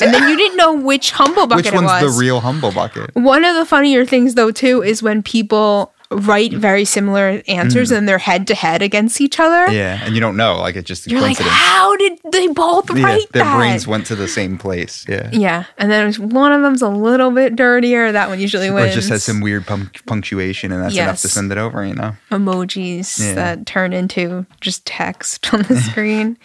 [0.00, 2.70] and then you didn't know which humble bucket Which it one's was the real humble
[2.72, 3.14] bucket?
[3.14, 8.08] One of the funnier things, though, too, is when people write very similar answers and
[8.08, 9.66] they're head to head against each other.
[9.70, 9.74] Mm.
[9.74, 10.56] Yeah, and you don't know.
[10.56, 11.54] Like it just You're like, coincidence.
[11.54, 13.56] how did they both yeah, write their that?
[13.58, 15.04] brains went to the same place.
[15.06, 15.28] Yeah.
[15.32, 18.10] yeah, and then one of them's a little bit dirtier.
[18.12, 18.92] That one usually Or wins.
[18.92, 21.84] it just has some weird punc- punctuation, and that's enough to send it over.
[21.84, 22.16] You know.
[22.30, 23.34] emojis Yeah.
[23.34, 26.38] that turn into just text on the screen.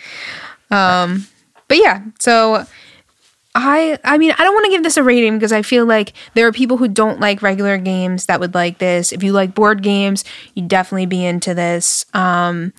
[0.71, 1.27] Um,
[1.69, 2.65] but yeah, so
[3.55, 6.13] I I mean I don't want to give this a rating because I feel like
[6.33, 9.11] there are people who don't like regular games that would like this.
[9.11, 10.25] If you like board games,
[10.55, 12.05] you'd definitely be into this.
[12.13, 12.73] Um,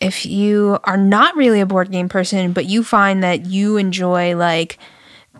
[0.00, 4.34] if you are not really a board game person, but you find that you enjoy
[4.34, 4.78] like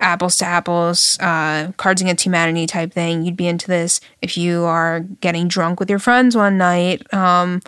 [0.01, 4.01] apples to apples, uh, Cards Against Humanity type thing, you'd be into this.
[4.21, 7.61] If you are getting drunk with your friends one night, um,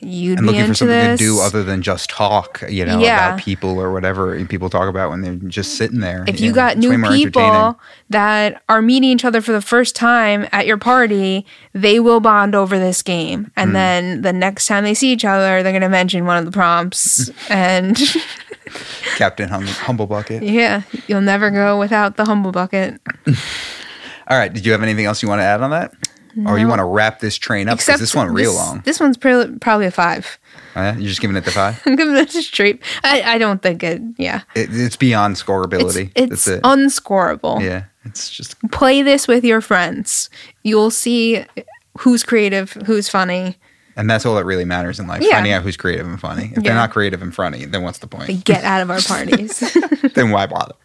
[0.00, 1.18] you'd and be looking for something this.
[1.20, 3.28] to do other than just talk, you know, Yeah.
[3.34, 6.24] about people or whatever people talk about when they're just sitting there.
[6.26, 7.78] if Yeah, you got it's new people
[8.08, 12.54] that are meeting each other for the first time at your party, they will bond
[12.54, 13.50] over this game.
[13.56, 13.74] And mm.
[13.74, 16.52] then the next time they see each other, they're going to mention one of the
[16.52, 17.30] prompts.
[17.50, 17.98] and
[19.16, 20.42] Captain hum- Humble Bucket.
[20.42, 23.00] yeah, you'll never go without the humble bucket.
[24.28, 24.52] All right.
[24.52, 25.92] Did you have anything else you want to add on that?
[26.46, 27.78] Or you want to wrap this train up?
[27.78, 28.80] Because this one real this- long.
[28.84, 30.38] This one's pre- probably a five.
[30.76, 30.96] Oh, yeah?
[30.96, 31.80] You're just giving it the five?
[31.86, 32.82] I'm giving it a straight.
[33.02, 34.00] I, I don't think it.
[34.18, 36.12] Yeah, It, it's beyond it's scoreability.
[36.14, 36.62] it's That's it.
[36.62, 37.60] unscorable.
[37.62, 37.84] yeah.
[38.04, 40.30] It's just Play this with your friends.
[40.62, 41.44] You'll see
[41.98, 43.56] who's creative, who's funny.
[43.96, 45.20] And that's all that really matters in life.
[45.22, 45.32] Yeah.
[45.32, 46.44] Finding out who's creative and funny.
[46.44, 46.60] If Yeah.
[46.62, 48.44] they're not creative and funny, then what's the point?
[48.44, 49.58] Get out of our parties.
[50.14, 50.74] then why bother?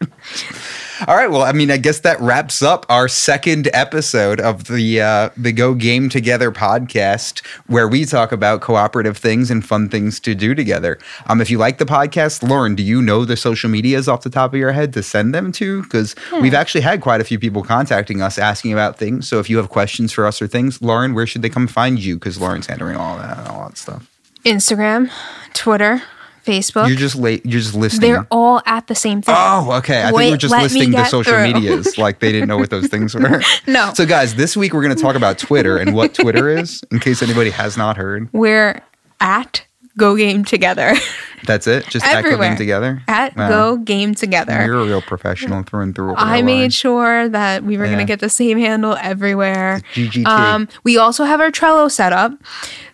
[1.06, 1.30] All right.
[1.30, 5.52] Well, I mean, I guess that wraps up our second episode of the uh, the
[5.52, 10.54] Go Game Together podcast, where we talk about cooperative things and fun things to do
[10.54, 10.98] together.
[11.26, 14.30] Um, if you like the podcast, Lauren, do you know the social medias off the
[14.30, 15.82] top of your head to send them to?
[15.82, 19.28] Because we've actually had quite a few people contacting us asking about things.
[19.28, 21.98] So if you have questions for us or things, Lauren, where should they come find
[21.98, 22.14] you?
[22.14, 24.10] Because Lauren's handling all that, and all that stuff.
[24.46, 25.10] Instagram,
[25.52, 26.02] Twitter,
[26.46, 26.88] Facebook.
[26.88, 27.44] You're just late.
[27.44, 28.12] You're just listening.
[28.12, 29.34] They're all at the same thing.
[29.36, 30.02] Oh, okay.
[30.02, 31.52] I think we're just listing the social through.
[31.52, 33.42] medias like they didn't know what those things were.
[33.66, 33.92] No.
[33.94, 37.00] So, guys, this week we're going to talk about Twitter and what Twitter is, in
[37.00, 38.32] case anybody has not heard.
[38.32, 38.80] We're
[39.20, 39.64] at
[39.98, 40.94] Go Game Together.
[41.44, 41.86] That's it.
[41.86, 42.48] Just Everywhere.
[42.48, 43.02] them together.
[43.08, 43.48] at Wow.
[43.48, 44.64] Go Game Together.
[44.64, 46.14] You're a real professional through and through.
[46.16, 46.70] I made line.
[46.70, 49.80] sure that we were going to get the same handle everywhere.
[49.94, 50.26] GGT.
[50.26, 52.32] Um, we also have our Trello set up.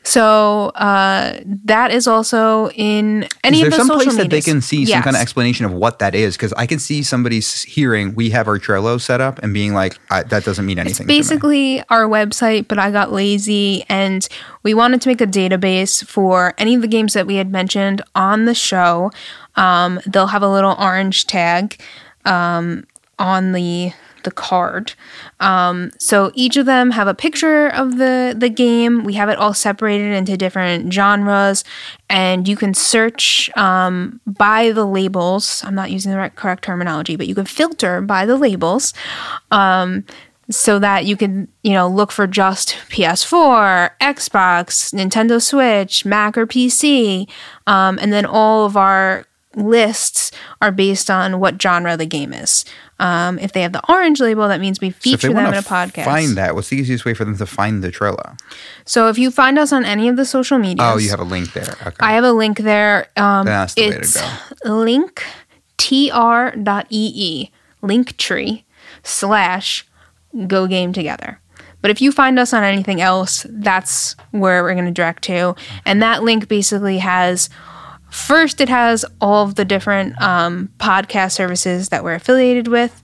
[0.05, 4.31] So uh, that is also in any is there of the some social place that
[4.31, 6.37] they can see some kind of explanation of what that is?
[6.37, 9.75] Because I can see somebody s- hearing we have our Trello set up and being
[9.75, 14.27] like, I, "That doesn't mean anything." me." basically our website, but I got lazy and
[14.65, 18.03] we wanted to make a database for any of the games that we had mentioned
[18.17, 19.11] on the show.
[19.57, 21.81] Um, they'll have a little orange tag
[22.25, 22.85] um,
[23.19, 23.93] on the
[24.23, 24.93] the card.
[25.41, 29.05] Um, so each of them have a picture of the the game.
[29.05, 31.65] We have it all separated into different genres,
[32.09, 35.63] and you can search um, by the labels.
[35.65, 38.95] I'm not using the correct terminology, but you can filter by the labels
[39.51, 40.05] um,
[40.51, 46.47] so that you can you know look for just PS4, Xbox, Nintendo Switch, Mac or
[46.47, 47.29] PC,
[47.67, 49.25] um, and then all of our
[49.55, 50.33] lists
[50.63, 52.65] are based on what genre the game is.
[52.99, 55.63] Um, if they have the orange label, that means we So feature them in a
[55.63, 56.05] podcast.
[56.05, 58.39] find that, what's the easiest way for them to find the Trello?
[58.85, 61.25] So if you find us on any of the social media, Oh, you have a
[61.25, 61.75] link there.
[61.85, 61.97] Okay.
[62.01, 63.09] I have a link there.
[63.17, 64.75] Um, That's the way to go.
[64.75, 65.23] link
[65.79, 67.51] tr.ee
[67.83, 68.63] linktree
[69.03, 69.87] slash
[70.47, 71.41] go game together.
[71.81, 75.55] But if you find us on anything else, that's where we're going to direct to.
[75.85, 77.51] And that link basically has
[78.11, 83.03] first, it has all of the different um, podcast services that we're affiliated with.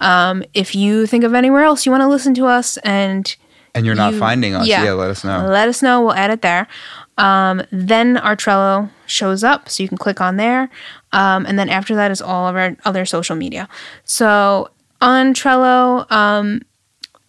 [0.00, 3.34] Um, if you think of anywhere else you want to listen to us and
[3.74, 4.90] and you're not you- finding us, yeah.
[4.92, 5.46] let us know.
[5.48, 6.00] let us know.
[6.02, 6.66] We'll add it there.
[7.18, 10.68] Um, then our Trello shows up, so you can click on there.
[11.12, 13.68] Um, and then after that is all of our other social media.
[14.04, 14.70] So
[15.00, 16.62] on Trello, um,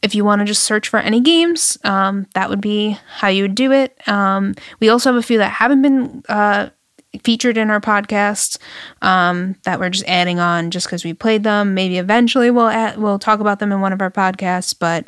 [0.02, 3.44] if you want to just search for any games, um, that would be how you
[3.44, 3.98] would do it.
[4.08, 6.70] Um, we also have a few that haven't been uh,
[7.24, 8.60] featured in our podcast
[9.02, 11.74] um, that we're just adding on just because we played them.
[11.74, 14.76] Maybe eventually we'll add, we'll talk about them in one of our podcasts.
[14.78, 15.06] But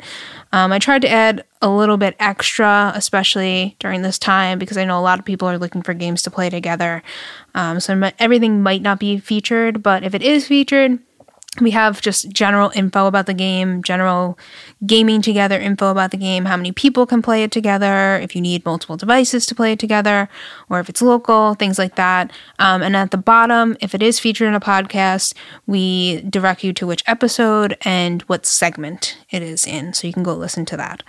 [0.52, 4.84] um, I tried to add a little bit extra, especially during this time, because I
[4.84, 7.02] know a lot of people are looking for games to play together.
[7.54, 10.98] Um, so everything might not be featured, but if it is featured,
[11.60, 14.38] we have just general info about the game, general
[14.86, 18.40] gaming together info about the game, how many people can play it together, if you
[18.40, 20.28] need multiple devices to play it together,
[20.68, 22.30] or if it's local, things like that.
[22.60, 25.34] Um, and at the bottom, if it is featured in a podcast,
[25.66, 30.22] we direct you to which episode and what segment it is in, so you can
[30.22, 31.02] go listen to that.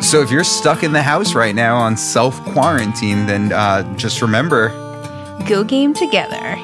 [0.00, 4.20] So if you're stuck in the house right now on self quarantine, then uh, just
[4.20, 4.70] remember
[5.46, 6.56] Go game together.